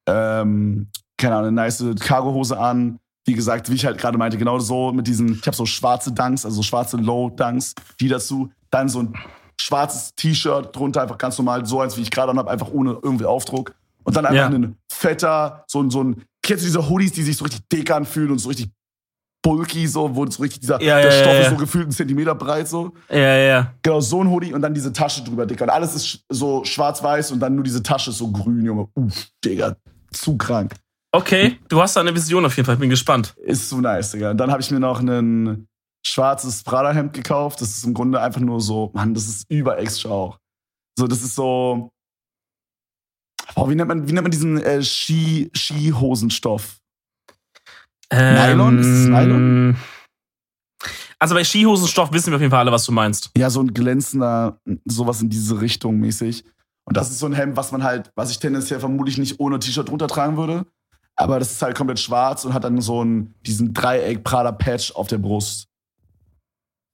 ähm, 0.07 0.87
keine 1.17 1.35
Ahnung, 1.35 1.47
eine 1.47 1.55
nice 1.55 1.83
Cargohose 1.99 2.57
an. 2.57 2.99
Wie 3.25 3.33
gesagt, 3.33 3.69
wie 3.69 3.75
ich 3.75 3.85
halt 3.85 3.99
gerade 3.99 4.17
meinte, 4.17 4.37
genau 4.37 4.57
so 4.59 4.91
mit 4.91 5.05
diesen, 5.07 5.33
ich 5.33 5.45
habe 5.45 5.55
so 5.55 5.65
schwarze 5.65 6.11
Dunks, 6.11 6.43
also 6.43 6.57
so 6.57 6.63
schwarze 6.63 6.97
Low-Dunks, 6.97 7.75
die 7.99 8.07
dazu, 8.07 8.49
dann 8.71 8.89
so 8.89 9.03
ein 9.03 9.13
schwarzes 9.59 10.15
T-Shirt 10.15 10.75
drunter, 10.75 11.03
einfach 11.03 11.19
ganz 11.19 11.37
normal, 11.37 11.65
so 11.67 11.81
eins 11.81 11.95
wie 11.97 12.01
ich 12.01 12.09
gerade 12.09 12.33
habe, 12.35 12.49
einfach 12.49 12.69
ohne 12.71 12.97
irgendwie 13.03 13.25
Aufdruck. 13.25 13.75
Und 14.03 14.15
dann 14.15 14.25
einfach 14.25 14.49
Ja. 14.49 14.55
ein 14.57 14.75
fetter, 14.91 15.63
so 15.67 15.83
ein, 15.83 15.91
so 15.91 16.03
ein, 16.03 16.23
kennst 16.41 16.63
du 16.63 16.67
diese 16.67 16.89
Hoodies, 16.89 17.11
die 17.11 17.21
sich 17.21 17.37
so 17.37 17.43
richtig 17.45 17.61
dick 17.71 17.91
anfühlen 17.91 18.31
und 18.31 18.39
so 18.39 18.49
richtig 18.49 18.71
bulky, 19.41 19.87
so, 19.87 20.15
wo 20.15 20.25
so 20.27 20.41
richtig 20.41 20.61
dieser, 20.61 20.81
Ja, 20.81 21.01
der 21.01 21.05
ja, 21.05 21.11
Stoff 21.11 21.33
ja, 21.33 21.41
ist 21.41 21.49
so 21.49 21.55
gefühlt 21.55 21.85
einen 21.85 21.91
Zentimeter 21.91 22.35
breit, 22.35 22.67
so. 22.67 22.93
Ja, 23.09 23.35
ja. 23.37 23.73
Genau, 23.81 23.99
so 23.99 24.23
ein 24.23 24.29
Hoodie 24.29 24.53
und 24.53 24.61
dann 24.61 24.73
diese 24.73 24.93
Tasche 24.93 25.23
drüber, 25.23 25.45
Dicker. 25.45 25.65
Und 25.65 25.69
alles 25.71 25.95
ist 25.95 26.23
so 26.29 26.63
schwarz-weiß 26.63 27.31
und 27.31 27.39
dann 27.39 27.55
nur 27.55 27.63
diese 27.63 27.81
Tasche 27.81 28.11
ist 28.11 28.17
so 28.17 28.31
grün, 28.31 28.63
Junge. 28.63 28.87
Uff, 28.93 29.27
Digga. 29.43 29.75
Zu 30.11 30.37
krank. 30.37 30.75
Okay, 31.13 31.59
du 31.67 31.81
hast 31.81 31.95
da 31.95 32.01
eine 32.01 32.15
Vision 32.15 32.45
auf 32.45 32.55
jeden 32.55 32.65
Fall. 32.65 32.75
Ich 32.75 32.79
bin 32.81 32.89
gespannt. 32.89 33.33
Ist 33.43 33.69
so 33.69 33.81
nice, 33.81 34.11
Digga. 34.11 34.31
Und 34.31 34.37
dann 34.37 34.51
habe 34.51 34.61
ich 34.61 34.71
mir 34.71 34.79
noch 34.79 34.99
ein 35.01 35.67
schwarzes 36.05 36.63
Prada-Hemd 36.63 37.13
gekauft. 37.13 37.61
Das 37.61 37.69
ist 37.69 37.83
im 37.85 37.93
Grunde 37.93 38.21
einfach 38.21 38.41
nur 38.41 38.61
so, 38.61 38.91
Mann, 38.93 39.13
das 39.13 39.27
ist 39.27 39.45
über 39.49 39.77
extra 39.77 40.09
auch. 40.09 40.37
So, 40.97 41.07
das 41.07 41.21
ist 41.21 41.35
so. 41.35 41.89
Boah, 43.55 43.69
wie 43.69 43.75
nennt 43.75 43.87
man, 43.87 44.07
wie 44.07 44.13
nennt 44.13 44.23
man 44.23 44.31
diesen 44.31 44.61
äh, 44.61 44.81
Ski, 44.81 45.49
Skihosenstoff? 45.55 46.80
Nylon? 48.11 48.79
Ist 48.79 48.87
es 48.87 49.07
Nylon? 49.07 49.77
Also 51.19 51.35
bei 51.35 51.43
Skihosenstoff 51.43 52.11
wissen 52.11 52.31
wir 52.31 52.35
auf 52.37 52.41
jeden 52.41 52.51
Fall 52.51 52.61
alle, 52.61 52.71
was 52.71 52.85
du 52.85 52.91
meinst. 52.91 53.29
Ja, 53.37 53.49
so 53.49 53.61
ein 53.61 53.73
glänzender, 53.73 54.59
sowas 54.85 55.21
in 55.21 55.29
diese 55.29 55.61
Richtung 55.61 55.97
mäßig. 55.97 56.43
Und 56.85 56.97
das 56.97 57.11
ist 57.11 57.19
so 57.19 57.27
ein 57.27 57.33
Hemd, 57.33 57.55
was 57.55 57.71
man 57.71 57.83
halt, 57.83 58.11
was 58.15 58.31
ich 58.31 58.39
tendenziell 58.39 58.79
vermutlich 58.79 59.17
nicht 59.17 59.39
ohne 59.39 59.59
T-Shirt 59.59 59.87
drunter 59.87 60.07
tragen 60.07 60.35
würde. 60.35 60.65
Aber 61.15 61.37
das 61.37 61.51
ist 61.51 61.61
halt 61.61 61.77
komplett 61.77 61.99
schwarz 61.99 62.43
und 62.43 62.53
hat 62.53 62.63
dann 62.63 62.81
so 62.81 63.01
einen, 63.01 63.35
diesen 63.45 63.73
Dreieck-Prada-Patch 63.73 64.93
auf 64.93 65.07
der 65.07 65.19
Brust. 65.19 65.67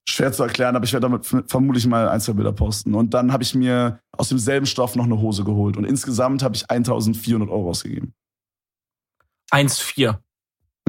Schwer 0.09 0.33
zu 0.33 0.43
erklären, 0.43 0.75
aber 0.75 0.85
ich 0.85 0.93
werde 0.93 1.07
damit 1.07 1.25
vermutlich 1.49 1.85
mal 1.87 2.09
ein, 2.09 2.19
zwei 2.19 2.33
Bilder 2.33 2.51
posten. 2.53 2.95
Und 2.95 3.13
dann 3.13 3.31
habe 3.31 3.43
ich 3.43 3.55
mir 3.55 3.99
aus 4.11 4.29
demselben 4.29 4.65
Stoff 4.65 4.95
noch 4.95 5.05
eine 5.05 5.19
Hose 5.19 5.43
geholt. 5.45 5.77
Und 5.77 5.85
insgesamt 5.85 6.43
habe 6.43 6.55
ich 6.55 6.69
1400 6.69 7.49
Euro 7.49 7.69
ausgegeben. 7.69 8.13
1,4. 9.51 10.17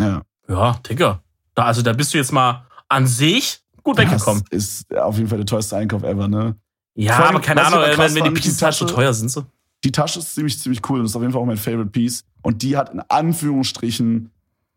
Ja. 0.02 0.22
Ja, 0.48 0.80
Digga. 0.88 1.22
Da, 1.54 1.64
also 1.64 1.82
da 1.82 1.92
bist 1.92 2.14
du 2.14 2.18
jetzt 2.18 2.32
mal 2.32 2.66
an 2.88 3.06
sich 3.06 3.60
gut 3.82 3.98
weggekommen. 3.98 4.42
Das 4.50 4.58
ist 4.58 4.96
auf 4.96 5.16
jeden 5.16 5.28
Fall 5.28 5.38
der 5.38 5.46
teuerste 5.46 5.76
Einkauf 5.76 6.02
ever, 6.02 6.28
ne? 6.28 6.56
Ja, 6.94 7.16
allem, 7.16 7.36
aber 7.36 7.40
keine 7.40 7.64
Ahnung, 7.64 7.80
wenn, 7.80 8.14
wenn 8.14 8.24
die 8.24 8.40
Pieces 8.40 8.60
halt 8.62 8.74
so 8.74 8.86
teuer 8.86 9.12
sind. 9.12 9.30
So. 9.30 9.44
die 9.84 9.92
Tasche 9.92 10.18
ist 10.18 10.34
ziemlich, 10.34 10.58
ziemlich 10.58 10.80
cool. 10.88 11.00
Das 11.00 11.10
ist 11.10 11.16
auf 11.16 11.22
jeden 11.22 11.32
Fall 11.32 11.42
auch 11.42 11.46
mein 11.46 11.56
Favorite 11.56 11.90
Piece. 11.90 12.24
Und 12.42 12.62
die 12.62 12.76
hat 12.76 12.90
in 12.92 13.00
Anführungsstrichen, 13.08 14.30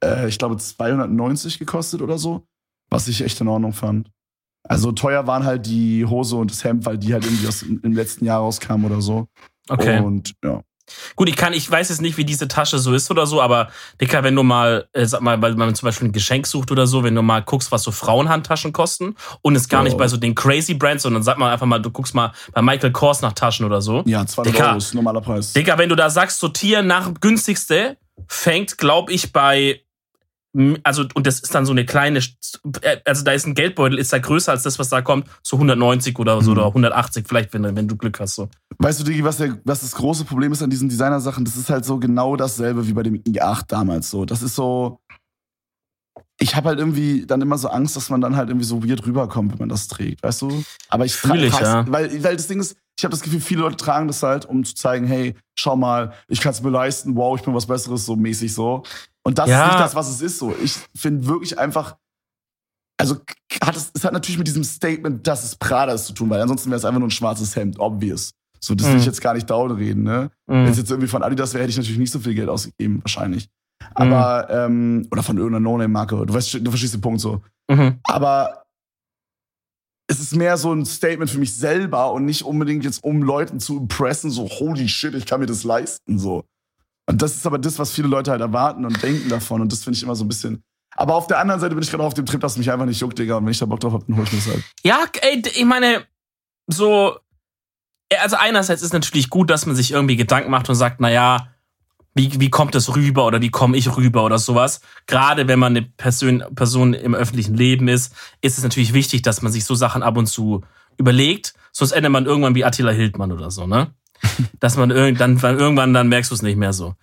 äh, 0.03 0.27
ich 0.27 0.37
glaube, 0.37 0.57
290 0.57 1.57
gekostet 1.57 2.01
oder 2.01 2.17
so. 2.17 2.45
Was 2.89 3.07
ich 3.07 3.21
echt 3.21 3.39
in 3.41 3.47
Ordnung 3.47 3.73
fand. 3.73 4.11
Also 4.63 4.91
teuer 4.91 5.25
waren 5.25 5.43
halt 5.43 5.65
die 5.65 6.05
Hose 6.05 6.35
und 6.35 6.51
das 6.51 6.63
Hemd, 6.63 6.85
weil 6.85 6.97
die 6.97 7.13
halt 7.13 7.25
irgendwie 7.25 7.47
aus, 7.47 7.63
im 7.63 7.93
letzten 7.93 8.25
Jahr 8.25 8.39
rauskamen 8.39 8.85
oder 8.85 9.01
so. 9.01 9.27
Okay. 9.69 9.99
Und 9.99 10.33
ja. 10.43 10.61
Gut, 11.15 11.29
ich 11.29 11.35
kann, 11.35 11.53
ich 11.53 11.69
weiß 11.69 11.89
jetzt 11.89 12.01
nicht, 12.01 12.17
wie 12.17 12.25
diese 12.25 12.47
Tasche 12.47 12.77
so 12.79 12.93
ist 12.93 13.09
oder 13.11 13.25
so, 13.25 13.41
aber 13.41 13.69
Dicker, 13.99 14.23
wenn 14.23 14.35
du 14.35 14.43
mal, 14.43 14.87
äh, 14.93 15.05
sag 15.05 15.21
mal, 15.21 15.41
weil 15.41 15.55
man 15.55 15.73
zum 15.75 15.87
Beispiel 15.87 16.07
ein 16.09 16.11
Geschenk 16.11 16.47
sucht 16.47 16.71
oder 16.71 16.87
so, 16.87 17.03
wenn 17.03 17.15
du 17.15 17.21
mal 17.21 17.41
guckst, 17.41 17.71
was 17.71 17.83
so 17.83 17.91
Frauenhandtaschen 17.91 18.73
kosten 18.73 19.15
und 19.41 19.55
es 19.55 19.69
gar 19.69 19.81
Oh. 19.81 19.83
nicht 19.83 19.97
bei 19.97 20.07
so 20.07 20.17
den 20.17 20.35
crazy 20.35 20.73
Brands, 20.73 21.03
sondern 21.03 21.23
sag 21.23 21.37
mal 21.37 21.51
einfach 21.51 21.65
mal, 21.65 21.79
du 21.79 21.91
guckst 21.91 22.13
mal 22.13 22.31
bei 22.53 22.61
Michael 22.61 22.91
Kors 22.91 23.21
nach 23.21 23.33
Taschen 23.33 23.65
oder 23.65 23.81
so. 23.81 24.03
Ja, 24.05 24.25
200 24.25 24.53
Dicker. 24.53 24.67
Euro 24.69 24.77
ist 24.77 24.93
normaler 24.93 25.21
Preis. 25.21 25.53
Digga, 25.53 25.77
wenn 25.77 25.89
du 25.89 25.95
da 25.95 26.09
sagst, 26.09 26.39
sortieren 26.39 26.87
nach 26.87 27.11
günstigste, 27.21 27.97
fängt, 28.27 28.77
glaub 28.77 29.09
ich, 29.09 29.31
bei, 29.31 29.81
also, 30.83 31.05
und 31.13 31.25
das 31.27 31.39
ist 31.39 31.55
dann 31.55 31.65
so 31.65 31.71
eine 31.71 31.85
kleine, 31.85 32.19
äh, 32.81 32.97
also 33.05 33.23
da 33.23 33.31
ist 33.31 33.45
ein 33.47 33.53
Geldbeutel, 33.53 33.97
ist 33.97 34.11
da 34.11 34.19
größer 34.19 34.51
als 34.51 34.63
das, 34.63 34.79
was 34.79 34.89
da 34.89 35.01
kommt, 35.01 35.27
so 35.43 35.57
190 35.57 36.19
oder 36.19 36.41
so, 36.41 36.51
Mhm. 36.51 36.57
oder 36.57 36.73
180 36.73 37.25
vielleicht, 37.27 37.53
wenn, 37.53 37.63
du- 37.63 37.75
wenn 37.75 37.87
du 37.87 37.95
Glück 37.95 38.19
hast, 38.19 38.35
so. 38.35 38.49
Weißt 38.79 38.99
du, 38.99 39.03
Digi, 39.05 39.23
was, 39.23 39.37
der, 39.37 39.57
was 39.63 39.79
das 39.81 39.93
große 39.95 40.25
Problem 40.25 40.51
ist 40.51 40.61
an 40.61 40.69
diesen 40.69 40.89
Designer-Sachen? 40.89 41.45
Das 41.45 41.55
ist 41.55 41.69
halt 41.69 41.85
so 41.85 41.97
genau 41.99 42.35
dasselbe 42.35 42.85
wie 42.87 42.93
bei 42.93 43.03
dem 43.03 43.15
i8 43.23 43.63
damals 43.67 44.09
so. 44.11 44.25
Das 44.25 44.41
ist 44.41 44.55
so. 44.55 44.99
Ich 46.39 46.55
habe 46.55 46.69
halt 46.69 46.79
irgendwie 46.79 47.25
dann 47.27 47.41
immer 47.41 47.57
so 47.57 47.69
Angst, 47.69 47.95
dass 47.95 48.09
man 48.09 48.19
dann 48.19 48.35
halt 48.35 48.49
irgendwie 48.49 48.65
so 48.65 48.83
weird 48.83 49.05
rüberkommt, 49.05 49.51
wenn 49.53 49.59
man 49.59 49.69
das 49.69 49.87
trägt, 49.87 50.23
weißt 50.23 50.41
du? 50.41 50.63
Aber 50.89 51.05
ich 51.05 51.13
Fühl 51.15 51.43
ich, 51.43 51.57
ja. 51.59 51.85
weil, 51.87 52.23
weil 52.23 52.35
das 52.35 52.47
Ding 52.47 52.59
ist, 52.59 52.75
ich 52.97 53.05
habe 53.05 53.11
das 53.11 53.21
Gefühl, 53.21 53.39
viele 53.39 53.61
Leute 53.61 53.77
tragen 53.77 54.07
das 54.07 54.23
halt, 54.23 54.45
um 54.45 54.63
zu 54.63 54.73
zeigen, 54.75 55.05
hey, 55.05 55.35
schau 55.55 55.75
mal, 55.75 56.13
ich 56.27 56.41
kann 56.41 56.51
es 56.51 56.61
mir 56.63 56.71
leisten, 56.71 57.15
wow, 57.15 57.37
ich 57.39 57.45
bin 57.45 57.53
was 57.53 57.67
Besseres, 57.67 58.05
so 58.05 58.15
mäßig 58.15 58.53
so. 58.53 58.83
Und 59.23 59.37
das 59.37 59.49
Ja. 59.49 59.65
ist 59.65 59.71
nicht 59.73 59.79
das, 59.85 59.95
was 59.95 60.09
es 60.09 60.21
ist 60.21 60.37
so. 60.39 60.55
Ich 60.63 60.75
finde 60.95 61.27
wirklich 61.27 61.57
einfach, 61.59 61.95
also 62.99 63.17
hat 63.63 63.75
es, 63.75 63.91
es 63.93 64.03
hat 64.03 64.13
natürlich 64.13 64.37
mit 64.37 64.47
diesem 64.47 64.63
Statement, 64.63 65.25
dass 65.27 65.43
es 65.43 65.55
Prada 65.55 65.93
ist 65.93 66.05
zu 66.05 66.13
tun, 66.13 66.29
weil 66.29 66.41
ansonsten 66.41 66.69
wäre 66.69 66.77
es 66.77 66.85
einfach 66.85 66.99
nur 66.99 67.07
ein 67.07 67.11
schwarzes 67.11 67.55
Hemd, 67.55 67.79
obvious. 67.79 68.31
So, 68.59 68.75
das 68.75 68.85
will 68.87 68.93
Mhm. 68.93 68.99
ich 68.99 69.05
jetzt 69.07 69.21
gar 69.21 69.33
nicht 69.33 69.49
downreden, 69.49 70.03
ne? 70.03 70.29
Mhm. 70.47 70.53
Wenn 70.53 70.67
es 70.67 70.77
jetzt 70.77 70.91
irgendwie 70.91 71.07
von 71.07 71.23
Adidas 71.23 71.53
wäre, 71.53 71.63
hätte 71.63 71.71
ich 71.71 71.77
natürlich 71.77 71.97
nicht 71.99 72.11
so 72.11 72.19
viel 72.19 72.35
Geld 72.35 72.49
ausgegeben, 72.49 73.01
wahrscheinlich. 73.03 73.49
Aber, 73.95 74.47
ähm, 74.51 75.07
oder 75.11 75.23
von 75.23 75.37
irgendeiner 75.37 75.61
No-Name-Marke. 75.63 76.25
Du 76.27 76.33
weißt, 76.33 76.53
du 76.61 76.69
verstehst 76.69 76.93
den 76.93 77.01
Punkt 77.01 77.19
so. 77.21 77.41
Mhm. 77.69 77.99
Aber 78.03 78.63
es 80.07 80.19
ist 80.19 80.35
mehr 80.35 80.57
so 80.57 80.71
ein 80.73 80.85
Statement 80.85 81.31
für 81.31 81.39
mich 81.39 81.55
selber 81.55 82.11
und 82.11 82.25
nicht 82.25 82.43
unbedingt 82.43 82.83
jetzt, 82.83 83.03
um 83.03 83.23
Leuten 83.23 83.59
zu 83.59 83.77
impressen, 83.77 84.29
so, 84.29 84.47
holy 84.47 84.87
shit, 84.87 85.15
ich 85.15 85.25
kann 85.25 85.39
mir 85.39 85.45
das 85.47 85.63
leisten, 85.63 86.19
so. 86.19 86.43
Und 87.07 87.21
das 87.21 87.35
ist 87.35 87.45
aber 87.45 87.57
das, 87.57 87.79
was 87.79 87.91
viele 87.91 88.07
Leute 88.07 88.31
halt 88.31 88.41
erwarten 88.41 88.85
und 88.85 89.01
denken 89.01 89.29
davon. 89.29 89.61
Und 89.61 89.71
das 89.71 89.83
finde 89.83 89.97
ich 89.97 90.03
immer 90.03 90.15
so 90.15 90.23
ein 90.23 90.27
bisschen. 90.27 90.63
Aber 90.95 91.15
auf 91.15 91.27
der 91.27 91.39
anderen 91.39 91.59
Seite 91.59 91.73
bin 91.75 91.83
ich 91.83 91.89
gerade 91.89 92.03
auf 92.03 92.13
dem 92.13 92.25
Trip, 92.25 92.39
dass 92.41 92.57
mich 92.57 92.71
einfach 92.71 92.85
nicht 92.85 92.99
juckt, 92.99 93.17
Digga. 93.17 93.37
Und 93.37 93.45
wenn 93.45 93.51
ich 93.51 93.59
da 93.59 93.65
Bock 93.65 93.79
drauf 93.79 93.93
habe, 93.93 94.05
dann 94.07 94.17
hol 94.17 94.23
ich 94.23 94.31
mir 94.31 94.39
das 94.39 94.47
halt. 94.47 94.63
Ja, 94.83 94.99
ey, 95.21 95.41
ich 95.41 95.65
meine, 95.65 96.05
so, 96.67 97.17
also 98.19 98.35
einerseits 98.37 98.81
ist 98.81 98.93
natürlich 98.93 99.29
gut, 99.29 99.49
dass 99.49 99.65
man 99.65 99.75
sich 99.75 99.91
irgendwie 99.91 100.15
Gedanken 100.15 100.51
macht 100.51 100.69
und 100.69 100.75
sagt, 100.75 100.99
naja, 100.99 101.47
wie, 102.13 102.39
wie 102.39 102.49
kommt 102.49 102.75
es 102.75 102.95
rüber 102.95 103.25
oder 103.25 103.41
wie 103.41 103.49
komme 103.49 103.77
ich 103.77 103.95
rüber 103.95 104.25
oder 104.25 104.37
sowas. 104.37 104.81
Gerade 105.07 105.47
wenn 105.47 105.59
man 105.59 105.75
eine 105.75 105.83
Person, 105.83 106.43
Person 106.55 106.93
im 106.93 107.15
öffentlichen 107.15 107.55
Leben 107.55 107.87
ist, 107.87 108.13
ist 108.41 108.57
es 108.57 108.63
natürlich 108.63 108.93
wichtig, 108.93 109.21
dass 109.21 109.41
man 109.41 109.51
sich 109.51 109.63
so 109.63 109.75
Sachen 109.75 110.03
ab 110.03 110.17
und 110.17 110.27
zu 110.27 110.61
überlegt, 110.97 111.53
sonst 111.71 111.93
endet 111.93 112.11
man 112.11 112.25
irgendwann 112.25 112.55
wie 112.55 112.65
Attila 112.65 112.91
Hildmann 112.91 113.31
oder 113.31 113.49
so, 113.49 113.65
ne? 113.65 113.93
Dass 114.59 114.77
man 114.77 114.91
irgendwann, 114.91 115.59
irgendwann 115.59 115.93
dann 115.93 116.07
merkst 116.07 116.31
du 116.31 116.35
es 116.35 116.41
nicht 116.41 116.57
mehr 116.57 116.73
so. 116.73 116.95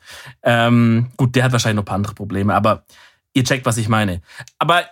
Ähm, 0.42 1.11
gut, 1.16 1.35
der 1.35 1.44
hat 1.44 1.52
wahrscheinlich 1.52 1.76
noch 1.76 1.83
ein 1.83 1.87
paar 1.87 1.96
andere 1.96 2.14
Probleme, 2.14 2.54
aber 2.54 2.85
ihr 3.35 3.44
checkt, 3.44 3.66
was 3.66 3.76
ich 3.76 3.88
meine. 3.88 4.22
Aber 4.59 4.85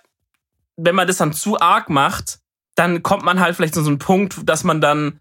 wenn 0.76 0.94
man 0.94 1.06
das 1.06 1.16
dann 1.16 1.32
zu 1.32 1.58
arg 1.60 1.88
macht, 1.88 2.40
dann 2.74 3.02
kommt 3.02 3.24
man 3.24 3.40
halt 3.40 3.56
vielleicht 3.56 3.74
zu 3.74 3.82
so 3.82 3.88
einem 3.88 3.98
Punkt, 3.98 4.36
dass 4.44 4.62
man 4.62 4.80
dann, 4.80 5.20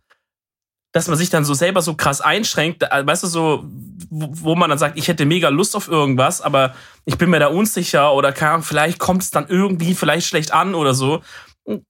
dass 0.92 1.08
man 1.08 1.18
sich 1.18 1.30
dann 1.30 1.46
so 1.46 1.54
selber 1.54 1.82
so 1.82 1.96
krass 1.96 2.22
einschränkt, 2.22 2.84
weißt 2.84 3.24
du, 3.24 3.28
so, 3.28 3.64
wo 4.10 4.56
man 4.56 4.70
dann 4.70 4.80
sagt, 4.80 4.98
ich 4.98 5.08
hätte 5.08 5.26
mega 5.26 5.50
Lust 5.50 5.76
auf 5.76 5.88
irgendwas, 5.88 6.42
aber 6.42 6.74
ich 7.06 7.18
bin 7.18 7.30
mir 7.30 7.40
da 7.40 7.48
unsicher 7.48 8.14
oder 8.14 8.32
keine 8.32 8.52
Ahnung, 8.52 8.64
vielleicht 8.64 9.00
kommt 9.00 9.24
es 9.24 9.32
dann 9.32 9.48
irgendwie 9.48 9.96
vielleicht 9.96 10.28
schlecht 10.28 10.54
an 10.54 10.76
oder 10.76 10.94
so. 10.94 11.22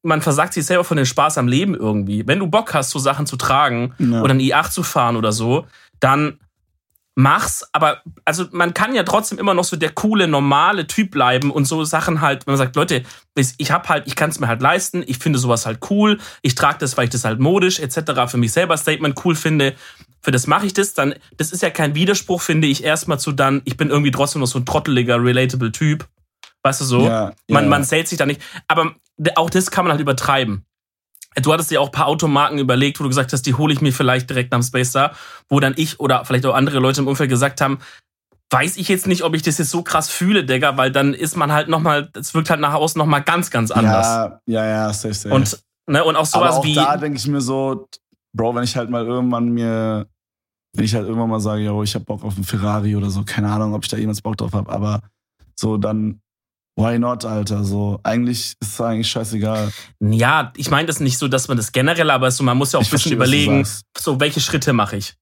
Man 0.01 0.21
versagt 0.21 0.53
sich 0.53 0.65
selber 0.65 0.83
von 0.83 0.97
dem 0.97 1.05
Spaß 1.05 1.37
am 1.37 1.47
Leben 1.47 1.75
irgendwie. 1.75 2.25
Wenn 2.27 2.39
du 2.39 2.47
Bock 2.47 2.73
hast, 2.73 2.91
so 2.91 2.99
Sachen 2.99 3.25
zu 3.25 3.35
tragen 3.35 3.93
ja. 3.99 4.21
oder 4.21 4.33
ein 4.33 4.39
i8 4.39 4.71
zu 4.71 4.83
fahren 4.83 5.17
oder 5.17 5.31
so, 5.31 5.65
dann 5.99 6.39
mach's, 7.15 7.65
aber 7.71 8.01
also 8.25 8.45
man 8.51 8.73
kann 8.73 8.93
ja 8.93 9.03
trotzdem 9.03 9.39
immer 9.39 9.53
noch 9.53 9.63
so 9.63 9.77
der 9.77 9.91
coole 9.91 10.27
normale 10.27 10.85
Typ 10.85 11.11
bleiben 11.11 11.49
und 11.49 11.65
so 11.65 11.83
Sachen 11.85 12.19
halt, 12.19 12.45
wenn 12.45 12.53
man 12.53 12.57
sagt, 12.57 12.75
Leute, 12.75 13.03
ich 13.35 13.71
hab 13.71 13.87
halt, 13.87 14.05
ich 14.05 14.15
kann 14.17 14.29
es 14.29 14.39
mir 14.39 14.47
halt 14.47 14.61
leisten, 14.61 15.03
ich 15.07 15.17
finde 15.17 15.39
sowas 15.39 15.65
halt 15.65 15.79
cool, 15.89 16.19
ich 16.41 16.55
trage 16.55 16.77
das, 16.79 16.97
weil 16.97 17.05
ich 17.05 17.09
das 17.09 17.23
halt 17.23 17.39
modisch 17.39 17.79
etc. 17.79 18.29
für 18.29 18.37
mich 18.37 18.51
selber 18.51 18.75
Statement 18.75 19.19
cool 19.23 19.35
finde. 19.35 19.75
Für 20.21 20.31
das 20.31 20.45
mache 20.47 20.65
ich 20.65 20.73
das, 20.73 20.93
dann 20.93 21.15
das 21.37 21.51
ist 21.51 21.63
ja 21.63 21.69
kein 21.69 21.95
Widerspruch, 21.95 22.41
finde 22.41 22.67
ich 22.67 22.83
erstmal 22.83 23.19
zu 23.19 23.31
dann, 23.31 23.61
ich 23.63 23.77
bin 23.77 23.89
irgendwie 23.89 24.11
trotzdem 24.11 24.41
noch 24.41 24.47
so 24.47 24.59
ein 24.59 24.65
trotteliger 24.65 25.23
relatable 25.23 25.71
Typ. 25.71 26.07
Weißt 26.63 26.81
du 26.81 26.85
so? 26.85 27.05
Ja, 27.05 27.31
man 27.47 27.65
ja. 27.65 27.69
man 27.69 27.83
zählt 27.83 28.07
sich 28.07 28.17
da 28.17 28.25
nicht, 28.25 28.41
aber 28.67 28.95
auch 29.35 29.49
das 29.49 29.71
kann 29.71 29.85
man 29.85 29.91
halt 29.91 30.01
übertreiben. 30.01 30.65
Du 31.41 31.51
hattest 31.51 31.69
dir 31.69 31.81
auch 31.81 31.87
ein 31.87 31.91
paar 31.91 32.07
Automarken 32.07 32.59
überlegt, 32.59 32.99
wo 32.99 33.03
du 33.03 33.09
gesagt 33.09 33.33
hast, 33.33 33.43
die 33.43 33.55
hole 33.55 33.73
ich 33.73 33.81
mir 33.81 33.91
vielleicht 33.91 34.29
direkt 34.29 34.53
am 34.53 34.63
Space 34.63 34.89
Star, 34.89 35.11
wo 35.49 35.59
dann 35.59 35.73
ich 35.75 35.99
oder 35.99 36.23
vielleicht 36.23 36.45
auch 36.45 36.55
andere 36.55 36.79
Leute 36.79 37.01
im 37.01 37.07
Umfeld 37.07 37.29
gesagt 37.29 37.59
haben, 37.59 37.79
weiß 38.51 38.77
ich 38.77 38.87
jetzt 38.87 39.07
nicht, 39.07 39.23
ob 39.23 39.35
ich 39.35 39.41
das 39.41 39.57
jetzt 39.57 39.71
so 39.71 39.81
krass 39.81 40.09
fühle, 40.09 40.45
Digga, 40.45 40.77
weil 40.77 40.91
dann 40.91 41.13
ist 41.13 41.35
man 41.35 41.51
halt 41.51 41.67
nochmal, 41.67 42.09
es 42.13 42.33
wirkt 42.33 42.49
halt 42.49 42.61
nach 42.61 42.73
außen 42.73 42.97
nochmal 42.97 43.21
ganz, 43.23 43.51
ganz 43.51 43.71
anders. 43.71 44.05
Ja, 44.05 44.39
ja, 44.45 44.65
ja, 44.65 44.93
safe, 44.93 45.13
safe. 45.13 45.35
Und, 45.35 45.59
ne, 45.87 46.03
und 46.03 46.15
auch 46.15 46.25
sowas 46.25 46.51
Aber 46.51 46.59
auch 46.59 46.63
wie. 46.63 46.75
Da 46.75 46.95
denke 46.95 47.17
ich 47.17 47.27
mir 47.27 47.41
so, 47.41 47.87
Bro, 48.33 48.55
wenn 48.55 48.63
ich 48.63 48.75
halt 48.75 48.89
mal 48.89 49.05
irgendwann 49.05 49.49
mir, 49.49 50.07
wenn 50.73 50.85
ich 50.85 50.93
halt 50.93 51.05
irgendwann 51.05 51.29
mal 51.29 51.39
sage, 51.39 51.63
yo, 51.63 51.83
ich 51.83 51.95
hab 51.95 52.05
Bock 52.05 52.23
auf 52.23 52.35
einen 52.35 52.43
Ferrari 52.43 52.95
oder 52.95 53.09
so, 53.09 53.23
keine 53.23 53.51
Ahnung, 53.51 53.73
ob 53.73 53.83
ich 53.83 53.89
da 53.89 53.97
jemals 53.97 54.21
Bock 54.21 54.37
drauf 54.37 54.53
habe, 54.53 54.71
aber 54.71 55.01
so 55.55 55.77
dann 55.77 56.21
Why 56.77 56.99
not, 56.99 57.23
Alter? 57.23 57.63
So, 57.63 57.99
eigentlich 58.03 58.55
ist 58.59 58.73
es 58.73 58.81
eigentlich 58.81 59.09
scheißegal. 59.09 59.71
Ja, 60.01 60.51
ich 60.57 60.69
meine 60.69 60.87
das 60.87 60.99
nicht 60.99 61.17
so, 61.17 61.27
dass 61.29 61.47
man 61.47 61.55
das 61.55 61.71
generell, 61.71 62.09
aber 62.09 62.29
so, 62.31 62.43
man 62.43 62.57
muss 62.57 62.73
ja 62.73 62.79
auch 62.79 62.83
ein 62.83 62.89
bisschen 62.89 63.13
überlegen, 63.13 63.65
so, 63.97 64.19
welche 64.19 64.41
Schritte 64.41 64.73
mache 64.73 64.97
ich? 64.97 65.13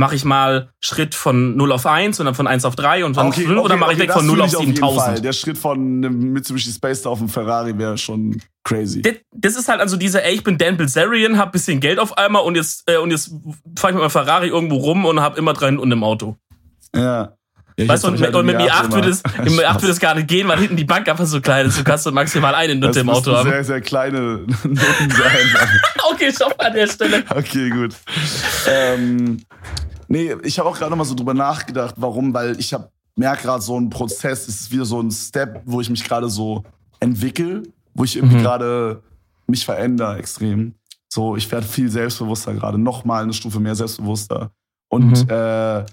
Mache 0.00 0.14
ich 0.14 0.24
mal 0.24 0.70
Schritt 0.80 1.14
von 1.14 1.56
0 1.56 1.72
auf 1.72 1.84
1 1.84 2.20
und 2.20 2.26
dann 2.26 2.34
von 2.34 2.46
1 2.46 2.64
auf 2.64 2.76
3 2.76 3.04
und 3.04 3.16
dann 3.16 3.26
okay, 3.26 3.42
5 3.42 3.50
okay, 3.50 3.60
oder 3.60 3.76
mache 3.76 3.90
okay, 3.90 4.02
ich 4.02 4.08
weg 4.08 4.12
von 4.12 4.26
0 4.26 4.40
auf 4.40 4.50
7000? 4.50 5.24
Der 5.24 5.32
Schritt 5.32 5.58
von 5.58 5.78
einem 5.78 6.32
Mitsubishi 6.32 6.70
Space 6.70 7.04
auf 7.04 7.18
einen 7.18 7.28
Ferrari 7.28 7.76
wäre 7.76 7.98
schon 7.98 8.40
crazy. 8.64 9.02
Das, 9.02 9.14
das, 9.32 9.56
ist 9.56 9.68
halt 9.68 9.80
also 9.80 9.96
dieser, 9.96 10.24
ey, 10.24 10.36
ich 10.36 10.44
bin 10.44 10.56
Dan 10.56 10.76
Bilzerian, 10.76 11.36
hab 11.36 11.52
bisschen 11.52 11.80
Geld 11.80 11.98
auf 11.98 12.16
einmal 12.16 12.42
und 12.42 12.54
jetzt, 12.54 12.88
äh, 12.88 12.96
und 12.98 13.10
jetzt 13.10 13.34
fahre 13.76 13.92
ich 13.92 13.94
mit 13.94 14.02
meinem 14.02 14.10
Ferrari 14.10 14.48
irgendwo 14.48 14.76
rum 14.76 15.04
und 15.04 15.20
hab 15.20 15.36
immer 15.36 15.52
drin 15.52 15.78
und 15.78 15.90
im 15.90 16.04
Auto. 16.04 16.36
Ja. 16.94 17.37
Ja, 17.78 17.86
weißt 17.86 18.04
du, 18.04 18.08
und, 18.08 18.20
halt 18.20 18.34
und 18.34 18.44
mit 18.44 18.56
mir 18.56 18.74
8 18.74 18.92
würde 18.92 19.10
es, 19.10 19.22
im 19.44 19.60
8 19.60 19.80
würde 19.80 19.92
es 19.92 20.00
gar 20.00 20.16
nicht 20.16 20.26
gehen, 20.26 20.48
weil 20.48 20.58
hinten 20.58 20.76
die 20.76 20.84
Bank 20.84 21.08
einfach 21.08 21.26
so 21.26 21.40
klein 21.40 21.64
ist. 21.66 21.78
Du 21.78 21.84
kannst 21.84 22.10
maximal 22.10 22.52
eine 22.52 22.74
Nutte 22.74 23.00
im 23.00 23.08
Auto 23.08 23.32
haben. 23.32 23.48
sehr, 23.48 23.62
sehr 23.62 23.80
kleine 23.80 24.18
Nutten 24.64 24.74
sein. 24.74 25.68
okay, 26.12 26.32
stopp 26.32 26.56
an 26.58 26.72
der 26.74 26.88
Stelle. 26.88 27.22
Okay, 27.30 27.70
gut. 27.70 27.94
Ähm, 28.66 29.40
nee, 30.08 30.34
ich 30.42 30.58
habe 30.58 30.68
auch 30.68 30.76
gerade 30.76 30.90
noch 30.90 30.98
mal 30.98 31.04
so 31.04 31.14
drüber 31.14 31.34
nachgedacht, 31.34 31.94
warum, 31.98 32.34
weil 32.34 32.58
ich 32.58 32.74
habe 32.74 32.90
merke 33.14 33.42
gerade 33.42 33.62
so 33.62 33.78
ein 33.78 33.90
Prozess, 33.90 34.48
es 34.48 34.62
ist 34.62 34.72
wieder 34.72 34.84
so 34.84 35.00
ein 35.00 35.12
Step, 35.12 35.62
wo 35.64 35.80
ich 35.80 35.88
mich 35.88 36.02
gerade 36.02 36.28
so 36.28 36.64
entwickle, 36.98 37.62
wo 37.94 38.02
ich 38.02 38.16
irgendwie 38.16 38.38
mhm. 38.38 38.42
gerade 38.42 39.02
mich 39.46 39.64
verändere 39.64 40.18
extrem. 40.18 40.74
So, 41.08 41.36
ich 41.36 41.50
werde 41.52 41.66
viel 41.66 41.88
selbstbewusster 41.88 42.54
gerade, 42.54 42.76
noch 42.76 43.04
mal 43.04 43.22
eine 43.22 43.32
Stufe 43.32 43.60
mehr 43.60 43.76
selbstbewusster. 43.76 44.50
Und 44.88 45.24
mhm. 45.24 45.30
äh, 45.30 45.84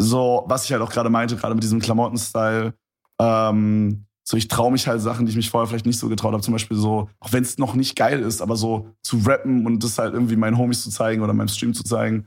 so, 0.00 0.44
was 0.46 0.64
ich 0.64 0.72
halt 0.72 0.82
auch 0.82 0.90
gerade 0.90 1.10
meinte, 1.10 1.36
gerade 1.36 1.54
mit 1.54 1.62
diesem 1.62 1.80
Klamottenstyle, 1.80 2.74
ähm, 3.20 4.06
so 4.26 4.36
ich 4.36 4.48
traue 4.48 4.72
mich 4.72 4.88
halt 4.88 5.02
Sachen, 5.02 5.26
die 5.26 5.30
ich 5.30 5.36
mich 5.36 5.50
vorher 5.50 5.68
vielleicht 5.68 5.86
nicht 5.86 5.98
so 5.98 6.08
getraut 6.08 6.32
habe. 6.32 6.42
Zum 6.42 6.52
Beispiel 6.52 6.76
so, 6.76 7.10
auch 7.20 7.32
wenn 7.32 7.42
es 7.42 7.58
noch 7.58 7.74
nicht 7.74 7.94
geil 7.94 8.20
ist, 8.20 8.40
aber 8.40 8.56
so 8.56 8.88
zu 9.02 9.18
rappen 9.18 9.66
und 9.66 9.84
das 9.84 9.98
halt 9.98 10.14
irgendwie 10.14 10.36
meinen 10.36 10.56
Homies 10.56 10.82
zu 10.82 10.90
zeigen 10.90 11.22
oder 11.22 11.34
meinem 11.34 11.48
Stream 11.48 11.74
zu 11.74 11.84
zeigen. 11.84 12.24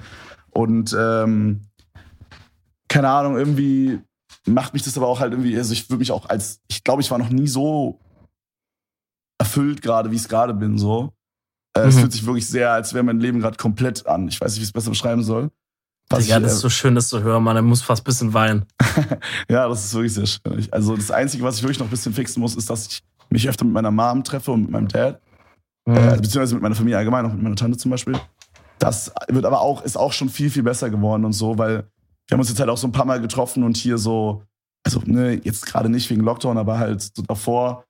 Und 0.51 0.95
ähm, 0.97 1.61
keine 2.87 3.09
Ahnung, 3.09 3.35
irgendwie 3.35 3.99
macht 4.45 4.73
mich 4.73 4.83
das 4.83 4.97
aber 4.97 5.07
auch 5.07 5.19
halt 5.19 5.33
irgendwie, 5.33 5.57
also 5.57 5.73
ich 5.73 5.89
würde 5.89 5.99
mich 5.99 6.11
auch 6.11 6.29
als, 6.29 6.61
ich 6.67 6.83
glaube, 6.83 7.01
ich 7.01 7.11
war 7.11 7.17
noch 7.17 7.29
nie 7.29 7.47
so 7.47 7.99
erfüllt 9.39 9.81
gerade, 9.81 10.11
wie 10.11 10.15
ich 10.15 10.21
es 10.21 10.29
gerade 10.29 10.53
bin, 10.53 10.77
so. 10.77 11.13
Äh, 11.75 11.83
mhm. 11.83 11.89
Es 11.89 11.99
fühlt 11.99 12.11
sich 12.11 12.25
wirklich 12.25 12.47
sehr, 12.47 12.71
als 12.71 12.93
wäre 12.93 13.03
mein 13.03 13.19
Leben 13.19 13.39
gerade 13.39 13.57
komplett 13.57 14.05
an. 14.05 14.27
Ich 14.27 14.39
weiß 14.39 14.51
nicht, 14.51 14.59
wie 14.59 14.63
ich 14.63 14.69
es 14.69 14.73
besser 14.73 14.91
beschreiben 14.91 15.23
soll. 15.23 15.51
Was 16.09 16.27
ja, 16.27 16.39
das 16.39 16.53
ist 16.53 16.59
so 16.61 16.69
schön, 16.69 16.95
das 16.95 17.09
zu 17.09 17.21
hören, 17.21 17.43
man. 17.43 17.55
Er 17.55 17.61
muss 17.61 17.81
fast 17.81 18.01
ein 18.01 18.05
bisschen 18.05 18.33
weinen. 18.33 18.65
ja, 19.49 19.67
das 19.67 19.85
ist 19.85 19.93
wirklich 19.93 20.13
sehr 20.13 20.25
schön. 20.25 20.67
Also 20.71 20.95
das 20.95 21.11
Einzige, 21.11 21.43
was 21.43 21.57
ich 21.57 21.63
wirklich 21.63 21.79
noch 21.79 21.87
ein 21.87 21.89
bisschen 21.89 22.13
fixen 22.13 22.39
muss, 22.39 22.55
ist, 22.55 22.69
dass 22.69 22.87
ich 22.87 23.03
mich 23.29 23.47
öfter 23.47 23.65
mit 23.65 23.73
meiner 23.73 23.91
Mom 23.91 24.23
treffe 24.23 24.51
und 24.51 24.61
mit 24.61 24.71
meinem 24.71 24.87
Dad. 24.87 25.19
Mhm. 25.85 25.97
Äh, 25.97 26.15
beziehungsweise 26.15 26.55
mit 26.55 26.63
meiner 26.63 26.75
Familie 26.75 26.97
allgemein, 26.97 27.25
auch 27.25 27.33
mit 27.33 27.41
meiner 27.41 27.55
Tante 27.55 27.77
zum 27.77 27.91
Beispiel. 27.91 28.17
Das 28.79 29.11
wird 29.27 29.45
aber 29.45 29.61
auch, 29.61 29.81
ist 29.81 29.97
auch 29.97 30.13
schon 30.13 30.29
viel, 30.29 30.49
viel 30.49 30.63
besser 30.63 30.89
geworden 30.89 31.25
und 31.25 31.33
so, 31.33 31.57
weil 31.57 31.89
wir 32.27 32.35
haben 32.35 32.39
uns 32.39 32.49
jetzt 32.49 32.59
halt 32.59 32.69
auch 32.69 32.77
so 32.77 32.87
ein 32.87 32.91
paar 32.91 33.05
Mal 33.05 33.21
getroffen 33.21 33.63
und 33.63 33.75
hier 33.75 33.97
so, 33.97 34.43
also 34.85 35.01
ne, 35.05 35.41
jetzt 35.43 35.65
gerade 35.65 35.89
nicht 35.89 36.09
wegen 36.09 36.21
Lockdown, 36.21 36.57
aber 36.57 36.77
halt 36.77 37.01
so 37.01 37.21
davor 37.23 37.85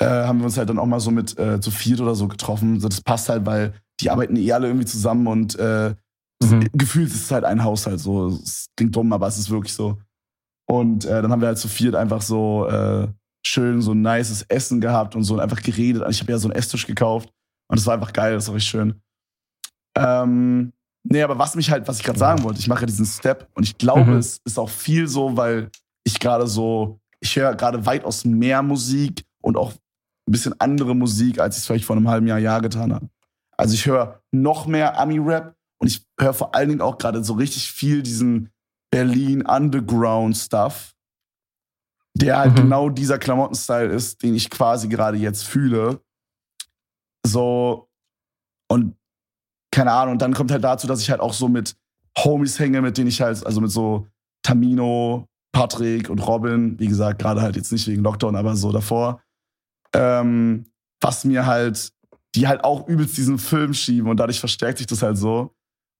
äh, 0.00 0.06
haben 0.06 0.38
wir 0.38 0.44
uns 0.44 0.56
halt 0.56 0.68
dann 0.68 0.78
auch 0.78 0.86
mal 0.86 1.00
so 1.00 1.10
mit 1.10 1.38
äh, 1.38 1.60
zu 1.60 1.70
viert 1.70 2.00
oder 2.00 2.14
so 2.14 2.28
getroffen. 2.28 2.80
So, 2.80 2.88
das 2.88 3.00
passt 3.00 3.28
halt, 3.28 3.46
weil 3.46 3.74
die 4.00 4.10
arbeiten 4.10 4.36
eh 4.36 4.52
alle 4.52 4.68
irgendwie 4.68 4.86
zusammen 4.86 5.26
und 5.26 5.58
äh, 5.58 5.94
Mhm. 6.42 6.68
Gefühlt 6.72 7.08
ist 7.08 7.24
es 7.24 7.30
halt 7.30 7.44
ein 7.44 7.62
Haushalt 7.62 8.00
so. 8.00 8.28
Es 8.28 8.68
klingt 8.76 8.94
dumm, 8.94 9.12
aber 9.12 9.26
es 9.26 9.38
ist 9.38 9.50
wirklich 9.50 9.74
so. 9.74 9.98
Und 10.70 11.04
äh, 11.04 11.22
dann 11.22 11.32
haben 11.32 11.40
wir 11.40 11.48
halt 11.48 11.58
zu 11.58 11.68
viert 11.68 11.94
einfach 11.94 12.22
so 12.22 12.68
äh, 12.68 13.08
schön 13.44 13.80
so 13.80 13.92
ein 13.92 14.02
nices 14.02 14.42
Essen 14.42 14.80
gehabt 14.80 15.16
und 15.16 15.24
so 15.24 15.38
einfach 15.38 15.62
geredet. 15.62 16.04
Ich 16.10 16.20
habe 16.20 16.32
ja 16.32 16.38
so 16.38 16.48
einen 16.48 16.56
Esstisch 16.56 16.86
gekauft 16.86 17.30
und 17.68 17.78
es 17.78 17.86
war 17.86 17.94
einfach 17.94 18.12
geil, 18.12 18.34
das 18.34 18.48
war 18.48 18.54
richtig 18.54 18.70
schön. 18.70 19.00
Ähm, 19.96 20.72
nee, 21.04 21.22
aber 21.22 21.38
was 21.38 21.54
mich 21.54 21.70
halt, 21.70 21.88
was 21.88 21.98
ich 21.98 22.04
gerade 22.04 22.18
sagen 22.18 22.42
wollte, 22.44 22.60
ich 22.60 22.68
mache 22.68 22.80
ja 22.80 22.86
diesen 22.86 23.06
Step 23.06 23.48
und 23.54 23.64
ich 23.64 23.78
glaube, 23.78 24.12
mhm. 24.12 24.18
es 24.18 24.40
ist 24.44 24.58
auch 24.58 24.70
viel 24.70 25.08
so, 25.08 25.36
weil 25.36 25.70
ich 26.04 26.20
gerade 26.20 26.46
so, 26.46 27.00
ich 27.20 27.34
höre 27.34 27.54
gerade 27.54 27.84
weitaus 27.86 28.24
mehr 28.24 28.62
Musik 28.62 29.24
und 29.40 29.56
auch 29.56 29.72
ein 29.72 30.32
bisschen 30.32 30.58
andere 30.60 30.94
Musik, 30.94 31.40
als 31.40 31.56
ich 31.56 31.62
es 31.62 31.66
vielleicht 31.66 31.84
vor 31.84 31.96
einem 31.96 32.08
halben 32.08 32.26
Jahr, 32.26 32.38
Jahr 32.38 32.60
getan 32.60 32.92
habe. 32.94 33.08
Also 33.56 33.74
ich 33.74 33.86
höre 33.86 34.20
noch 34.30 34.66
mehr 34.66 34.98
Ami-Rap, 35.00 35.54
und 35.80 35.86
ich 35.88 36.04
höre 36.18 36.34
vor 36.34 36.54
allen 36.54 36.68
Dingen 36.68 36.80
auch 36.80 36.98
gerade 36.98 37.22
so 37.22 37.34
richtig 37.34 37.70
viel 37.70 38.02
diesen 38.02 38.50
Berlin 38.90 39.42
Underground 39.42 40.36
Stuff, 40.36 40.94
der 42.14 42.38
halt 42.38 42.52
mhm. 42.52 42.56
genau 42.56 42.90
dieser 42.90 43.18
Klamottenstyle 43.18 43.92
ist, 43.92 44.22
den 44.22 44.34
ich 44.34 44.50
quasi 44.50 44.88
gerade 44.88 45.18
jetzt 45.18 45.44
fühle. 45.44 46.00
So, 47.26 47.88
und 48.70 48.96
keine 49.70 49.92
Ahnung, 49.92 50.12
und 50.12 50.22
dann 50.22 50.34
kommt 50.34 50.50
halt 50.50 50.64
dazu, 50.64 50.86
dass 50.86 51.00
ich 51.00 51.10
halt 51.10 51.20
auch 51.20 51.32
so 51.32 51.48
mit 51.48 51.76
Homies 52.18 52.58
hänge, 52.58 52.80
mit 52.82 52.98
denen 52.98 53.08
ich 53.08 53.20
halt, 53.20 53.44
also 53.46 53.60
mit 53.60 53.70
so 53.70 54.06
Tamino, 54.42 55.26
Patrick 55.52 56.10
und 56.10 56.20
Robin, 56.20 56.78
wie 56.78 56.88
gesagt, 56.88 57.20
gerade 57.20 57.42
halt 57.42 57.56
jetzt 57.56 57.72
nicht 57.72 57.86
wegen 57.86 58.02
Lockdown, 58.02 58.36
aber 58.36 58.56
so 58.56 58.72
davor, 58.72 59.22
ähm, 59.94 60.66
was 61.00 61.24
mir 61.24 61.46
halt, 61.46 61.92
die 62.34 62.48
halt 62.48 62.64
auch 62.64 62.88
übelst 62.88 63.16
diesen 63.16 63.38
Film 63.38 63.74
schieben 63.74 64.10
und 64.10 64.18
dadurch 64.18 64.40
verstärkt 64.40 64.78
sich 64.78 64.86
das 64.86 65.02
halt 65.02 65.16
so. 65.16 65.54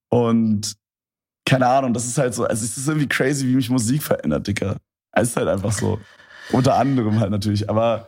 Und 0.09 0.75
keine 1.45 1.67
Ahnung, 1.67 1.93
das 1.93 2.05
ist 2.05 2.17
halt 2.17 2.33
so, 2.33 2.45
also 2.45 2.63
es 2.63 2.77
ist 2.77 2.87
irgendwie 2.87 3.07
crazy, 3.07 3.47
wie 3.47 3.55
mich 3.55 3.69
Musik 3.69 4.03
verändert, 4.03 4.47
Dicker. 4.47 4.77
Es 5.11 5.29
ist 5.29 5.37
halt 5.37 5.47
einfach 5.47 5.71
so. 5.71 5.99
Unter 6.51 6.75
anderem 6.75 7.19
halt 7.19 7.31
natürlich, 7.31 7.69
aber. 7.69 8.07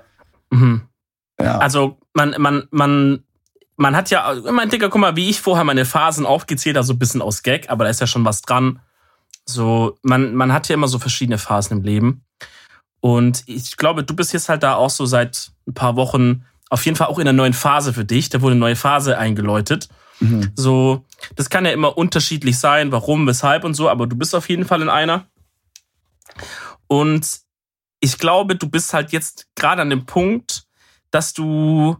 Mhm. 0.51 0.81
Ja. 1.39 1.57
Also, 1.57 1.97
man, 2.13 2.35
man, 2.37 2.67
man, 2.71 3.23
man 3.77 3.95
hat 3.95 4.09
ja, 4.11 4.31
immer, 4.33 4.67
Dicker, 4.67 4.89
guck 4.89 5.01
mal, 5.01 5.15
wie 5.15 5.29
ich 5.29 5.41
vorher 5.41 5.63
meine 5.63 5.85
Phasen 5.85 6.25
aufgezählt 6.25 6.75
habe, 6.75 6.85
so 6.85 6.93
ein 6.93 6.99
bisschen 6.99 7.21
aus 7.21 7.43
Gag, 7.43 7.69
aber 7.69 7.85
da 7.85 7.89
ist 7.89 8.01
ja 8.01 8.07
schon 8.07 8.25
was 8.25 8.41
dran. 8.41 8.79
So, 9.45 9.97
man, 10.03 10.35
man 10.35 10.53
hat 10.53 10.69
ja 10.69 10.75
immer 10.75 10.87
so 10.87 10.99
verschiedene 10.99 11.37
Phasen 11.37 11.77
im 11.77 11.83
Leben. 11.83 12.23
Und 12.99 13.43
ich 13.47 13.77
glaube, 13.77 14.03
du 14.03 14.15
bist 14.15 14.33
jetzt 14.33 14.49
halt 14.49 14.61
da 14.61 14.75
auch 14.75 14.91
so 14.91 15.05
seit 15.05 15.51
ein 15.67 15.73
paar 15.73 15.95
Wochen 15.95 16.45
auf 16.69 16.85
jeden 16.85 16.95
Fall 16.95 17.07
auch 17.07 17.19
in 17.19 17.27
einer 17.27 17.33
neuen 17.33 17.53
Phase 17.53 17.93
für 17.93 18.05
dich. 18.05 18.29
Da 18.29 18.41
wurde 18.41 18.51
eine 18.51 18.59
neue 18.59 18.75
Phase 18.75 19.17
eingeläutet. 19.17 19.89
Mhm. 20.21 20.51
So, 20.55 21.05
das 21.35 21.49
kann 21.49 21.65
ja 21.65 21.71
immer 21.71 21.97
unterschiedlich 21.97 22.57
sein, 22.57 22.91
warum, 22.91 23.27
weshalb 23.27 23.63
und 23.63 23.73
so, 23.73 23.89
aber 23.89 24.07
du 24.07 24.15
bist 24.15 24.35
auf 24.35 24.47
jeden 24.49 24.65
Fall 24.65 24.81
in 24.81 24.89
einer. 24.89 25.27
Und 26.87 27.41
ich 27.99 28.17
glaube, 28.17 28.55
du 28.55 28.69
bist 28.69 28.93
halt 28.93 29.11
jetzt 29.11 29.47
gerade 29.55 29.81
an 29.81 29.89
dem 29.89 30.05
Punkt, 30.05 30.65
dass 31.09 31.33
du 31.33 31.97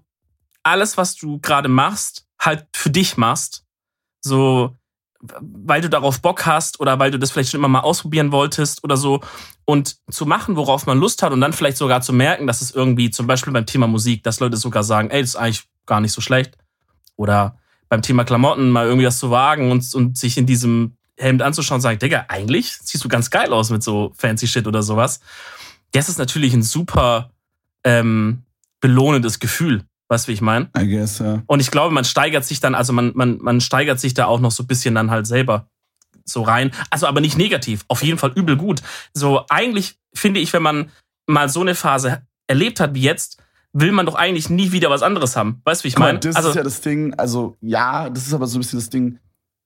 alles, 0.64 0.98
was 0.98 1.16
du 1.16 1.40
gerade 1.40 1.68
machst, 1.68 2.28
halt 2.40 2.68
für 2.76 2.92
dich 2.92 3.18
machst. 3.18 3.66
So, 4.22 4.78
weil 5.20 5.82
du 5.82 5.90
darauf 5.90 6.22
Bock 6.22 6.46
hast 6.46 6.80
oder 6.80 7.00
weil 7.00 7.12
du 7.12 7.20
das 7.20 7.32
vielleicht 7.32 7.52
schon 7.52 7.60
immer 7.60 7.68
mal 7.68 7.82
ausprobieren 7.82 8.32
wolltest 8.32 8.84
oder 8.84 8.98
so 8.98 9.22
und 9.66 9.98
zu 10.12 10.26
machen, 10.26 10.56
worauf 10.56 10.86
man 10.86 11.00
Lust 11.00 11.24
hat 11.24 11.32
und 11.32 11.42
dann 11.42 11.54
vielleicht 11.54 11.78
sogar 11.78 12.02
zu 12.02 12.14
merken, 12.14 12.48
dass 12.48 12.62
es 12.62 12.72
irgendwie 12.72 13.12
zum 13.12 13.28
Beispiel 13.28 13.54
beim 13.54 13.66
Thema 13.66 13.88
Musik, 13.88 14.24
dass 14.24 14.40
Leute 14.40 14.58
sogar 14.58 14.84
sagen, 14.84 15.10
ey, 15.10 15.22
das 15.22 15.32
ist 15.32 15.36
eigentlich 15.36 15.64
gar 15.86 16.02
nicht 16.02 16.12
so 16.12 16.22
schlecht 16.22 16.58
oder 17.16 17.58
beim 17.92 18.02
Thema 18.02 18.24
Klamotten 18.24 18.70
mal 18.70 18.86
irgendwie 18.86 19.04
das 19.04 19.20
zu 19.20 19.32
wagen 19.32 19.70
und, 19.70 19.94
und 19.94 20.18
sich 20.18 20.38
in 20.38 20.46
diesem 20.46 20.96
Hemd 21.18 21.42
anzuschauen 21.42 21.76
und 21.76 21.82
sagen, 21.82 22.00
Digga, 22.00 22.24
eigentlich 22.30 22.78
siehst 22.82 23.04
du 23.04 23.10
ganz 23.10 23.30
geil 23.30 23.52
aus 23.52 23.70
mit 23.70 23.84
so 23.84 24.14
fancy 24.16 24.48
Shit 24.48 24.66
oder 24.66 24.82
sowas. 24.82 25.20
Das 25.92 26.08
ist 26.08 26.18
natürlich 26.18 26.54
ein 26.54 26.64
super 26.64 27.32
ähm, 27.84 28.44
belohnendes 28.80 29.40
Gefühl. 29.40 29.84
Weißt 30.08 30.26
du, 30.26 30.30
wie 30.30 30.36
ich 30.36 30.42
meine? 30.42 30.70
I 30.78 30.88
guess, 30.88 31.20
ja. 31.20 31.44
Und 31.48 31.60
ich 31.60 31.70
glaube, 31.70 31.94
man 31.94 32.06
steigert 32.06 32.46
sich 32.46 32.62
dann, 32.62 32.76
also 32.76 32.94
man, 32.94 33.12
man, 33.14 33.40
man 33.42 33.60
steigert 33.60 34.00
sich 34.00 34.14
da 34.14 34.26
auch 34.26 34.40
noch 34.40 34.52
so 34.52 34.64
ein 34.64 34.68
bisschen 34.68 34.96
dann 34.96 35.12
halt 35.12 35.28
selber 35.28 35.68
so 36.24 36.44
rein. 36.44 36.72
Also 36.92 37.08
aber 37.08 37.20
nicht 37.20 37.38
negativ, 37.38 37.84
auf 37.90 38.04
jeden 38.04 38.18
Fall 38.18 38.32
übel 38.36 38.56
gut. 38.56 38.82
So 39.14 39.44
eigentlich 39.50 39.98
finde 40.14 40.40
ich, 40.40 40.54
wenn 40.54 40.64
man 40.64 40.92
mal 41.28 41.50
so 41.50 41.60
eine 41.60 41.76
Phase 41.76 42.22
erlebt 42.48 42.80
hat 42.80 42.94
wie 42.94 43.02
jetzt, 43.02 43.44
will 43.74 43.92
man 43.92 44.06
doch 44.06 44.16
eigentlich 44.16 44.50
nie 44.50 44.72
wieder 44.72 44.90
was 44.90 45.02
anderes 45.02 45.36
haben. 45.36 45.62
Weißt 45.64 45.82
du, 45.82 45.84
wie 45.86 45.88
ich 45.90 45.98
meine? 45.98 46.20
Das 46.20 46.36
also, 46.36 46.50
ist 46.50 46.56
ja 46.56 46.64
das 46.64 46.82
Ding, 46.82 47.14
also 47.16 47.56
ja, 47.62 48.10
das 48.10 48.28
ist 48.28 48.34
aber 48.34 48.48
so 48.48 48.58
ein 48.58 48.62
bisschen 48.62 48.80
das 48.80 48.90
Ding. 48.90 49.20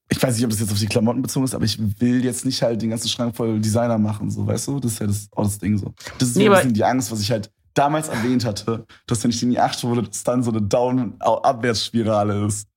Ich 0.10 0.22
weiß 0.22 0.36
nicht, 0.36 0.44
ob 0.46 0.52
das 0.52 0.60
jetzt 0.60 0.72
auf 0.72 0.78
die 0.78 0.86
Klamotten 0.86 1.24
bezogen 1.24 1.46
ist, 1.46 1.56
aber 1.56 1.66
ich 1.66 1.80
will 2.00 2.24
jetzt 2.24 2.46
nicht 2.46 2.62
halt 2.62 2.80
den 2.82 2.92
ganzen 2.92 3.10
Schrank 3.10 3.36
voll 3.36 3.60
Designer 3.60 3.98
machen, 3.98 4.30
so, 4.30 4.46
weißt 4.46 4.68
du? 4.68 4.80
Das 4.80 4.92
ist 4.94 5.00
ja 5.00 5.08
das, 5.08 5.28
auch 5.32 5.44
das 5.46 5.58
Ding 5.58 5.78
so. 5.80 5.94
Das 6.20 6.30
ist 6.30 6.36
Nee, 6.38 6.44
so 6.44 6.50
ein 6.50 6.54
aber- 6.54 6.58
bisschen 6.62 6.74
die 6.76 6.84
Angst, 6.84 7.12
was 7.12 7.20
ich 7.22 7.32
halt 7.32 7.52
damals 7.74 8.08
erwähnt 8.10 8.46
hatte, 8.46 8.86
dass 9.08 9.24
wenn 9.24 9.32
ich 9.32 9.42
in 9.42 9.50
die 9.50 9.60
Acht 9.60 9.84
wurde, 9.84 10.04
dass 10.04 10.24
dann 10.24 10.44
so 10.44 10.52
eine 10.52 10.62
Down-Abwärtsspirale 10.62 12.46
ist. 12.46 12.68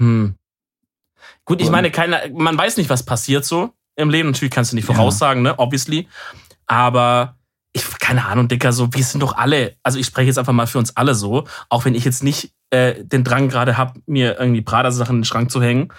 hm. 0.00 0.34
Gut, 1.44 1.60
ich 1.60 1.70
meine, 1.70 1.90
keiner, 1.90 2.20
man 2.32 2.56
weiß 2.56 2.76
nicht, 2.76 2.88
was 2.90 3.04
passiert 3.04 3.44
so 3.44 3.72
im 3.96 4.08
Leben. 4.10 4.30
Natürlich 4.30 4.52
kannst 4.52 4.72
du 4.72 4.76
nicht 4.76 4.88
Ja. 4.88 4.94
voraussagen, 4.94 5.42
ne? 5.42 5.58
Obviously. 5.58 6.08
Aber 6.66 7.36
ich, 7.72 7.84
keine 7.98 8.26
Ahnung, 8.26 8.48
Dicker, 8.48 8.72
so, 8.72 8.92
wir 8.92 9.04
sind 9.04 9.20
doch 9.20 9.36
alle, 9.36 9.76
also 9.82 9.98
ich 9.98 10.06
spreche 10.06 10.26
jetzt 10.26 10.38
einfach 10.38 10.52
mal 10.52 10.66
für 10.66 10.78
uns 10.78 10.96
alle 10.96 11.14
so, 11.14 11.46
auch 11.68 11.84
wenn 11.84 11.94
ich 11.94 12.04
jetzt 12.04 12.22
nicht 12.22 12.52
äh, 12.70 13.04
den 13.04 13.24
Drang 13.24 13.48
gerade 13.48 13.76
habe, 13.76 14.00
mir 14.06 14.38
irgendwie 14.38 14.62
Prada-Sachen 14.62 15.16
in 15.16 15.20
den 15.20 15.24
Schrank 15.24 15.50
zu 15.50 15.62
hängen. 15.62 15.92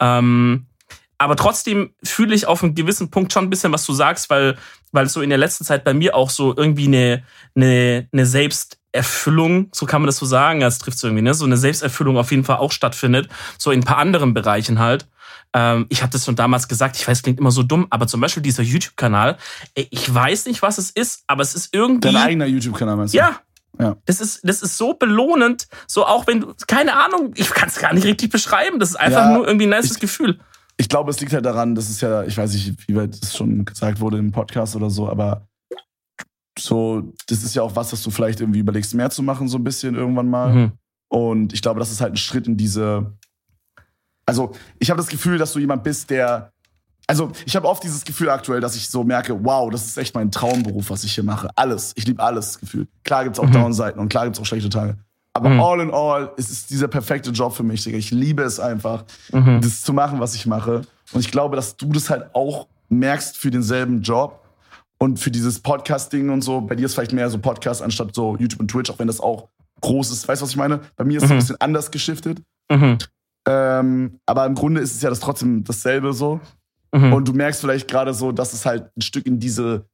Ähm, 0.00 0.66
aber 1.18 1.36
trotzdem 1.36 1.94
fühle 2.02 2.34
ich 2.34 2.46
auf 2.46 2.62
einem 2.62 2.74
gewissen 2.74 3.10
Punkt 3.10 3.32
schon 3.32 3.44
ein 3.44 3.50
bisschen, 3.50 3.72
was 3.72 3.86
du 3.86 3.92
sagst, 3.92 4.28
weil, 4.30 4.56
weil 4.92 5.08
so 5.08 5.22
in 5.22 5.30
der 5.30 5.38
letzten 5.38 5.64
Zeit 5.64 5.84
bei 5.84 5.94
mir 5.94 6.14
auch 6.14 6.28
so 6.28 6.54
irgendwie 6.56 6.86
eine, 6.86 7.22
eine, 7.54 8.08
eine 8.12 8.26
Selbsterfüllung, 8.26 9.68
so 9.72 9.86
kann 9.86 10.02
man 10.02 10.06
das 10.06 10.18
so 10.18 10.26
sagen, 10.26 10.60
das 10.60 10.78
trifft 10.78 11.02
irgendwie, 11.02 11.22
ne? 11.22 11.32
So 11.32 11.44
eine 11.44 11.56
Selbsterfüllung 11.56 12.18
auf 12.18 12.30
jeden 12.30 12.44
Fall 12.44 12.56
auch 12.56 12.72
stattfindet, 12.72 13.28
so 13.58 13.70
in 13.70 13.80
ein 13.80 13.84
paar 13.84 13.98
anderen 13.98 14.34
Bereichen 14.34 14.80
halt. 14.80 15.06
Ähm, 15.54 15.86
ich 15.88 16.02
habe 16.02 16.10
das 16.12 16.24
schon 16.24 16.34
damals 16.36 16.66
gesagt, 16.68 16.96
ich 16.96 17.06
weiß, 17.06 17.22
klingt 17.22 17.38
immer 17.38 17.52
so 17.52 17.62
dumm, 17.62 17.86
aber 17.90 18.06
zum 18.08 18.20
Beispiel 18.20 18.42
dieser 18.42 18.62
YouTube-Kanal, 18.64 19.38
ich 19.74 20.12
weiß 20.12 20.46
nicht, 20.46 20.62
was 20.62 20.78
es 20.78 20.90
ist, 20.90 21.22
aber 21.28 21.42
es 21.42 21.54
ist 21.54 21.72
irgendwie. 21.72 22.00
Dein 22.12 22.16
eigener 22.16 22.46
YouTube-Kanal 22.46 22.96
meinst 22.96 23.14
du? 23.14 23.18
Ja. 23.18 23.40
Ja. 23.78 23.96
Das 24.04 24.20
ist, 24.20 24.40
das 24.48 24.62
ist 24.62 24.76
so 24.76 24.94
belohnend, 24.94 25.66
so 25.88 26.06
auch 26.06 26.26
wenn 26.28 26.40
du, 26.42 26.54
keine 26.68 26.94
Ahnung, 26.94 27.32
ich 27.36 27.50
kann 27.50 27.68
es 27.68 27.78
gar 27.78 27.92
nicht 27.92 28.04
richtig 28.06 28.30
beschreiben. 28.30 28.78
Das 28.78 28.90
ist 28.90 28.96
einfach 28.96 29.26
Ja, 29.30 29.34
nur 29.34 29.46
irgendwie 29.46 29.66
ein 29.66 29.70
nices 29.70 29.92
ich- 29.92 30.00
Gefühl. 30.00 30.38
Ich 30.76 30.88
glaube, 30.88 31.10
es 31.12 31.20
liegt 31.20 31.32
halt 31.32 31.44
daran, 31.44 31.76
das 31.76 31.88
ist 31.88 32.00
ja, 32.00 32.24
ich 32.24 32.36
weiß 32.36 32.52
nicht, 32.52 32.88
wie 32.88 32.96
weit 32.96 33.20
das 33.22 33.36
schon 33.36 33.64
gesagt 33.64 34.00
wurde 34.00 34.18
im 34.18 34.32
Podcast 34.32 34.74
oder 34.74 34.90
so, 34.90 35.08
aber 35.08 35.46
so, 36.58 37.12
das 37.26 37.42
ist 37.42 37.54
ja 37.54 37.62
auch 37.62 37.74
was, 37.76 37.92
was 37.92 38.02
du 38.02 38.10
vielleicht 38.10 38.40
irgendwie 38.40 38.60
überlegst, 38.60 38.94
mehr 38.94 39.10
zu 39.10 39.22
machen, 39.22 39.48
so 39.48 39.58
ein 39.58 39.64
bisschen 39.64 39.94
irgendwann 39.94 40.28
mal. 40.28 40.52
Mhm. 40.52 40.72
Und 41.08 41.52
ich 41.52 41.62
glaube, 41.62 41.80
das 41.80 41.90
ist 41.90 42.00
halt 42.00 42.14
ein 42.14 42.16
Schritt 42.16 42.46
in 42.46 42.56
diese. 42.56 43.12
Also, 44.26 44.52
ich 44.78 44.90
habe 44.90 44.98
das 44.98 45.08
Gefühl, 45.08 45.38
dass 45.38 45.52
du 45.52 45.58
jemand 45.58 45.82
bist, 45.84 46.10
der. 46.10 46.50
Also, 47.06 47.32
ich 47.44 47.54
habe 47.54 47.68
oft 47.68 47.82
dieses 47.84 48.04
Gefühl 48.04 48.30
aktuell, 48.30 48.60
dass 48.60 48.74
ich 48.76 48.88
so 48.88 49.04
merke, 49.04 49.44
wow, 49.44 49.70
das 49.70 49.84
ist 49.84 49.98
echt 49.98 50.14
mein 50.14 50.30
Traumberuf, 50.30 50.88
was 50.88 51.04
ich 51.04 51.14
hier 51.14 51.24
mache. 51.24 51.50
Alles. 51.54 51.92
Ich 51.96 52.06
liebe 52.06 52.22
alles, 52.22 52.58
Gefühl. 52.58 52.88
Klar 53.04 53.24
gibt's 53.24 53.38
auch 53.38 53.44
Mhm. 53.46 53.52
Downseiten 53.52 54.00
und 54.00 54.08
klar 54.08 54.24
gibt's 54.24 54.40
auch 54.40 54.46
schlechte 54.46 54.70
Tage. 54.70 54.96
Aber 55.34 55.50
Mhm. 55.50 55.60
all 55.60 55.80
in 55.80 55.90
all, 55.92 56.32
es 56.38 56.48
ist 56.50 56.70
dieser 56.70 56.88
perfekte 56.88 57.30
Job 57.30 57.54
für 57.54 57.62
mich, 57.64 57.82
Digga. 57.84 57.98
Ich 57.98 58.10
liebe 58.10 58.42
es 58.42 58.58
einfach, 58.60 59.04
Mhm. 59.32 59.60
das 59.60 59.82
zu 59.82 59.92
machen, 59.92 60.18
was 60.20 60.34
ich 60.34 60.46
mache. 60.46 60.82
Und 61.12 61.20
ich 61.20 61.30
glaube, 61.30 61.56
dass 61.56 61.76
du 61.76 61.92
das 61.92 62.08
halt 62.08 62.34
auch 62.34 62.68
merkst 62.88 63.36
für 63.36 63.50
denselben 63.50 64.00
Job 64.00 64.40
und 64.98 65.18
für 65.18 65.30
dieses 65.30 65.60
Podcast-Ding 65.60 66.30
und 66.30 66.40
so. 66.42 66.62
Bei 66.62 66.74
dir 66.74 66.86
ist 66.86 66.94
vielleicht 66.94 67.12
mehr 67.12 67.28
so 67.28 67.38
Podcast 67.38 67.82
anstatt 67.82 68.14
so 68.14 68.36
YouTube 68.38 68.60
und 68.60 68.68
Twitch, 68.70 68.88
auch 68.90 68.98
wenn 68.98 69.08
das 69.08 69.20
auch 69.20 69.48
groß 69.82 70.10
ist. 70.10 70.26
Weißt 70.26 70.40
du, 70.40 70.44
was 70.44 70.50
ich 70.52 70.56
meine? 70.56 70.80
Bei 70.96 71.04
mir 71.04 71.18
ist 71.18 71.24
es 71.24 71.28
Mhm. 71.30 71.34
ein 71.36 71.38
bisschen 71.40 71.60
anders 71.60 71.90
geschiftet. 71.90 72.40
Mhm. 72.72 72.96
Ähm, 73.46 74.20
aber 74.26 74.46
im 74.46 74.54
Grunde 74.54 74.80
ist 74.80 74.94
es 74.94 75.02
ja 75.02 75.10
das 75.10 75.20
trotzdem 75.20 75.64
dasselbe 75.64 76.12
so. 76.12 76.40
Mhm. 76.92 77.12
Und 77.12 77.28
du 77.28 77.32
merkst 77.32 77.60
vielleicht 77.60 77.88
gerade 77.88 78.14
so, 78.14 78.32
dass 78.32 78.52
es 78.52 78.64
halt 78.64 78.90
ein 78.96 79.02
Stück 79.02 79.26
in 79.26 79.38
diese 79.38 79.86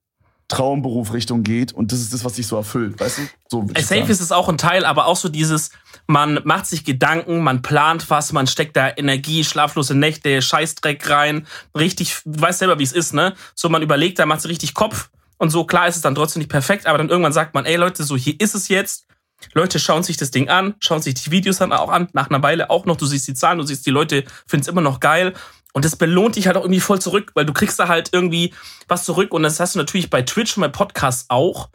Traumberuf-Richtung 0.51 1.43
geht. 1.43 1.73
Und 1.73 1.93
das 1.93 2.01
ist 2.01 2.13
das, 2.13 2.25
was 2.25 2.35
dich 2.35 2.47
so 2.47 2.57
erfüllt, 2.57 3.01
weißt 3.01 3.19
du? 3.19 3.23
So 3.49 3.67
ich 3.75 3.87
Safe 3.87 4.11
ist 4.11 4.21
es 4.21 4.33
auch 4.33 4.49
ein 4.49 4.59
Teil, 4.59 4.85
aber 4.85 5.07
auch 5.07 5.17
so 5.17 5.29
dieses, 5.29 5.71
man 6.07 6.41
macht 6.45 6.67
sich 6.67 6.85
Gedanken, 6.85 7.43
man 7.43 7.63
plant 7.63 8.11
was, 8.11 8.33
man 8.33 8.47
steckt 8.47 8.77
da 8.77 8.91
Energie, 8.95 9.45
schlaflose 9.45 9.95
Nächte, 9.95 10.43
Scheißdreck 10.43 11.09
rein, 11.09 11.47
richtig, 11.77 12.19
du 12.25 12.41
weißt 12.41 12.59
selber, 12.59 12.79
wie 12.79 12.85
es 12.85 12.93
ist, 12.93 13.15
ne? 13.15 13.35
So, 13.55 13.69
man 13.69 13.83
überlegt, 13.83 14.19
da 14.19 14.27
macht 14.27 14.43
sich 14.43 14.51
richtig 14.51 14.75
Kopf 14.75 15.11
und 15.39 15.51
so, 15.51 15.65
klar 15.65 15.89
ist 15.89 15.97
es 15.97 16.03
dann 16.03 16.17
trotzdem 16.17 16.41
nicht 16.41 16.51
perfekt, 16.51 16.87
aber 16.87 16.99
dann 16.99 17.09
irgendwann 17.09 17.33
sagt 17.33 17.55
man, 17.55 17.65
ey 17.65 17.77
Leute, 17.77 18.03
so 18.03 18.17
hier 18.17 18.35
ist 18.41 18.55
es 18.55 18.69
jetzt. 18.69 19.07
Leute 19.53 19.79
schauen 19.79 20.03
sich 20.03 20.17
das 20.17 20.31
Ding 20.31 20.49
an, 20.49 20.75
schauen 20.81 21.03
sich 21.03 21.15
die 21.15 21.31
Videos 21.31 21.59
dann 21.59 21.73
auch 21.73 21.91
an, 21.91 22.09
nach 22.13 22.29
einer 22.31 22.43
Weile 22.43 22.71
auch 22.71 22.85
noch, 22.85 22.97
du 22.97 23.07
siehst 23.07 23.27
die 23.29 23.35
Zahlen, 23.35 23.59
du 23.59 23.65
siehst, 23.65 23.87
die 23.87 23.91
Leute 23.91 24.25
finden 24.47 24.63
es 24.63 24.69
immer 24.69 24.81
noch 24.81 25.01
geil. 25.01 25.35
Und 25.73 25.85
das 25.85 25.95
belohnt 25.95 26.35
dich 26.37 26.47
halt 26.47 26.57
auch 26.57 26.63
irgendwie 26.63 26.81
voll 26.81 27.01
zurück, 27.01 27.31
weil 27.35 27.47
du 27.47 27.53
kriegst 27.53 27.79
da 27.79 27.87
halt 27.87 28.11
irgendwie 28.13 28.53
was 28.89 29.05
zurück. 29.05 29.33
Und 29.33 29.45
das 29.45 29.61
hast 29.61 29.75
du 29.75 29.79
natürlich 29.79 30.11
bei 30.11 30.23
Twitch 30.23 30.57
und 30.57 30.63
bei 30.63 30.69
Podcasts 30.69 31.27
auch. 31.29 31.71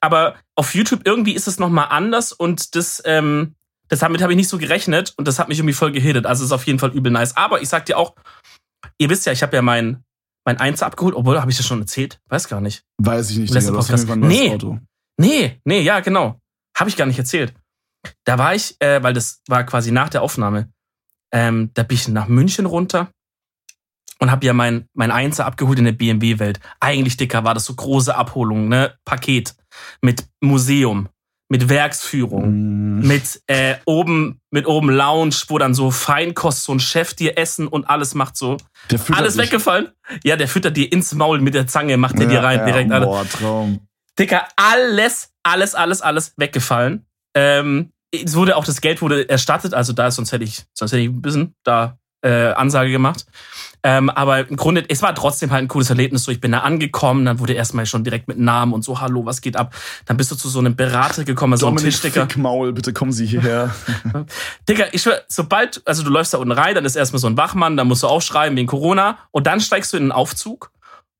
Aber 0.00 0.36
auf 0.54 0.74
YouTube 0.74 1.02
irgendwie 1.04 1.32
ist 1.32 1.48
es 1.48 1.58
nochmal 1.58 1.86
anders 1.90 2.32
und 2.32 2.74
das, 2.74 3.02
ähm, 3.06 3.54
das 3.88 4.00
damit 4.00 4.20
habe 4.20 4.32
ich 4.32 4.36
nicht 4.36 4.48
so 4.48 4.58
gerechnet 4.58 5.14
und 5.16 5.26
das 5.26 5.38
hat 5.38 5.48
mich 5.48 5.58
irgendwie 5.58 5.74
voll 5.74 5.92
gehittet. 5.92 6.26
Also 6.26 6.44
ist 6.44 6.52
auf 6.52 6.66
jeden 6.66 6.78
Fall 6.78 6.90
übel 6.90 7.10
nice. 7.10 7.36
Aber 7.36 7.62
ich 7.62 7.68
sag 7.70 7.86
dir 7.86 7.96
auch, 7.96 8.14
ihr 8.98 9.08
wisst 9.08 9.24
ja, 9.24 9.32
ich 9.32 9.42
habe 9.42 9.56
ja 9.56 9.62
mein, 9.62 10.04
mein 10.44 10.58
Einser 10.60 10.86
abgeholt, 10.86 11.14
obwohl, 11.14 11.40
habe 11.40 11.50
ich 11.50 11.56
das 11.56 11.66
schon 11.66 11.80
erzählt? 11.80 12.20
Weiß 12.28 12.48
gar 12.48 12.60
nicht. 12.60 12.84
Weiß 12.98 13.30
ich 13.30 13.38
nicht, 13.38 13.54
Digga. 13.54 13.70
Du 13.70 13.78
hast 13.78 14.08
Nee. 14.16 14.52
Auto. 14.52 14.78
Nee, 15.16 15.60
nee, 15.64 15.80
ja, 15.80 16.00
genau. 16.00 16.38
Habe 16.78 16.90
ich 16.90 16.96
gar 16.96 17.06
nicht 17.06 17.18
erzählt. 17.18 17.52
Da 18.24 18.38
war 18.38 18.54
ich, 18.54 18.76
äh, 18.80 19.02
weil 19.02 19.12
das 19.12 19.42
war 19.48 19.64
quasi 19.64 19.90
nach 19.90 20.08
der 20.08 20.22
Aufnahme, 20.22 20.70
ähm, 21.32 21.70
da 21.74 21.82
bin 21.82 21.96
ich 21.96 22.08
nach 22.08 22.28
München 22.28 22.66
runter 22.66 23.10
und 24.20 24.30
habe 24.30 24.46
ja 24.46 24.52
mein, 24.52 24.86
mein 24.94 25.10
Einser 25.10 25.46
abgeholt 25.46 25.78
in 25.78 25.84
der 25.84 25.92
BMW-Welt. 25.92 26.60
Eigentlich, 26.80 27.16
Dicker, 27.16 27.44
war 27.44 27.54
das 27.54 27.64
so 27.64 27.74
große 27.74 28.14
Abholung, 28.14 28.68
ne? 28.68 28.94
Paket 29.04 29.54
mit 30.00 30.24
Museum, 30.40 31.08
mit 31.50 31.68
Werksführung, 31.68 32.98
Mm. 32.98 33.06
mit 33.06 33.42
äh, 33.46 33.76
oben, 33.84 34.40
mit 34.50 34.66
oben 34.66 34.90
Lounge, 34.90 35.34
wo 35.48 35.58
dann 35.58 35.74
so 35.74 35.90
Feinkost, 35.90 36.64
so 36.64 36.72
ein 36.72 36.80
Chef 36.80 37.14
dir 37.14 37.36
Essen 37.38 37.66
und 37.68 37.88
alles 37.90 38.14
macht 38.14 38.36
so. 38.36 38.56
Der 38.90 38.98
füttert 38.98 39.20
alles 39.20 39.34
dich. 39.34 39.42
weggefallen. 39.44 39.88
Ja, 40.24 40.36
der 40.36 40.48
füttert 40.48 40.76
dir 40.76 40.90
ins 40.92 41.14
Maul 41.14 41.40
mit 41.40 41.54
der 41.54 41.66
Zange, 41.66 41.96
macht 41.96 42.18
der 42.18 42.26
dir 42.26 42.42
rein, 42.42 42.60
ja, 42.60 42.64
direkt 42.64 42.90
alles. 42.92 43.06
Boah, 43.08 43.28
Traum. 43.28 43.80
Dicker, 44.18 44.48
alles, 44.56 45.30
alles, 45.50 45.74
alles, 45.74 46.00
alles 46.02 46.34
weggefallen. 46.36 47.06
Ähm, 47.34 47.92
es 48.12 48.34
wurde 48.34 48.56
auch 48.56 48.64
das 48.64 48.80
Geld 48.80 49.02
wurde 49.02 49.28
erstattet, 49.28 49.74
also 49.74 49.92
da 49.92 50.10
sonst 50.10 50.32
hätte 50.32 50.44
ich, 50.44 50.64
sonst 50.72 50.92
hätte 50.92 51.02
ich 51.02 51.08
ein 51.08 51.20
bisschen 51.20 51.54
da 51.62 51.98
äh, 52.22 52.52
Ansage 52.52 52.90
gemacht. 52.90 53.26
Ähm, 53.84 54.10
aber 54.10 54.48
im 54.48 54.56
Grunde, 54.56 54.84
es 54.88 55.02
war 55.02 55.14
trotzdem 55.14 55.52
halt 55.52 55.62
ein 55.62 55.68
cooles 55.68 55.88
Erlebnis. 55.88 56.24
So, 56.24 56.32
ich 56.32 56.40
bin 56.40 56.50
da 56.50 56.60
angekommen, 56.60 57.24
dann 57.24 57.38
wurde 57.38 57.52
erstmal 57.52 57.86
schon 57.86 58.02
direkt 58.02 58.26
mit 58.26 58.38
Namen 58.38 58.72
und 58.72 58.82
so, 58.82 59.00
hallo, 59.00 59.24
was 59.24 59.40
geht 59.40 59.56
ab? 59.56 59.72
Dann 60.06 60.16
bist 60.16 60.30
du 60.32 60.34
zu 60.34 60.48
so 60.48 60.58
einem 60.58 60.74
Berater 60.74 61.24
gekommen, 61.24 61.56
so 61.56 61.68
einem 61.68 61.76
Tischdecker. 61.76 62.22
Fickmaul, 62.22 62.72
bitte 62.72 62.92
kommen 62.92 63.12
Sie 63.12 63.26
hierher. 63.26 63.72
Digga, 64.68 64.86
ich 64.90 65.02
schwör, 65.02 65.22
sobald, 65.28 65.80
also 65.84 66.02
du 66.02 66.10
läufst 66.10 66.34
da 66.34 66.38
unten 66.38 66.52
rein, 66.52 66.74
dann 66.74 66.84
ist 66.84 66.96
erstmal 66.96 67.20
so 67.20 67.28
ein 67.28 67.36
Wachmann, 67.36 67.76
dann 67.76 67.86
musst 67.86 68.02
du 68.02 68.08
aufschreiben 68.08 68.56
wegen 68.56 68.66
Corona 68.66 69.18
und 69.30 69.46
dann 69.46 69.60
steigst 69.60 69.92
du 69.92 69.96
in 69.96 70.04
einen 70.04 70.12
Aufzug 70.12 70.72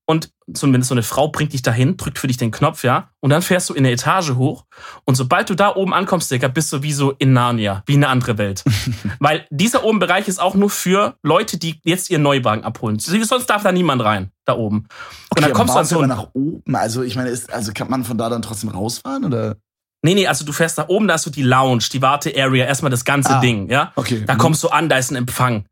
und 0.09 0.31
zumindest 0.55 0.89
so 0.89 0.95
eine 0.95 1.03
Frau 1.03 1.27
bringt 1.27 1.53
dich 1.53 1.61
dahin, 1.61 1.95
drückt 1.95 2.17
für 2.17 2.25
dich 2.25 2.37
den 2.37 2.49
Knopf, 2.49 2.83
ja, 2.83 3.11
und 3.19 3.29
dann 3.29 3.43
fährst 3.43 3.69
du 3.69 3.75
in 3.75 3.85
eine 3.85 3.91
Etage 3.93 4.31
hoch 4.31 4.65
und 5.05 5.13
sobald 5.13 5.51
du 5.51 5.53
da 5.53 5.75
oben 5.75 5.93
ankommst, 5.93 6.31
Digga, 6.31 6.47
bist 6.47 6.73
du 6.73 6.81
wie 6.81 6.91
so 6.93 7.11
in 7.11 7.33
Narnia, 7.33 7.83
wie 7.85 7.93
eine 7.93 8.07
andere 8.07 8.39
Welt. 8.39 8.63
Weil 9.19 9.45
dieser 9.51 9.83
oben 9.83 9.99
Bereich 9.99 10.27
ist 10.27 10.39
auch 10.41 10.55
nur 10.55 10.71
für 10.71 11.15
Leute, 11.21 11.59
die 11.59 11.79
jetzt 11.83 12.09
ihren 12.09 12.23
Neuwagen 12.23 12.63
abholen. 12.63 12.97
Sonst 12.97 13.45
darf 13.51 13.61
da 13.61 13.71
niemand 13.71 14.03
rein, 14.03 14.31
da 14.45 14.55
oben. 14.55 14.77
und 14.77 14.87
dann 15.35 15.43
Okay, 15.45 15.53
kommst 15.53 15.75
du 15.75 15.83
so 15.83 16.01
nach 16.05 16.29
oben. 16.33 16.75
Also, 16.75 17.03
ich 17.03 17.15
meine, 17.15 17.29
ist, 17.29 17.53
also 17.53 17.71
kann 17.73 17.89
man 17.91 18.03
von 18.03 18.17
da 18.17 18.29
dann 18.29 18.41
trotzdem 18.41 18.71
rausfahren? 18.71 19.25
Oder? 19.25 19.57
Nee, 20.01 20.15
nee, 20.15 20.25
also 20.27 20.45
du 20.45 20.53
fährst 20.53 20.77
nach 20.79 20.87
oben, 20.87 21.07
da 21.07 21.15
hast 21.15 21.25
du 21.25 21.29
die 21.29 21.43
Lounge, 21.43 21.83
die 21.91 22.01
Warte-Area, 22.01 22.65
erstmal 22.65 22.89
das 22.89 23.03
ganze 23.05 23.35
Ah. 23.35 23.39
Ding, 23.41 23.69
ja. 23.69 23.91
Okay. 23.95 24.23
Da 24.25 24.35
kommst 24.35 24.63
du 24.63 24.69
an, 24.69 24.89
da 24.89 24.97
ist 24.97 25.11
ein 25.11 25.17
Empfang. 25.17 25.65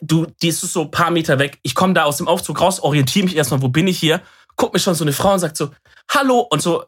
Du, 0.00 0.26
die 0.42 0.48
ist 0.48 0.60
so 0.60 0.82
ein 0.82 0.90
paar 0.90 1.10
Meter 1.10 1.38
weg. 1.38 1.58
Ich 1.62 1.74
komme 1.74 1.94
da 1.94 2.04
aus 2.04 2.18
dem 2.18 2.28
Aufzug 2.28 2.60
raus, 2.60 2.80
orientiere 2.80 3.24
mich 3.24 3.36
erstmal, 3.36 3.62
wo 3.62 3.68
bin 3.68 3.86
ich 3.86 3.98
hier? 3.98 4.20
Guck 4.56 4.72
mir 4.72 4.78
schon 4.78 4.94
so 4.94 5.04
eine 5.04 5.12
Frau 5.12 5.32
und 5.32 5.38
sagt 5.40 5.56
so, 5.56 5.70
hallo. 6.10 6.40
Und 6.50 6.62
so, 6.62 6.84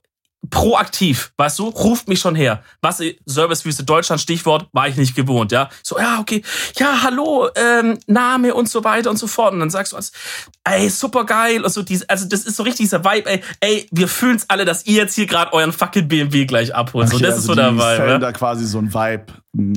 proaktiv, 0.49 1.33
weißt 1.37 1.59
du, 1.59 1.69
ruft 1.69 2.09
mich 2.09 2.21
schon 2.21 2.35
her. 2.35 2.63
Was 2.81 3.03
Servicewüste 3.27 3.85
Deutschland 3.85 4.21
Stichwort 4.21 4.69
war 4.73 4.89
ich 4.89 4.97
nicht 4.97 5.15
gewohnt, 5.15 5.53
ja. 5.53 5.69
So 5.83 5.99
ja, 5.99 6.19
okay. 6.19 6.43
Ja, 6.77 7.03
hallo, 7.03 7.49
ähm, 7.55 7.99
Name 8.07 8.55
und 8.55 8.69
so 8.69 8.83
weiter 8.83 9.11
und 9.11 9.19
so 9.19 9.27
fort 9.27 9.53
und 9.53 9.61
dann 9.61 9.71
sagst 9.71 9.93
du 9.93 9.97
was, 9.97 10.13
ey, 10.65 10.89
super 10.89 11.25
geil 11.25 11.65
also 11.65 11.83
dies, 11.83 12.03
also 12.09 12.27
das 12.27 12.45
ist 12.45 12.57
so 12.57 12.63
richtig 12.63 12.85
dieser 12.85 13.05
Vibe, 13.05 13.29
ey, 13.31 13.43
ey, 13.61 13.89
wir 13.91 14.09
fühlen's 14.09 14.47
alle, 14.49 14.65
dass 14.65 14.87
ihr 14.87 14.95
jetzt 14.95 15.15
hier 15.15 15.27
gerade 15.27 15.53
euren 15.53 15.73
fucking 15.73 16.09
BMW 16.09 16.47
gleich 16.47 16.75
abholt. 16.75 17.09
Okay, 17.09 17.17
so 17.17 17.23
das 17.23 17.35
also 17.35 17.41
ist 17.41 17.47
so 17.47 17.55
der 17.55 17.73
Vibe. 17.75 18.11
Ja? 18.11 18.19
da 18.19 18.33
quasi 18.33 18.67
so 18.67 18.79
ein 18.79 18.93
Vibe. 18.93 19.27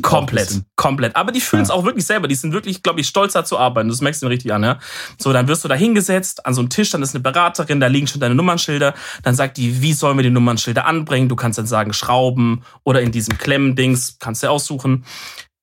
Komplett, 0.04 0.62
komplett. 0.76 1.16
Aber 1.16 1.32
die 1.32 1.42
fühlen 1.42 1.64
es 1.64 1.70
ja. 1.70 1.76
auch 1.76 1.84
wirklich 1.84 2.06
selber. 2.06 2.28
Die 2.28 2.36
sind 2.36 2.54
wirklich, 2.54 2.84
glaube 2.84 3.02
ich, 3.02 3.08
stolzer 3.08 3.44
zu 3.44 3.58
arbeiten. 3.58 3.90
Das 3.90 4.02
merkst 4.02 4.22
du 4.22 4.28
richtig 4.28 4.54
an, 4.54 4.64
ja. 4.64 4.78
So, 5.18 5.34
dann 5.34 5.48
wirst 5.48 5.64
du 5.64 5.68
da 5.68 5.74
hingesetzt 5.74 6.46
an 6.46 6.54
so 6.54 6.62
einem 6.62 6.70
Tisch, 6.70 6.92
dann 6.92 7.02
ist 7.02 7.16
eine 7.16 7.24
Beraterin, 7.24 7.80
da 7.80 7.88
liegen 7.88 8.06
schon 8.06 8.22
deine 8.22 8.36
Nummernschilder. 8.36 8.94
Dann 9.24 9.34
sagt 9.34 9.58
die, 9.58 9.82
wie 9.82 9.94
sollen 9.94 10.16
wir 10.16 10.24
die 10.24 10.30
Nummernschilder 10.54 10.86
anbringen? 10.86 11.30
Du 11.30 11.36
kannst 11.36 11.58
dann 11.58 11.66
sagen, 11.66 11.94
Schrauben 11.94 12.64
oder 12.84 13.02
in 13.02 13.12
diesem 13.12 13.38
Klemmendings, 13.38 14.18
kannst 14.20 14.44
du 14.44 14.50
aussuchen. 14.50 15.06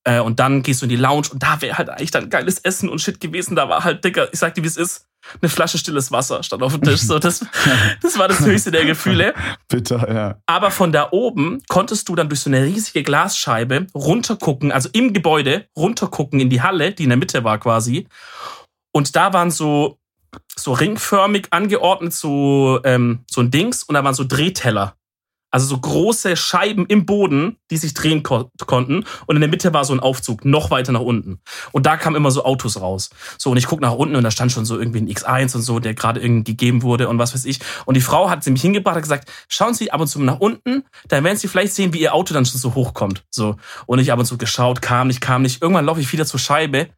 Äh, 0.04 0.20
und 0.20 0.40
dann 0.40 0.62
gehst 0.62 0.82
du 0.82 0.86
in 0.86 0.90
die 0.90 0.96
Lounge 0.96 1.28
und 1.32 1.42
da 1.42 1.60
wäre 1.60 1.78
halt 1.78 1.90
eigentlich 1.90 2.10
dann 2.10 2.30
geiles 2.30 2.58
Essen 2.58 2.88
und 2.88 3.00
Shit 3.00 3.20
gewesen. 3.20 3.54
Da 3.54 3.68
war 3.68 3.84
halt, 3.84 4.04
Dicker, 4.04 4.32
ich 4.32 4.38
sag 4.38 4.54
dir, 4.54 4.62
wie 4.62 4.68
es 4.68 4.76
ist 4.76 5.06
eine 5.42 5.50
Flasche 5.50 5.76
stilles 5.76 6.10
Wasser 6.10 6.42
stand 6.42 6.62
auf 6.62 6.72
dem 6.72 6.82
Tisch. 6.82 7.02
So, 7.02 7.18
das, 7.18 7.44
das 8.02 8.18
war 8.18 8.26
das 8.26 8.40
höchste 8.40 8.70
der 8.70 8.86
Gefühle. 8.86 9.34
Bitter, 9.68 10.12
ja. 10.12 10.38
Aber 10.46 10.70
von 10.70 10.92
da 10.92 11.08
oben 11.10 11.62
konntest 11.68 12.08
du 12.08 12.16
dann 12.16 12.30
durch 12.30 12.40
so 12.40 12.48
eine 12.48 12.64
riesige 12.64 13.02
Glasscheibe 13.02 13.86
runtergucken, 13.94 14.72
also 14.72 14.88
im 14.92 15.12
Gebäude 15.12 15.66
runtergucken 15.76 16.40
in 16.40 16.48
die 16.48 16.62
Halle, 16.62 16.92
die 16.92 17.02
in 17.02 17.10
der 17.10 17.18
Mitte 17.18 17.44
war 17.44 17.58
quasi. 17.58 18.08
Und 18.92 19.14
da 19.14 19.34
waren 19.34 19.50
so, 19.50 19.99
so 20.56 20.72
ringförmig 20.72 21.48
angeordnet 21.50 22.12
so, 22.12 22.80
ähm, 22.84 23.24
so 23.30 23.40
ein 23.40 23.50
Dings 23.50 23.82
und 23.82 23.94
da 23.94 24.04
waren 24.04 24.14
so 24.14 24.24
Drehteller. 24.24 24.94
Also 25.52 25.66
so 25.66 25.78
große 25.78 26.36
Scheiben 26.36 26.86
im 26.86 27.06
Boden, 27.06 27.56
die 27.70 27.76
sich 27.76 27.92
drehen 27.92 28.22
ko 28.22 28.50
konnten. 28.66 29.04
Und 29.26 29.36
in 29.36 29.40
der 29.40 29.50
Mitte 29.50 29.74
war 29.74 29.84
so 29.84 29.92
ein 29.92 29.98
Aufzug, 29.98 30.44
noch 30.44 30.70
weiter 30.70 30.92
nach 30.92 31.00
unten. 31.00 31.40
Und 31.72 31.86
da 31.86 31.96
kamen 31.96 32.14
immer 32.14 32.30
so 32.30 32.44
Autos 32.44 32.80
raus. 32.80 33.10
So, 33.36 33.50
und 33.50 33.56
ich 33.56 33.66
guck 33.66 33.80
nach 33.80 33.94
unten 33.94 34.14
und 34.14 34.22
da 34.22 34.30
stand 34.30 34.52
schon 34.52 34.64
so 34.64 34.78
irgendwie 34.78 35.00
ein 35.00 35.08
X1 35.08 35.56
und 35.56 35.62
so, 35.62 35.80
der 35.80 35.94
gerade 35.94 36.20
irgendwie 36.20 36.52
gegeben 36.52 36.82
wurde 36.82 37.08
und 37.08 37.18
was 37.18 37.34
weiß 37.34 37.46
ich. 37.46 37.58
Und 37.84 37.96
die 37.96 38.00
Frau 38.00 38.30
hat 38.30 38.44
sie 38.44 38.52
mich 38.52 38.62
hingebracht 38.62 38.96
und 38.96 39.02
gesagt, 39.02 39.28
schauen 39.48 39.74
Sie 39.74 39.90
ab 39.90 40.00
und 40.00 40.06
zu 40.06 40.22
nach 40.22 40.38
unten, 40.38 40.84
dann 41.08 41.24
werden 41.24 41.36
Sie 41.36 41.48
vielleicht 41.48 41.74
sehen, 41.74 41.92
wie 41.92 42.00
Ihr 42.00 42.14
Auto 42.14 42.32
dann 42.32 42.46
schon 42.46 42.60
so 42.60 42.74
hochkommt. 42.76 43.24
So. 43.30 43.56
Und 43.86 43.98
ich 43.98 44.12
ab 44.12 44.20
und 44.20 44.26
zu 44.26 44.38
geschaut, 44.38 44.80
kam 44.80 45.08
nicht, 45.08 45.20
kam 45.20 45.42
nicht. 45.42 45.62
Irgendwann 45.62 45.86
laufe 45.86 46.00
ich 46.00 46.12
wieder 46.12 46.26
zur 46.26 46.38
Scheibe 46.38 46.90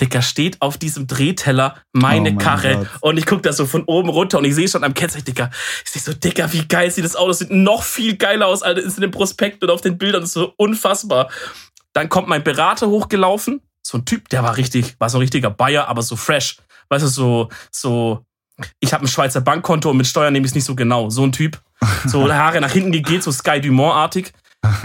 Dicker, 0.00 0.22
steht 0.22 0.60
auf 0.60 0.78
diesem 0.78 1.06
Drehteller 1.06 1.76
meine 1.92 2.32
oh 2.32 2.38
Karre 2.38 2.76
Gott. 2.76 2.88
und 3.00 3.16
ich 3.18 3.26
gucke 3.26 3.42
da 3.42 3.52
so 3.52 3.66
von 3.66 3.84
oben 3.84 4.08
runter 4.08 4.38
und 4.38 4.44
ich 4.44 4.54
sehe 4.54 4.68
schon 4.68 4.84
am 4.84 4.94
Kennzeichen, 4.94 5.24
Dicker, 5.24 5.50
ich 5.84 5.90
sehe 5.90 6.02
so, 6.02 6.12
Dicker, 6.12 6.52
wie 6.52 6.66
geil 6.66 6.90
sieht 6.90 7.04
das 7.04 7.16
Auto, 7.16 7.32
sieht 7.32 7.50
noch 7.50 7.82
viel 7.82 8.16
geiler 8.16 8.46
aus, 8.46 8.62
als 8.62 8.96
in 8.96 9.02
dem 9.02 9.10
Prospekt 9.10 9.62
und 9.62 9.70
auf 9.70 9.80
den 9.80 9.98
Bildern, 9.98 10.22
ist 10.22 10.32
so 10.32 10.52
unfassbar. 10.56 11.30
Dann 11.92 12.08
kommt 12.08 12.28
mein 12.28 12.44
Berater 12.44 12.88
hochgelaufen, 12.88 13.60
so 13.82 13.98
ein 13.98 14.04
Typ, 14.04 14.28
der 14.28 14.42
war 14.42 14.56
richtig, 14.56 14.96
war 14.98 15.10
so 15.10 15.18
ein 15.18 15.22
richtiger 15.22 15.50
Bayer, 15.50 15.88
aber 15.88 16.02
so 16.02 16.16
fresh, 16.16 16.58
weißt 16.88 17.04
du, 17.04 17.08
so, 17.08 17.48
so, 17.70 18.24
ich 18.80 18.92
habe 18.92 19.04
ein 19.04 19.08
Schweizer 19.08 19.40
Bankkonto 19.40 19.90
und 19.90 19.96
mit 19.96 20.06
Steuern 20.06 20.32
nehme 20.32 20.46
ich 20.46 20.50
es 20.50 20.54
nicht 20.54 20.64
so 20.64 20.74
genau, 20.74 21.10
so 21.10 21.24
ein 21.24 21.32
Typ. 21.32 21.60
So 22.04 22.30
Haare 22.32 22.60
nach 22.60 22.70
hinten 22.70 22.92
gegelt, 22.92 23.22
so 23.22 23.32
Sky 23.32 23.60
Dumont-artig. 23.60 24.32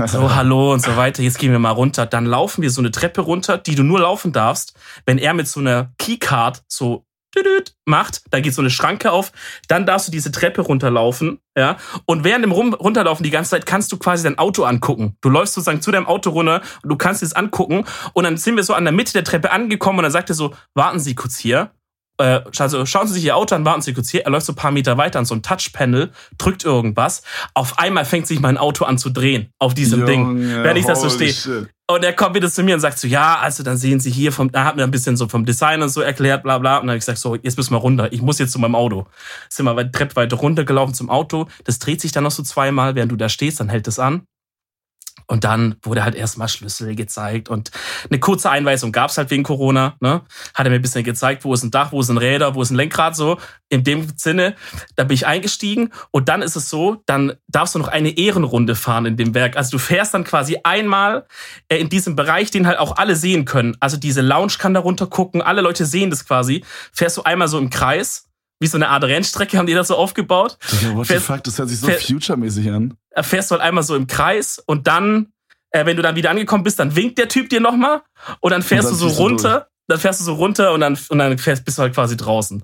So, 0.07 0.33
hallo 0.35 0.73
und 0.73 0.81
so 0.81 0.95
weiter. 0.95 1.21
Jetzt 1.21 1.39
gehen 1.39 1.51
wir 1.51 1.59
mal 1.59 1.71
runter. 1.71 2.05
Dann 2.05 2.25
laufen 2.25 2.61
wir 2.61 2.71
so 2.71 2.81
eine 2.81 2.91
Treppe 2.91 3.21
runter, 3.21 3.57
die 3.57 3.75
du 3.75 3.83
nur 3.83 3.99
laufen 3.99 4.31
darfst, 4.31 4.74
wenn 5.05 5.17
er 5.17 5.33
mit 5.33 5.47
so 5.47 5.59
einer 5.59 5.93
Keycard 5.97 6.63
so 6.67 7.05
macht, 7.85 8.21
da 8.31 8.39
geht 8.39 8.53
so 8.53 8.61
eine 8.61 8.69
Schranke 8.69 9.11
auf, 9.11 9.31
dann 9.67 9.85
darfst 9.85 10.07
du 10.07 10.11
diese 10.11 10.31
Treppe 10.31 10.61
runterlaufen, 10.61 11.39
ja, 11.57 11.77
und 12.05 12.23
während 12.23 12.45
dem 12.45 12.51
Runterlaufen 12.51 13.23
die 13.23 13.29
ganze 13.29 13.51
Zeit 13.51 13.65
kannst 13.65 13.91
du 13.91 13.97
quasi 13.97 14.23
dein 14.23 14.37
Auto 14.37 14.63
angucken. 14.63 15.17
Du 15.21 15.29
läufst 15.29 15.53
sozusagen 15.53 15.81
zu 15.81 15.91
deinem 15.91 16.07
Auto 16.07 16.29
runter 16.29 16.61
und 16.83 16.89
du 16.89 16.95
kannst 16.95 17.23
es 17.23 17.33
angucken. 17.33 17.85
Und 18.13 18.23
dann 18.23 18.37
sind 18.37 18.55
wir 18.55 18.63
so 18.63 18.73
an 18.73 18.85
der 18.85 18.93
Mitte 18.93 19.13
der 19.13 19.23
Treppe 19.23 19.51
angekommen 19.51 19.99
und 19.99 20.03
dann 20.03 20.11
sagt 20.11 20.29
er 20.29 20.35
so, 20.35 20.53
warten 20.73 20.99
Sie 20.99 21.15
kurz 21.15 21.37
hier 21.37 21.71
äh, 22.17 22.41
also 22.57 22.85
schauen 22.85 23.07
Sie 23.07 23.13
sich 23.13 23.25
Ihr 23.25 23.35
Auto 23.35 23.55
an, 23.55 23.65
warten 23.65 23.81
Sie 23.81 23.93
kurz 23.93 24.09
hier. 24.09 24.23
Er 24.25 24.31
läuft 24.31 24.45
so 24.45 24.53
ein 24.53 24.55
paar 24.55 24.71
Meter 24.71 24.97
weiter 24.97 25.19
an 25.19 25.25
so 25.25 25.35
ein 25.35 25.41
Touchpanel, 25.41 26.11
drückt 26.37 26.63
irgendwas. 26.63 27.23
Auf 27.53 27.77
einmal 27.79 28.05
fängt 28.05 28.27
sich 28.27 28.39
mein 28.39 28.57
Auto 28.57 28.85
an 28.85 28.97
zu 28.97 29.09
drehen 29.09 29.49
auf 29.59 29.73
diesem 29.73 30.01
Junge, 30.01 30.11
Ding, 30.11 30.63
wenn 30.63 30.77
ich 30.77 30.85
das 30.85 31.01
so 31.01 31.09
stehe. 31.09 31.67
Und 31.87 32.03
er 32.03 32.13
kommt 32.13 32.33
wieder 32.33 32.49
zu 32.49 32.63
mir 32.63 32.73
und 32.73 32.81
sagt 32.81 32.97
so, 32.97 33.07
ja, 33.07 33.37
also 33.39 33.61
dann 33.61 33.77
sehen 33.77 33.99
Sie 33.99 34.09
hier 34.09 34.31
vom, 34.31 34.49
er 34.51 34.65
hat 34.65 34.75
mir 34.75 34.83
ein 34.83 34.91
bisschen 34.91 35.17
so 35.17 35.27
vom 35.27 35.45
Design 35.45 35.83
und 35.83 35.89
so 35.89 36.01
erklärt, 36.01 36.41
bla 36.41 36.57
bla. 36.57 36.77
Und 36.77 36.83
dann 36.83 36.91
habe 36.91 36.97
ich 36.97 37.01
gesagt, 37.01 37.19
so, 37.19 37.35
jetzt 37.35 37.57
müssen 37.57 37.73
wir 37.73 37.77
runter. 37.77 38.11
Ich 38.11 38.21
muss 38.23 38.39
jetzt 38.39 38.53
zu 38.53 38.59
meinem 38.59 38.75
Auto. 38.75 39.05
Sind 39.49 39.65
wir 39.65 39.91
Treppe 39.91 40.15
weiter 40.15 40.37
runtergelaufen 40.37 40.95
zum 40.95 41.11
Auto. 41.11 41.47
Das 41.63 41.77
dreht 41.77 42.01
sich 42.01 42.11
dann 42.11 42.23
noch 42.23 42.31
so 42.31 42.41
zweimal, 42.41 42.95
während 42.95 43.11
du 43.11 43.15
da 43.15 43.29
stehst, 43.29 43.59
dann 43.59 43.69
hält 43.69 43.87
es 43.87 43.99
an. 43.99 44.23
Und 45.27 45.43
dann 45.43 45.75
wurde 45.81 46.03
halt 46.03 46.13
erstmal 46.13 46.47
Schlüssel 46.47 46.95
gezeigt 46.95 47.49
und 47.49 47.71
eine 48.09 48.19
kurze 48.19 48.49
Einweisung 48.51 48.91
gab's 48.91 49.17
halt 49.17 49.31
wegen 49.31 49.43
Corona. 49.43 49.95
Ne? 49.99 50.21
Hat 50.53 50.67
er 50.67 50.69
mir 50.69 50.75
ein 50.75 50.81
bisschen 50.81 51.03
gezeigt, 51.03 51.43
wo 51.45 51.53
ist 51.53 51.63
ein 51.63 51.71
Dach, 51.71 51.91
wo 51.91 51.99
ist 51.99 52.09
ein 52.09 52.17
Räder, 52.17 52.53
wo 52.53 52.61
ist 52.61 52.69
ein 52.69 52.75
Lenkrad 52.75 53.15
so. 53.15 53.39
In 53.69 53.83
dem 53.83 54.07
Sinne, 54.15 54.55
da 54.95 55.03
bin 55.03 55.15
ich 55.15 55.25
eingestiegen 55.25 55.91
und 56.11 56.29
dann 56.29 56.43
ist 56.43 56.55
es 56.55 56.69
so, 56.69 57.01
dann 57.07 57.33
darfst 57.47 57.73
du 57.73 57.79
noch 57.79 57.87
eine 57.87 58.15
Ehrenrunde 58.17 58.75
fahren 58.75 59.07
in 59.07 59.17
dem 59.17 59.33
Werk. 59.33 59.57
Also 59.57 59.71
du 59.71 59.77
fährst 59.79 60.13
dann 60.13 60.23
quasi 60.23 60.59
einmal 60.63 61.25
äh, 61.69 61.77
in 61.77 61.89
diesem 61.89 62.15
Bereich, 62.15 62.51
den 62.51 62.67
halt 62.67 62.77
auch 62.77 62.97
alle 62.97 63.15
sehen 63.15 63.45
können. 63.45 63.75
Also 63.79 63.97
diese 63.97 64.21
Lounge 64.21 64.53
kann 64.59 64.75
da 64.75 64.79
runter 64.79 65.07
gucken, 65.07 65.41
alle 65.41 65.61
Leute 65.61 65.85
sehen 65.85 66.11
das 66.11 66.25
quasi. 66.25 66.63
Fährst 66.93 67.17
du 67.17 67.23
einmal 67.23 67.47
so 67.47 67.57
im 67.57 67.71
Kreis 67.71 68.29
wie 68.59 68.67
so 68.67 68.77
eine 68.77 68.89
Art 68.89 69.03
Rennstrecke 69.03 69.57
haben 69.57 69.67
die 69.67 69.73
das 69.73 69.89
so 69.89 69.95
aufgebaut. 69.95 70.57
Ja, 70.81 70.95
what 70.95 71.07
the 71.07 71.17
fuck, 71.17 71.43
das 71.43 71.57
hört 71.57 71.69
sich 71.69 71.79
so 71.79 71.89
future-mäßig 71.89 72.71
an. 72.71 72.97
Fährst 73.21 73.51
du 73.51 73.55
halt 73.55 73.61
einmal 73.61 73.83
so 73.83 73.95
im 73.95 74.07
Kreis 74.07 74.61
und 74.65 74.87
dann, 74.87 75.33
äh, 75.71 75.85
wenn 75.85 75.97
du 75.97 76.03
dann 76.03 76.15
wieder 76.15 76.29
angekommen 76.29 76.63
bist, 76.63 76.79
dann 76.79 76.95
winkt 76.95 77.17
der 77.17 77.27
Typ 77.27 77.49
dir 77.49 77.59
nochmal 77.59 78.01
und 78.39 78.51
dann 78.51 78.63
fährst 78.63 78.89
und 78.89 78.99
dann 78.99 79.07
du 79.07 79.13
so 79.13 79.21
runter, 79.21 79.59
du 79.59 79.93
dann 79.93 79.99
fährst 79.99 80.21
du 80.21 80.23
so 80.23 80.33
runter 80.35 80.73
und 80.73 80.81
dann, 80.81 80.97
und 81.09 81.19
dann 81.19 81.37
fährst, 81.37 81.65
bist 81.65 81.77
du 81.77 81.83
halt 81.83 81.93
quasi 81.93 82.15
draußen. 82.17 82.63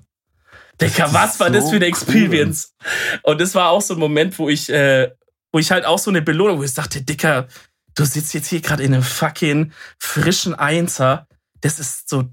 Digga, 0.80 1.12
was 1.12 1.38
war 1.38 1.48
so 1.48 1.54
das 1.54 1.70
für 1.70 1.76
eine 1.76 1.86
Experience? 1.86 2.74
Cool. 2.82 3.20
Und 3.24 3.40
das 3.40 3.54
war 3.54 3.70
auch 3.70 3.82
so 3.82 3.94
ein 3.94 4.00
Moment, 4.00 4.38
wo 4.38 4.48
ich, 4.48 4.70
äh, 4.70 5.10
wo 5.52 5.58
ich 5.58 5.70
halt 5.70 5.84
auch 5.84 5.98
so 5.98 6.10
eine 6.10 6.22
Belohnung, 6.22 6.58
wo 6.58 6.62
ich 6.62 6.74
dachte, 6.74 7.02
Dicker, 7.02 7.46
du 7.94 8.04
sitzt 8.04 8.34
jetzt 8.34 8.48
hier 8.48 8.60
gerade 8.60 8.82
in 8.82 8.94
einem 8.94 9.02
fucking 9.02 9.72
frischen 9.98 10.54
Einser. 10.54 11.26
Das 11.60 11.78
ist 11.78 12.08
so 12.08 12.24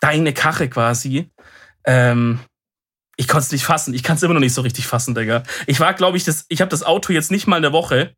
deine 0.00 0.32
Kache 0.32 0.68
quasi. 0.68 1.30
Ähm, 1.84 2.40
ich 3.20 3.28
konnte 3.28 3.44
es 3.44 3.52
nicht 3.52 3.66
fassen. 3.66 3.92
Ich 3.92 4.02
kann 4.02 4.16
es 4.16 4.22
immer 4.22 4.32
noch 4.32 4.40
nicht 4.40 4.54
so 4.54 4.62
richtig 4.62 4.86
fassen, 4.86 5.14
Digga. 5.14 5.42
Ich 5.66 5.78
war, 5.78 5.92
glaube 5.92 6.16
ich, 6.16 6.24
das, 6.24 6.46
ich 6.48 6.62
habe 6.62 6.70
das 6.70 6.82
Auto 6.82 7.12
jetzt 7.12 7.30
nicht 7.30 7.46
mal 7.46 7.56
eine 7.56 7.70
Woche. 7.70 8.14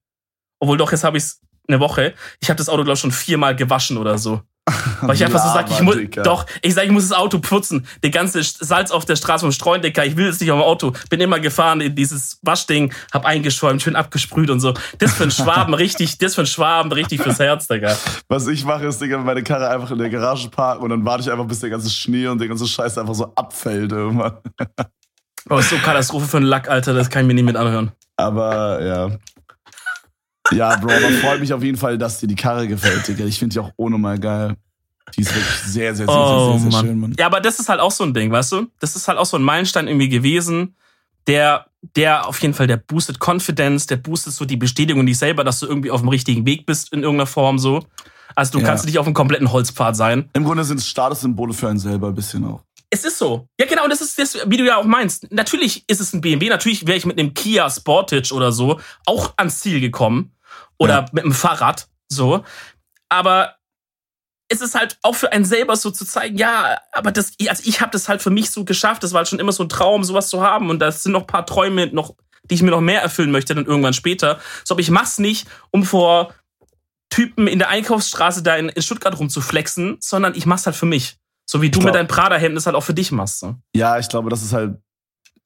Obwohl 0.61 0.78
doch, 0.78 0.92
jetzt 0.92 1.03
habe 1.03 1.18
ich 1.18 1.24
es 1.24 1.40
eine 1.66 1.80
Woche. 1.80 2.14
Ich 2.40 2.50
habe 2.50 2.57
das 2.57 2.68
Auto, 2.68 2.84
glaube 2.84 2.94
ich, 2.94 3.00
schon 3.00 3.11
viermal 3.11 3.57
gewaschen 3.57 3.96
oder 3.96 4.16
so. 4.16 4.42
Weil 5.01 5.17
ich 5.17 5.25
einfach 5.25 5.45
so 5.45 5.53
sage, 5.53 5.73
ich 5.73 5.81
muss, 5.81 5.97
doch, 6.23 6.47
ich 6.63 6.75
sage, 6.75 6.87
ich 6.87 6.93
muss 6.93 7.09
das 7.09 7.19
Auto 7.19 7.41
putzen. 7.41 7.85
Der 8.05 8.11
ganze 8.11 8.43
Salz 8.43 8.93
auf 8.93 9.05
der 9.05 9.17
Straße 9.17 9.41
vom 9.41 9.51
Streuen, 9.51 9.83
Dicker, 9.83 10.07
ich 10.07 10.17
will 10.17 10.29
es 10.29 10.41
nicht 10.41 10.53
auf 10.53 10.61
dem 10.61 10.65
Auto. 10.65 10.93
Bin 11.11 11.21
immer 11.21 11.41
gefahren 11.41 11.81
in 11.81 11.97
dieses 11.97 12.39
Waschding, 12.43 12.93
hab 13.13 13.25
eingeschäumt, 13.25 13.83
schön 13.83 13.97
abgesprüht 13.97 14.51
und 14.51 14.61
so. 14.61 14.73
Das 14.99 15.15
für 15.15 15.25
einen 15.25 15.33
Schwaben 15.33 15.75
richtig, 15.83 16.19
das 16.19 16.37
für 16.37 16.43
einen 16.43 16.47
Schwaben 16.47 16.93
richtig 16.93 17.23
fürs 17.23 17.41
Herz, 17.41 17.67
Digga. 17.67 17.97
Was 18.29 18.47
ich 18.47 18.65
mache, 18.65 18.87
ist, 18.87 19.01
Digga, 19.01 19.19
meine 19.19 19.43
Karre 19.43 19.69
einfach 19.69 19.91
in 19.91 19.99
der 19.99 20.11
Garage 20.11 20.49
parken 20.49 20.85
und 20.85 20.91
dann 20.91 21.05
warte 21.05 21.25
ich 21.25 21.31
einfach, 21.33 21.47
bis 21.47 21.59
der 21.59 21.71
ganze 21.71 21.91
Schnee 21.91 22.29
und 22.29 22.41
der 22.41 22.47
ganze 22.47 22.69
Scheiß 22.69 22.99
einfach 22.99 23.15
so 23.15 23.33
abfällt 23.35 23.91
irgendwann. 23.91 24.39
Oh, 25.51 25.59
ist 25.59 25.71
so 25.71 25.77
Katastrophe 25.77 26.27
für 26.27 26.37
einen 26.37 26.47
Lack, 26.47 26.69
Alter, 26.69 26.95
das 26.95 27.11
kann 27.11 27.23
ich 27.23 27.27
mir 27.27 27.35
nicht 27.35 27.45
mit 27.45 27.57
anhören. 27.57 27.91
Aber, 28.17 28.81
ja. 28.81 29.11
Ja, 30.55 30.76
Bro, 30.76 30.90
aber 30.90 31.11
freut 31.20 31.40
mich 31.40 31.53
auf 31.53 31.62
jeden 31.62 31.78
Fall, 31.78 31.98
dass 31.98 32.18
dir 32.18 32.26
die 32.26 32.34
Karre 32.34 32.68
gefällt, 32.68 33.07
Digga. 33.09 33.24
Ich 33.24 33.38
finde 33.38 33.55
die 33.55 33.61
auch 33.61 33.72
ohne 33.76 33.98
mal 33.98 34.18
geil. 34.18 34.57
Die 35.16 35.22
ist 35.22 35.34
wirklich 35.34 35.55
sehr, 35.72 35.94
sehr, 35.94 36.07
sehr, 36.07 36.09
oh, 36.09 36.53
sehr, 36.53 36.61
sehr, 36.61 36.70
sehr 36.70 36.80
schön, 36.80 37.00
Mann. 37.00 37.14
Ja, 37.18 37.26
aber 37.26 37.40
das 37.40 37.59
ist 37.59 37.68
halt 37.68 37.80
auch 37.80 37.90
so 37.90 38.05
ein 38.05 38.14
Ding, 38.14 38.30
weißt 38.30 38.53
du? 38.53 38.66
Das 38.80 38.96
ist 38.96 39.09
halt 39.09 39.18
auch 39.18 39.26
so 39.26 39.36
ein 39.36 39.42
Meilenstein 39.42 39.88
irgendwie 39.88 40.09
gewesen, 40.09 40.76
der, 41.26 41.66
der 41.96 42.26
auf 42.26 42.40
jeden 42.40 42.55
Fall, 42.55 42.66
der 42.66 42.76
boostet 42.76 43.18
Confidence, 43.20 43.86
der 43.86 43.96
boostet 43.96 44.32
so 44.32 44.44
die 44.44 44.57
Bestätigung 44.57 45.00
in 45.00 45.07
dich 45.07 45.18
selber, 45.18 45.44
dass 45.44 45.61
du 45.61 45.66
irgendwie 45.66 45.90
auf 45.90 46.00
dem 46.00 46.09
richtigen 46.09 46.46
Weg 46.46 46.66
bist 46.66 46.92
in 46.92 47.03
irgendeiner 47.03 47.26
Form 47.26 47.59
so. 47.59 47.84
Also 48.34 48.53
du 48.53 48.61
ja. 48.61 48.66
kannst 48.66 48.86
nicht 48.86 48.98
auf 48.98 49.07
einem 49.07 49.14
kompletten 49.14 49.53
Holzpfad 49.53 49.96
sein. 49.96 50.30
Im 50.32 50.44
Grunde 50.44 50.64
sind 50.64 50.78
es 50.78 50.88
Statussymbole 50.88 51.53
für 51.53 51.68
einen 51.68 51.78
selber 51.78 52.09
ein 52.09 52.14
bisschen 52.14 52.44
auch. 52.44 52.62
Es 52.88 53.05
ist 53.05 53.18
so. 53.18 53.48
Ja, 53.59 53.66
genau, 53.66 53.88
das 53.88 54.00
ist 54.00 54.18
das, 54.18 54.38
wie 54.46 54.57
du 54.57 54.64
ja 54.64 54.76
auch 54.76 54.84
meinst. 54.84 55.32
Natürlich 55.32 55.84
ist 55.86 56.00
es 56.00 56.12
ein 56.12 56.20
BMW, 56.20 56.48
natürlich 56.48 56.86
wäre 56.86 56.98
ich 56.98 57.07
mit 57.07 57.18
einem 57.18 57.32
Kia 57.34 57.70
Sportage 57.70 58.34
oder 58.34 58.53
so 58.53 58.80
auch 59.07 59.32
ans 59.36 59.61
Ziel 59.61 59.80
gekommen. 59.80 60.32
Oder 60.83 60.95
ja. 60.95 61.07
mit 61.12 61.24
einem 61.24 61.33
Fahrrad, 61.33 61.89
so. 62.09 62.45
Aber 63.09 63.57
es 64.49 64.61
ist 64.61 64.74
halt 64.74 64.99
auch 65.03 65.14
für 65.14 65.33
einen 65.33 65.45
selber 65.45 65.76
so 65.76 65.91
zu 65.91 66.05
zeigen, 66.05 66.37
ja, 66.37 66.78
aber 66.93 67.11
das, 67.11 67.33
also 67.49 67.62
ich 67.64 67.80
habe 67.80 67.91
das 67.91 68.09
halt 68.09 68.20
für 68.20 68.30
mich 68.30 68.51
so 68.51 68.64
geschafft. 68.64 69.03
Das 69.03 69.12
war 69.12 69.18
halt 69.18 69.28
schon 69.28 69.39
immer 69.39 69.53
so 69.53 69.62
ein 69.62 69.68
Traum, 69.68 70.05
sowas 70.05 70.28
zu 70.28 70.43
haben. 70.43 70.68
Und 70.68 70.78
das 70.78 71.03
sind 71.03 71.12
noch 71.12 71.22
ein 71.22 71.26
paar 71.26 71.47
Träume 71.47 71.87
noch, 71.87 72.14
die 72.45 72.57
ich 72.57 72.62
mir 72.62 72.70
noch 72.70 72.80
mehr 72.80 73.01
erfüllen 73.01 73.30
möchte, 73.30 73.55
dann 73.55 73.64
irgendwann 73.64 73.95
später. 73.95 74.39
So, 74.64 74.74
aber 74.74 74.80
ich 74.80 74.91
mach's 74.91 75.18
nicht, 75.18 75.47
um 75.70 75.85
vor 75.85 76.35
Typen 77.09 77.47
in 77.47 77.59
der 77.59 77.70
Einkaufsstraße 77.70 78.43
da 78.43 78.57
in, 78.57 78.68
in 78.68 78.83
Stuttgart 78.83 79.18
rumzuflexen, 79.18 79.97
sondern 80.01 80.35
ich 80.35 80.45
mach's 80.45 80.66
halt 80.66 80.76
für 80.76 80.87
mich. 80.87 81.16
So 81.47 81.62
wie 81.62 81.70
du 81.70 81.78
glaub, 81.78 81.87
mit 81.87 81.95
deinem 81.95 82.09
Prada-Hemd 82.09 82.57
das 82.57 82.66
halt 82.66 82.76
auch 82.76 82.85
für 82.85 82.95
dich 82.95 83.11
machst. 83.11 83.41
So. 83.41 83.57
Ja, 83.74 83.99
ich 83.99 84.09
glaube, 84.09 84.30
das 84.30 84.43
ist 84.43 84.53
halt 84.53 84.76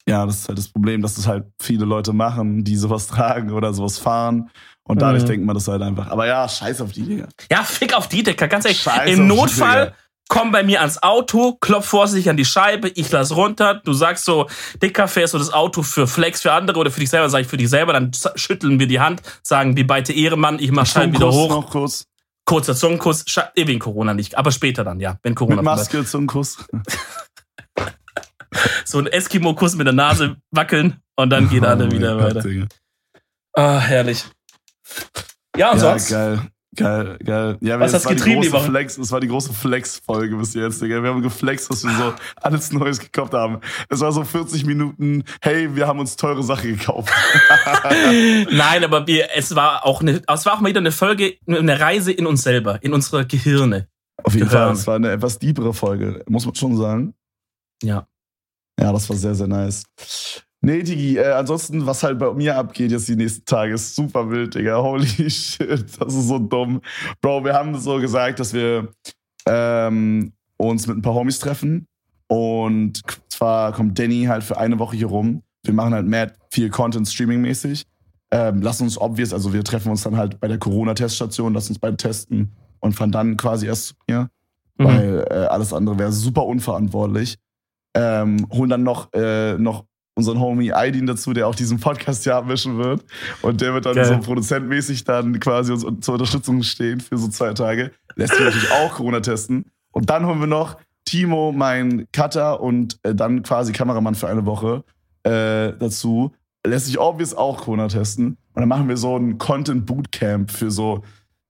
Ja, 0.07 0.25
das 0.25 0.37
ist 0.39 0.47
halt 0.47 0.57
das 0.57 0.69
Problem, 0.69 1.01
dass 1.01 1.15
das 1.15 1.27
halt 1.27 1.45
viele 1.61 1.85
Leute 1.85 2.13
machen, 2.13 2.63
die 2.63 2.75
sowas 2.77 3.07
tragen 3.07 3.51
oder 3.51 3.73
sowas 3.73 3.97
fahren. 3.97 4.49
Und 4.83 5.01
dadurch 5.01 5.23
Mhm. 5.23 5.27
denkt 5.27 5.45
man 5.45 5.53
das 5.55 5.67
halt 5.67 5.81
einfach. 5.81 6.07
Aber 6.09 6.25
ja, 6.25 6.47
scheiß 6.47 6.79
auf 6.81 6.93
die 6.93 7.03
Dinger. 7.03 7.27
Ja, 7.51 7.63
fick 7.63 7.93
auf 7.93 8.07
die, 8.07 8.23
Dicker, 8.23 8.47
ganz 8.47 8.63
ehrlich. 8.65 8.81
Scheiß 8.81 9.09
Im 9.11 9.27
Notfall 9.27 9.93
komm 10.29 10.51
bei 10.51 10.63
mir 10.63 10.79
ans 10.81 11.01
Auto, 11.03 11.57
klopf 11.59 11.87
vorsichtig 11.87 12.29
an 12.29 12.37
die 12.37 12.45
Scheibe, 12.45 12.89
ich 12.89 13.11
lass 13.11 13.35
runter. 13.35 13.81
Du 13.83 13.93
sagst 13.93 14.25
so, 14.25 14.47
Dicker, 14.81 15.07
fährst 15.07 15.33
du 15.33 15.37
das 15.37 15.51
Auto 15.53 15.83
für 15.83 16.07
Flex 16.07 16.41
für 16.41 16.51
andere 16.53 16.79
oder 16.79 16.91
für 16.91 16.99
dich 16.99 17.09
selber? 17.09 17.29
Sag 17.29 17.41
ich 17.41 17.47
für 17.47 17.57
dich 17.57 17.69
selber. 17.69 17.93
Dann 17.93 18.11
schütteln 18.35 18.79
wir 18.79 18.87
die 18.87 18.99
Hand, 18.99 19.21
sagen 19.43 19.75
wir 19.77 19.87
beide 19.87 20.13
Ehrenmann, 20.13 20.59
ich 20.59 20.71
mach 20.71 20.85
Scheibe 20.85 21.13
wieder 21.13 21.31
hoch. 21.31 21.49
Noch 21.49 21.69
kurz. 21.69 22.05
Kurzer 22.45 22.75
Zungenkuss, 22.75 23.25
eh 23.55 23.67
wegen 23.67 23.79
Corona 23.79 24.13
nicht, 24.13 24.37
aber 24.37 24.51
später 24.53 24.85
dann, 24.85 25.01
ja, 25.01 25.17
wenn 25.21 25.35
Corona 25.35 25.57
Mit 25.57 25.65
Maske, 25.65 26.05
Zungenkuss. 26.05 26.57
So 28.85 28.99
ein 28.99 29.07
Eskimo-Kuss 29.07 29.75
mit 29.75 29.87
der 29.87 29.93
Nase 29.93 30.37
wackeln 30.51 30.97
und 31.15 31.29
dann 31.29 31.49
geht 31.49 31.63
alle 31.65 31.87
Oh 31.87 31.91
wieder 31.91 32.15
mein 32.15 32.25
Gott, 32.25 32.35
weiter. 32.35 32.47
Digga. 32.47 32.67
Ah, 33.53 33.79
herrlich. 33.79 34.25
Ja, 35.57 35.71
und 35.71 35.77
Ja, 35.77 35.79
sonst? 35.79 36.09
geil. 36.09 36.41
Geil, 36.75 37.17
geil. 37.25 37.57
Ja, 37.61 37.79
Was 37.79 37.91
das 37.91 38.01
hast 38.01 38.05
war 38.05 38.11
die 38.11 38.17
getrieben 38.17 38.41
die 38.43 38.49
große 38.49 38.61
Woche? 38.63 38.69
Flex, 38.71 38.95
das 38.97 39.11
war 39.11 39.19
die 39.19 39.27
große 39.27 39.51
Flex-Folge 39.51 40.35
bis 40.35 40.53
jetzt, 40.53 40.79
Digga. 40.79 41.01
Wir 41.01 41.09
haben 41.09 41.23
geflext, 41.23 41.71
dass 41.71 41.83
wir 41.83 41.91
so 41.95 42.13
alles 42.35 42.71
Neues 42.71 42.99
gekauft 42.99 43.33
haben. 43.33 43.61
Es 43.89 43.99
war 44.01 44.11
so 44.11 44.23
40 44.23 44.63
Minuten, 44.65 45.23
hey, 45.41 45.75
wir 45.75 45.87
haben 45.87 45.97
uns 45.99 46.15
teure 46.17 46.43
Sache 46.43 46.67
gekauft. 46.67 47.11
Nein, 48.51 48.83
aber 48.83 49.07
wir, 49.07 49.29
es 49.35 49.55
war 49.55 49.85
auch 49.87 50.01
eine, 50.01 50.21
es 50.27 50.45
war 50.45 50.53
auch 50.53 50.59
mal 50.59 50.69
wieder 50.69 50.79
eine 50.79 50.91
Folge, 50.91 51.37
eine 51.47 51.79
Reise 51.79 52.11
in 52.11 52.27
uns 52.27 52.43
selber, 52.43 52.77
in 52.83 52.93
unsere 52.93 53.25
Gehirne. 53.25 53.87
Auf 54.23 54.35
jeden 54.35 54.47
Gehören. 54.47 54.67
Fall, 54.67 54.73
es 54.75 54.85
war 54.87 54.95
eine 54.97 55.11
etwas 55.11 55.39
diebere 55.39 55.73
Folge, 55.73 56.23
muss 56.27 56.45
man 56.45 56.53
schon 56.53 56.77
sagen. 56.77 57.15
Ja. 57.81 58.07
Ja, 58.79 58.91
das 58.91 59.09
war 59.09 59.17
sehr, 59.17 59.35
sehr 59.35 59.47
nice. 59.47 59.83
Nee, 60.61 60.83
Digi, 60.83 61.17
äh, 61.17 61.33
ansonsten, 61.33 61.85
was 61.85 62.03
halt 62.03 62.19
bei 62.19 62.33
mir 62.33 62.55
abgeht 62.57 62.91
jetzt 62.91 63.07
die 63.07 63.15
nächsten 63.15 63.45
Tage, 63.45 63.73
ist 63.73 63.95
super 63.95 64.29
wild, 64.29 64.55
Digga. 64.55 64.81
Holy 64.81 65.07
shit, 65.29 65.85
das 65.99 66.13
ist 66.13 66.27
so 66.27 66.39
dumm. 66.39 66.81
Bro, 67.21 67.45
wir 67.45 67.53
haben 67.53 67.77
so 67.79 67.99
gesagt, 67.99 68.39
dass 68.39 68.53
wir 68.53 68.89
ähm, 69.47 70.33
uns 70.57 70.87
mit 70.87 70.97
ein 70.97 71.01
paar 71.01 71.13
Homies 71.13 71.39
treffen. 71.39 71.87
Und 72.27 73.01
zwar 73.29 73.71
kommt 73.71 73.97
Danny 73.97 74.25
halt 74.25 74.43
für 74.43 74.57
eine 74.57 74.79
Woche 74.79 74.97
hier 74.97 75.07
rum. 75.07 75.43
Wir 75.63 75.73
machen 75.73 75.93
halt 75.93 76.07
mad 76.07 76.33
viel 76.51 76.69
Content 76.69 77.07
Streaming-mäßig. 77.07 77.83
Ähm, 78.31 78.61
lassen 78.61 78.83
uns 78.83 78.99
obvious, 78.99 79.31
also 79.31 79.53
wir 79.53 79.63
treffen 79.63 79.89
uns 79.89 80.03
dann 80.03 80.17
halt 80.17 80.39
bei 80.41 80.49
der 80.49 80.57
Corona-Teststation, 80.57 81.53
lassen 81.53 81.71
uns 81.73 81.79
beide 81.79 81.95
testen 81.95 82.51
und 82.79 82.93
fahren 82.93 83.11
dann 83.11 83.37
quasi 83.37 83.67
erst 83.67 83.95
hier 84.07 84.29
Mhm. 84.77 84.85
weil 84.85 85.27
äh, 85.29 85.33
alles 85.45 85.73
andere 85.73 85.97
wäre 85.97 86.11
super 86.11 86.45
unverantwortlich. 86.45 87.37
Ähm, 87.99 88.47
holen 88.51 88.69
dann 88.69 88.83
noch, 88.83 89.11
äh, 89.13 89.57
noch 89.57 89.85
unseren 90.17 90.39
Homie 90.39 90.73
Aidin 90.73 91.05
dazu, 91.05 91.31
der 91.31 91.47
auch 91.47 91.55
diesen 91.55 91.79
Podcast 91.79 92.23
hier 92.23 92.35
abmischen 92.35 92.77
wird. 92.77 93.05
Und 93.41 93.61
der 93.61 93.73
wird 93.73 93.85
dann 93.85 93.95
Geil. 93.95 94.05
so 94.05 94.17
produzentmäßig 94.17 95.03
dann 95.03 95.39
quasi 95.39 95.71
uns 95.71 95.85
zur 96.01 96.15
Unterstützung 96.15 96.63
stehen 96.63 96.99
für 96.99 97.17
so 97.17 97.27
zwei 97.27 97.53
Tage. 97.53 97.91
Lässt 98.15 98.33
sich 98.33 98.43
natürlich 98.43 98.71
auch 98.71 98.95
Corona 98.95 99.19
testen. 99.19 99.65
Und 99.91 100.09
dann 100.09 100.25
holen 100.25 100.39
wir 100.39 100.47
noch 100.47 100.77
Timo, 101.05 101.51
mein 101.51 102.07
Cutter 102.11 102.59
und 102.59 102.99
äh, 103.03 103.15
dann 103.15 103.43
quasi 103.43 103.71
Kameramann 103.71 104.15
für 104.15 104.27
eine 104.27 104.45
Woche 104.45 104.83
äh, 105.23 105.73
dazu. 105.79 106.33
Lässt 106.65 106.87
sich 106.87 106.99
obvious 106.99 107.33
auch 107.33 107.61
Corona 107.61 107.87
testen. 107.87 108.37
Und 108.53 108.61
dann 108.61 108.67
machen 108.67 108.89
wir 108.89 108.97
so 108.97 109.15
ein 109.15 109.37
Content 109.37 109.85
Bootcamp 109.85 110.51
für 110.51 110.71
so, 110.71 111.03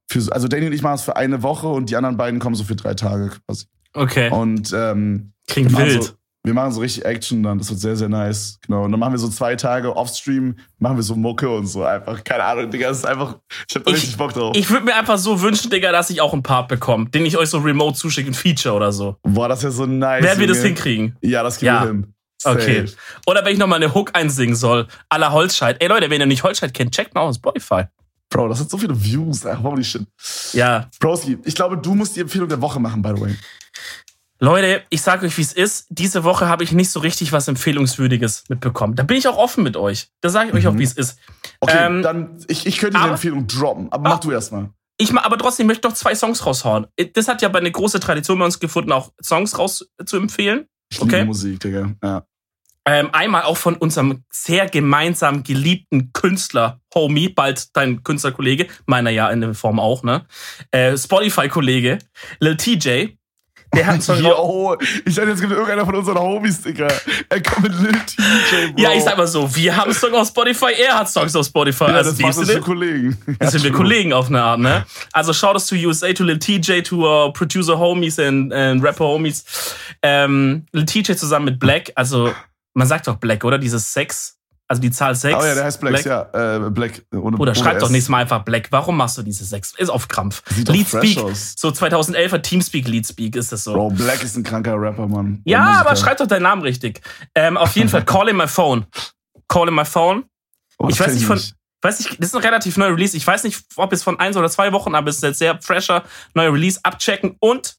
für 0.09 0.21
so 0.21 0.31
also 0.31 0.47
Danny 0.47 0.67
und 0.67 0.73
ich 0.73 0.83
machen 0.83 0.95
es 0.95 1.03
für 1.03 1.15
eine 1.15 1.41
Woche 1.41 1.67
und 1.67 1.89
die 1.89 1.95
anderen 1.95 2.17
beiden 2.17 2.39
kommen 2.39 2.55
so 2.55 2.65
für 2.65 2.75
drei 2.75 2.93
Tage 2.93 3.31
quasi. 3.47 3.65
Okay. 3.93 4.29
Und 4.29 4.73
ähm, 4.75 5.31
Klingt 5.47 5.71
machen 5.71 5.85
wild. 5.85 6.03
So, 6.03 6.13
wir 6.47 6.53
machen 6.55 6.71
so 6.71 6.81
richtig 6.81 7.05
Action 7.05 7.43
dann. 7.43 7.59
Das 7.59 7.69
wird 7.69 7.79
sehr, 7.79 7.95
sehr 7.95 8.09
nice. 8.09 8.57
Genau. 8.65 8.83
Und 8.85 8.91
dann 8.91 8.99
machen 8.99 9.13
wir 9.13 9.19
so 9.19 9.29
zwei 9.29 9.55
Tage 9.55 9.95
Offstream, 9.95 10.55
machen 10.79 10.95
wir 10.97 11.03
so 11.03 11.15
Mucke 11.15 11.49
und 11.49 11.67
so 11.67 11.83
einfach. 11.83 12.23
Keine 12.23 12.43
Ahnung, 12.43 12.71
Digga. 12.71 12.87
Das 12.89 12.97
ist 12.99 13.05
einfach. 13.05 13.35
Ich 13.69 13.75
hab 13.75 13.83
da 13.83 13.91
Ich- 13.91 13.97
richtig 13.97 14.17
Bock 14.17 14.33
drauf. 14.33 14.55
Ich 14.57 14.69
würde 14.69 14.85
mir 14.85 14.95
einfach 14.95 15.17
so 15.19 15.41
wünschen, 15.41 15.69
Digga, 15.69 15.91
dass 15.91 16.09
ich 16.09 16.21
auch 16.21 16.33
einen 16.33 16.41
Part 16.43 16.67
bekomme, 16.69 17.09
den 17.09 17.25
ich 17.25 17.37
euch 17.37 17.49
so 17.49 17.59
remote 17.59 17.97
zuschicke, 17.97 18.31
ein 18.31 18.33
Feature 18.33 18.73
oder 18.75 18.91
so. 18.91 19.17
Boah, 19.23 19.47
das 19.47 19.59
ist 19.59 19.63
ja 19.65 19.71
so 19.71 19.85
nice. 19.85 20.23
Werden 20.23 20.39
wir 20.39 20.47
das 20.47 20.63
hinkriegen? 20.63 21.15
Ja, 21.21 21.43
das 21.43 21.57
kriegen 21.59 21.67
Ja. 21.67 21.81
wir 21.83 21.87
hin. 21.89 22.13
Safe. 22.41 22.59
Okay. 22.61 22.85
Oder 23.25 23.43
wenn 23.43 23.53
ich 23.53 23.59
nochmal 23.59 23.81
eine 23.83 23.93
Hook 23.93 24.11
einsingen 24.13 24.55
soll, 24.55 24.87
à 25.09 25.17
la 25.17 25.31
Holzscheid. 25.31 25.77
Ey 25.81 25.87
Leute, 25.87 26.09
wenn 26.09 26.21
ihr 26.21 26.27
nicht 26.27 26.43
Holzscheid 26.43 26.73
kennt, 26.73 26.93
checkt 26.93 27.13
mal 27.15 27.21
aus 27.21 27.35
Spotify. 27.37 27.83
Bro, 28.29 28.49
das 28.49 28.59
hat 28.59 28.69
so 28.69 28.77
viele 28.77 28.93
Views. 29.01 29.45
Ach, 29.45 29.63
holy 29.63 29.83
shit. 29.83 30.03
Ja. 30.53 30.89
Broski, 30.99 31.37
ich 31.45 31.55
glaube, 31.55 31.77
du 31.77 31.95
musst 31.95 32.15
die 32.15 32.19
Empfehlung 32.19 32.47
der 32.49 32.61
Woche 32.61 32.79
machen, 32.79 33.01
by 33.01 33.13
the 33.15 33.21
way. 33.21 33.35
Leute, 34.39 34.83
ich 34.89 35.01
sag 35.01 35.23
euch, 35.23 35.35
wie 35.37 35.41
es 35.41 35.53
ist. 35.53 35.87
Diese 35.89 36.23
Woche 36.23 36.47
habe 36.47 36.63
ich 36.63 36.71
nicht 36.71 36.91
so 36.91 36.99
richtig 36.99 37.31
was 37.31 37.47
Empfehlungswürdiges 37.47 38.43
mitbekommen. 38.49 38.95
Da 38.95 39.03
bin 39.03 39.17
ich 39.17 39.27
auch 39.27 39.37
offen 39.37 39.63
mit 39.63 39.75
euch. 39.77 40.09
Da 40.21 40.29
sage 40.29 40.49
ich 40.49 40.53
euch 40.55 40.67
auch, 40.67 40.73
Mhm. 40.73 40.79
wie 40.79 40.83
es 40.83 40.93
ist. 40.93 41.19
Okay, 41.59 41.75
Ähm, 41.79 42.01
dann, 42.03 42.37
ich, 42.47 42.65
ich 42.67 42.77
könnte 42.77 42.97
die 42.97 43.03
aber- 43.03 43.13
Empfehlung 43.13 43.47
droppen, 43.47 43.91
aber 43.91 44.09
mach 44.09 44.19
du 44.19 44.31
erstmal. 44.31 44.69
Ich 44.99 45.11
ma- 45.11 45.21
aber 45.23 45.37
trotzdem 45.37 45.67
möchte 45.67 45.87
ich 45.87 45.91
noch 45.91 45.97
zwei 45.97 46.13
Songs 46.15 46.45
raushauen. 46.45 46.87
Das 47.13 47.27
hat 47.27 47.41
ja 47.41 47.49
bei 47.49 47.59
eine 47.59 47.71
große 47.71 47.99
Tradition 47.99 48.37
bei 48.39 48.45
uns 48.45 48.59
gefunden, 48.59 48.91
auch 48.91 49.11
Songs 49.23 49.57
raus 49.57 49.87
zu 50.05 50.17
empfehlen. 50.17 50.67
Ich 50.91 51.01
Okay. 51.01 51.25
Musik, 51.25 51.59
Digga. 51.59 51.93
Ja. 52.03 52.23
Ähm, 52.89 53.09
einmal 53.11 53.43
auch 53.43 53.57
von 53.57 53.75
unserem 53.75 54.23
sehr 54.31 54.69
gemeinsam 54.69 55.43
geliebten 55.43 56.13
Künstler, 56.13 56.79
Homie, 56.95 57.27
bald 57.27 57.75
dein 57.75 58.01
Künstlerkollege, 58.01 58.67
meiner 58.85 59.09
ja 59.09 59.29
in 59.29 59.41
der 59.41 59.53
Form 59.55 59.77
auch, 59.79 60.03
ne? 60.03 60.25
Äh, 60.71 60.95
Spotify-Kollege, 60.97 61.99
Lil 62.39 62.55
TJ. 62.55 63.16
Der 63.75 63.85
hat 63.85 64.09
raus- 64.09 64.19
Yo, 64.19 64.77
ich 65.05 65.15
dachte, 65.15 65.29
jetzt 65.29 65.41
gibt 65.41 65.51
irgendeiner 65.51 65.85
von 65.85 65.95
unseren 65.95 66.17
Homies, 66.17 66.61
Digga. 66.61 66.87
Er 67.29 67.41
kommt 67.43 67.63
mit 67.63 67.73
Lil 67.79 67.91
TJ, 67.91 68.71
Bro. 68.73 68.81
Ja, 68.81 68.93
ich 68.93 69.03
sag 69.03 69.17
mal 69.17 69.27
so, 69.27 69.53
wir 69.55 69.75
haben 69.75 69.93
Songs 69.93 70.15
auf 70.15 70.27
Spotify, 70.29 70.73
er 70.81 70.99
hat 70.99 71.09
Songs 71.09 71.35
auf 71.35 71.45
Spotify. 71.45 71.83
Ja, 71.85 71.89
also 71.95 72.11
das 72.11 72.35
denn- 72.37 72.47
schon 72.47 72.61
Kollegen. 72.61 73.17
Das 73.39 73.51
sind 73.51 73.63
wir. 73.63 73.71
Kollegen 73.71 74.13
auf 74.13 74.27
eine 74.27 74.41
Art, 74.41 74.59
ne? 74.59 74.85
Also 75.13 75.33
shout 75.33 75.55
out 75.55 75.67
to 75.67 75.75
USA, 75.75 76.11
to 76.13 76.23
Lil 76.23 76.39
TJ, 76.39 76.81
to 76.83 77.03
our 77.05 77.33
producer 77.33 77.77
homies 77.77 78.17
and, 78.19 78.51
and 78.53 78.81
rapper 78.83 79.05
homies. 79.05 79.43
Ähm, 80.01 80.65
Lil 80.71 80.85
TJ 80.85 81.15
zusammen 81.15 81.45
mit 81.45 81.59
Black, 81.59 81.91
also 81.95 82.31
man 82.73 82.87
sagt 82.87 83.07
doch 83.07 83.15
Black, 83.17 83.43
oder? 83.43 83.57
Dieses 83.57 83.91
Sex, 83.91 84.36
also 84.67 84.81
die 84.81 84.91
Zahl 84.91 85.15
6. 85.15 85.35
Oh 85.35 85.45
ja, 85.45 85.55
der 85.55 85.63
heißt 85.63 85.79
Black, 85.79 86.03
ja. 86.05 86.57
Äh, 86.65 86.69
Black 86.69 87.03
ohne 87.13 87.37
Oder 87.37 87.55
schreib 87.55 87.79
doch 87.79 87.89
nächstes 87.89 88.09
Mal 88.09 88.19
einfach 88.21 88.43
Black. 88.43 88.67
Warum 88.71 88.97
machst 88.97 89.17
du 89.17 89.23
diese 89.23 89.45
Sex? 89.45 89.73
Ist 89.77 89.89
auf 89.89 90.07
Krampf. 90.07 90.43
Sieht 90.49 90.67
Leadspeak, 90.69 91.17
aus. 91.19 91.53
so 91.57 91.69
2011er 91.69 92.41
Teamspeak, 92.41 92.87
Leadspeak 92.87 93.35
ist 93.35 93.51
das 93.51 93.63
so. 93.63 93.73
Bro, 93.73 93.91
Black 93.91 94.23
ist 94.23 94.35
ein 94.35 94.43
kranker 94.43 94.73
Rapper, 94.79 95.07
Mann. 95.07 95.41
ja, 95.45 95.63
aber 95.79 95.95
schreib 95.95 96.17
doch 96.17 96.27
deinen 96.27 96.43
Namen 96.43 96.61
richtig. 96.63 97.01
Ähm, 97.35 97.55
auf 97.57 97.75
jeden 97.75 97.89
Fall, 97.89 98.03
Call 98.05 98.27
in 98.29 98.35
my 98.37 98.47
phone. 98.47 98.85
Call 99.47 99.67
in 99.69 99.75
my 99.75 99.85
phone. 99.85 100.25
Oh, 100.79 100.89
ich 100.89 100.99
weiß 100.99 101.13
nicht 101.13 101.25
von- 101.25 101.41
weiß 101.81 101.99
nicht, 101.99 102.19
das 102.19 102.29
ist 102.29 102.35
ein 102.35 102.41
relativ 102.41 102.75
neuer 102.77 102.91
Release. 102.91 103.15
Ich 103.15 103.25
weiß 103.25 103.43
nicht, 103.43 103.63
ob 103.77 103.93
es 103.93 104.03
von 104.03 104.19
eins 104.19 104.35
oder 104.35 104.49
zwei 104.49 104.71
Wochen, 104.73 104.95
aber 104.95 105.09
es 105.09 105.17
ist 105.17 105.23
jetzt 105.23 105.39
sehr 105.39 105.61
fresher 105.61 106.03
neuer 106.33 106.51
Release. 106.51 106.79
Abchecken 106.83 107.35
und 107.39 107.77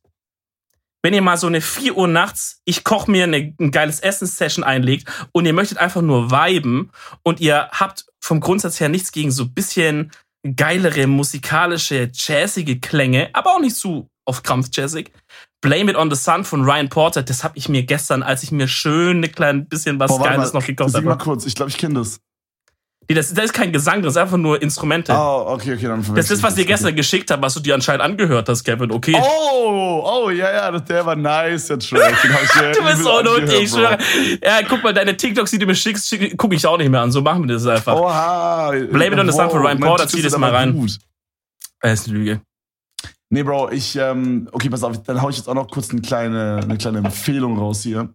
wenn 1.02 1.14
ihr 1.14 1.22
mal 1.22 1.36
so 1.36 1.46
eine 1.46 1.60
4 1.60 1.96
Uhr 1.96 2.08
nachts, 2.08 2.60
ich 2.64 2.84
koche 2.84 3.10
mir 3.10 3.24
eine, 3.24 3.54
ein 3.58 3.70
geiles 3.70 4.00
Essenssession 4.00 4.64
einlegt 4.64 5.08
und 5.32 5.46
ihr 5.46 5.52
möchtet 5.52 5.78
einfach 5.78 6.02
nur 6.02 6.30
viben 6.30 6.90
und 7.22 7.40
ihr 7.40 7.68
habt 7.72 8.06
vom 8.20 8.40
Grundsatz 8.40 8.80
her 8.80 8.88
nichts 8.88 9.12
gegen 9.12 9.30
so 9.30 9.44
ein 9.44 9.54
bisschen 9.54 10.10
geilere 10.56 11.06
musikalische, 11.06 12.10
jazzige 12.12 12.80
Klänge, 12.80 13.30
aber 13.32 13.54
auch 13.54 13.60
nicht 13.60 13.76
zu 13.76 14.08
auf 14.24 14.42
Krampf 14.42 14.68
jazzig. 14.72 15.12
Blame 15.60 15.90
It 15.90 15.96
on 15.96 16.10
the 16.10 16.16
Sun 16.16 16.44
von 16.44 16.62
Ryan 16.64 16.88
Porter, 16.88 17.22
das 17.22 17.42
habe 17.42 17.56
ich 17.56 17.68
mir 17.68 17.82
gestern, 17.82 18.22
als 18.22 18.42
ich 18.42 18.52
mir 18.52 18.68
schön 18.68 19.24
ein 19.24 19.32
klein 19.32 19.68
bisschen 19.68 19.98
was 19.98 20.08
Boah, 20.08 20.22
Geiles 20.22 20.52
mal, 20.52 20.60
noch 20.60 20.66
gekauft 20.66 20.92
Sing 20.92 21.04
mal 21.04 21.12
habe. 21.12 21.24
kurz, 21.24 21.46
ich 21.46 21.54
glaube, 21.54 21.70
ich 21.70 21.78
kenne 21.78 21.94
das. 21.94 22.20
Nee, 23.10 23.14
das, 23.14 23.32
das 23.32 23.46
ist 23.46 23.52
kein 23.54 23.72
Gesang, 23.72 24.02
das 24.02 24.12
ist 24.12 24.16
einfach 24.18 24.36
nur 24.36 24.60
Instrumente. 24.60 25.14
Oh, 25.14 25.44
okay, 25.48 25.72
okay, 25.72 25.86
dann 25.86 26.04
Das 26.14 26.30
ist, 26.30 26.42
was 26.42 26.54
dir 26.54 26.66
gestern 26.66 26.94
geschickt 26.94 27.30
habe, 27.30 27.40
was 27.40 27.54
du 27.54 27.60
dir 27.60 27.74
anscheinend 27.74 28.02
angehört 28.02 28.50
hast, 28.50 28.62
Kevin. 28.64 28.90
Okay. 28.90 29.16
Oh, 29.18 30.02
oh, 30.04 30.30
ja, 30.30 30.52
ja, 30.52 30.78
der 30.78 31.06
war 31.06 31.16
nice, 31.16 31.68
der 31.68 31.78
Track. 31.78 32.14
Du 32.74 32.84
bist 32.84 33.02
so 33.02 33.18
unnötig, 33.18 33.62
ich 33.62 33.70
schwöre. 33.70 33.96
Ja, 34.42 34.60
guck 34.68 34.82
mal, 34.82 34.92
deine 34.92 35.16
TikToks, 35.16 35.50
die 35.52 35.58
du 35.58 35.64
mir 35.64 35.74
schickst, 35.74 36.06
schick, 36.06 36.36
guck 36.36 36.52
ich 36.52 36.66
auch 36.66 36.76
nicht 36.76 36.90
mehr 36.90 37.00
an. 37.00 37.10
So 37.10 37.22
machen 37.22 37.48
wir 37.48 37.54
das 37.54 37.66
einfach. 37.66 37.96
Oha. 37.96 38.72
Blame 38.90 39.14
it 39.14 39.18
on 39.18 39.26
the 39.26 39.32
sun 39.32 39.48
von 39.48 39.62
Ryan 39.62 39.80
Porter, 39.80 40.06
zieh 40.06 40.20
das 40.20 40.36
mal 40.36 40.54
rein. 40.54 40.74
Gut. 40.74 40.98
Das 41.80 42.00
ist 42.00 42.08
eine 42.08 42.18
Lüge. 42.18 42.42
Nee, 43.30 43.42
Bro, 43.42 43.70
ich, 43.70 43.96
ähm, 43.96 44.48
okay, 44.52 44.68
pass 44.68 44.82
auf, 44.82 45.02
dann 45.02 45.22
hau 45.22 45.30
ich 45.30 45.36
jetzt 45.36 45.48
auch 45.48 45.54
noch 45.54 45.68
kurz 45.68 45.90
eine 45.90 46.02
kleine, 46.02 46.60
eine 46.62 46.76
kleine 46.76 46.98
Empfehlung 46.98 47.58
raus 47.58 47.82
hier. 47.82 48.10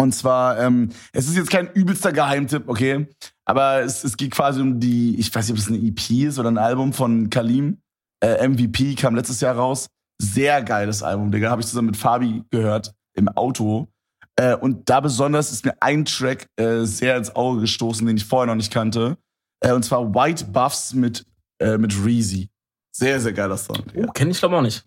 Und 0.00 0.12
zwar, 0.12 0.58
ähm, 0.58 0.88
es 1.12 1.28
ist 1.28 1.36
jetzt 1.36 1.50
kein 1.50 1.70
übelster 1.74 2.10
Geheimtipp, 2.10 2.68
okay? 2.68 3.06
Aber 3.44 3.82
es, 3.82 4.02
es 4.02 4.16
geht 4.16 4.30
quasi 4.30 4.62
um 4.62 4.80
die, 4.80 5.18
ich 5.18 5.34
weiß 5.34 5.46
nicht, 5.46 5.52
ob 5.52 5.58
es 5.58 5.68
eine 5.68 5.76
EP 5.76 6.10
ist 6.26 6.38
oder 6.38 6.50
ein 6.50 6.56
Album 6.56 6.94
von 6.94 7.28
Kalim. 7.28 7.82
Äh, 8.24 8.48
MVP 8.48 8.94
kam 8.94 9.14
letztes 9.14 9.42
Jahr 9.42 9.56
raus. 9.56 9.88
Sehr 10.18 10.62
geiles 10.62 11.02
Album, 11.02 11.30
Digga. 11.30 11.50
Habe 11.50 11.60
ich 11.60 11.66
zusammen 11.66 11.88
mit 11.88 11.98
Fabi 11.98 12.44
gehört 12.50 12.94
im 13.14 13.28
Auto. 13.28 13.88
Äh, 14.36 14.54
und 14.56 14.88
da 14.88 15.00
besonders 15.00 15.52
ist 15.52 15.66
mir 15.66 15.74
ein 15.82 16.06
Track 16.06 16.46
äh, 16.56 16.84
sehr 16.84 17.18
ins 17.18 17.36
Auge 17.36 17.60
gestoßen, 17.60 18.06
den 18.06 18.16
ich 18.16 18.24
vorher 18.24 18.46
noch 18.46 18.54
nicht 18.54 18.72
kannte. 18.72 19.18
Äh, 19.62 19.72
und 19.72 19.84
zwar 19.84 20.14
White 20.14 20.46
Buffs 20.46 20.94
mit, 20.94 21.26
äh, 21.60 21.76
mit 21.76 21.94
Reezy. 22.02 22.48
Sehr, 22.96 23.20
sehr 23.20 23.34
geiler 23.34 23.58
Song. 23.58 23.84
Digga. 23.92 24.06
Oh, 24.08 24.12
kenn 24.12 24.30
ich 24.30 24.38
glaube 24.38 24.56
auch 24.56 24.62
nicht. 24.62 24.82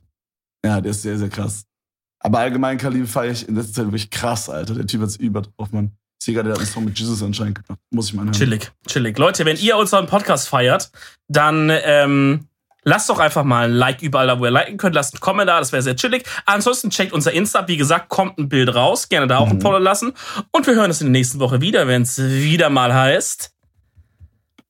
Ja, 0.66 0.82
der 0.82 0.89
ist 0.89 1.03
sehr, 1.03 1.20
sehr 1.20 1.30
krass. 1.30 1.66
Aber 2.24 2.39
allgemein 2.39 2.78
Kalim 2.78 3.05
feiere 3.05 3.32
ich 3.34 3.47
in 3.47 3.55
letzter 3.55 3.74
Zeit 3.74 3.86
wirklich 3.86 4.09
krass, 4.09 4.49
Alter. 4.49 4.74
Der 4.76 4.88
Typ 4.88 5.01
hat's 5.01 5.17
über 5.17 5.41
drauf, 5.41 5.71
Mann. 5.71 5.91
Sega, 6.24 6.41
der 6.41 6.53
hat 6.53 6.59
einen 6.59 6.67
Song 6.67 6.86
mit 6.86 6.97
Jesus 6.97 7.21
anscheinend 7.21 7.61
gemacht. 7.65 7.82
Muss 7.91 8.07
ich 8.07 8.13
mal 8.13 8.21
anhören. 8.21 8.38
Chillig, 8.38 8.71
chillig. 8.88 9.17
Leute, 9.17 9.43
wenn 9.45 9.57
ihr 9.57 9.76
unseren 9.76 10.07
Podcast 10.07 10.47
feiert, 10.47 10.89
dann 11.28 11.69
ähm, 11.69 12.47
lasst 12.84 13.09
doch 13.09 13.19
einfach 13.19 13.43
mal 13.43 13.65
ein 13.65 13.74
Like 13.74 14.01
überall 14.01 14.28
da, 14.28 14.39
wo 14.39 14.45
ihr 14.45 14.51
liken 14.51 14.78
könnt. 14.78 14.95
Lasst 14.95 15.13
einen 15.15 15.19
Kommentar, 15.19 15.59
das 15.59 15.74
wäre 15.74 15.82
sehr 15.82 15.97
chillig. 15.97 16.24
Ansonsten 16.45 16.91
checkt 16.91 17.11
unser 17.11 17.34
Insta 17.34 17.59
ab. 17.59 17.67
Wie 17.67 17.76
gesagt, 17.76 18.07
kommt 18.07 18.38
ein 18.39 18.47
Bild 18.47 18.74
raus. 18.74 19.09
Gerne 19.09 19.28
da 19.28 19.39
auch 19.39 19.49
ein 19.49 19.57
Mhm. 19.57 19.61
Follow 19.61 19.80
lassen. 19.80 20.13
Und 20.51 20.65
wir 20.65 20.76
hören 20.76 20.86
uns 20.91 21.01
in 21.01 21.07
der 21.07 21.11
nächsten 21.19 21.39
Woche 21.39 21.59
wieder, 21.59 21.88
wenn 21.89 22.03
es 22.03 22.17
wieder 22.17 22.69
mal 22.69 22.93
heißt. 22.93 23.51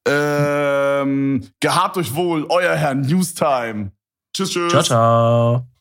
Ähm, 0.07 1.47
gehabt 1.59 1.97
euch 1.97 2.15
wohl, 2.15 2.45
euer 2.49 2.75
Herr 2.75 2.95
Newstime. 2.95 3.91
Tschüss, 4.35 4.49
tschüss. 4.49 4.71
Ciao, 4.71 4.83
ciao. 4.83 5.72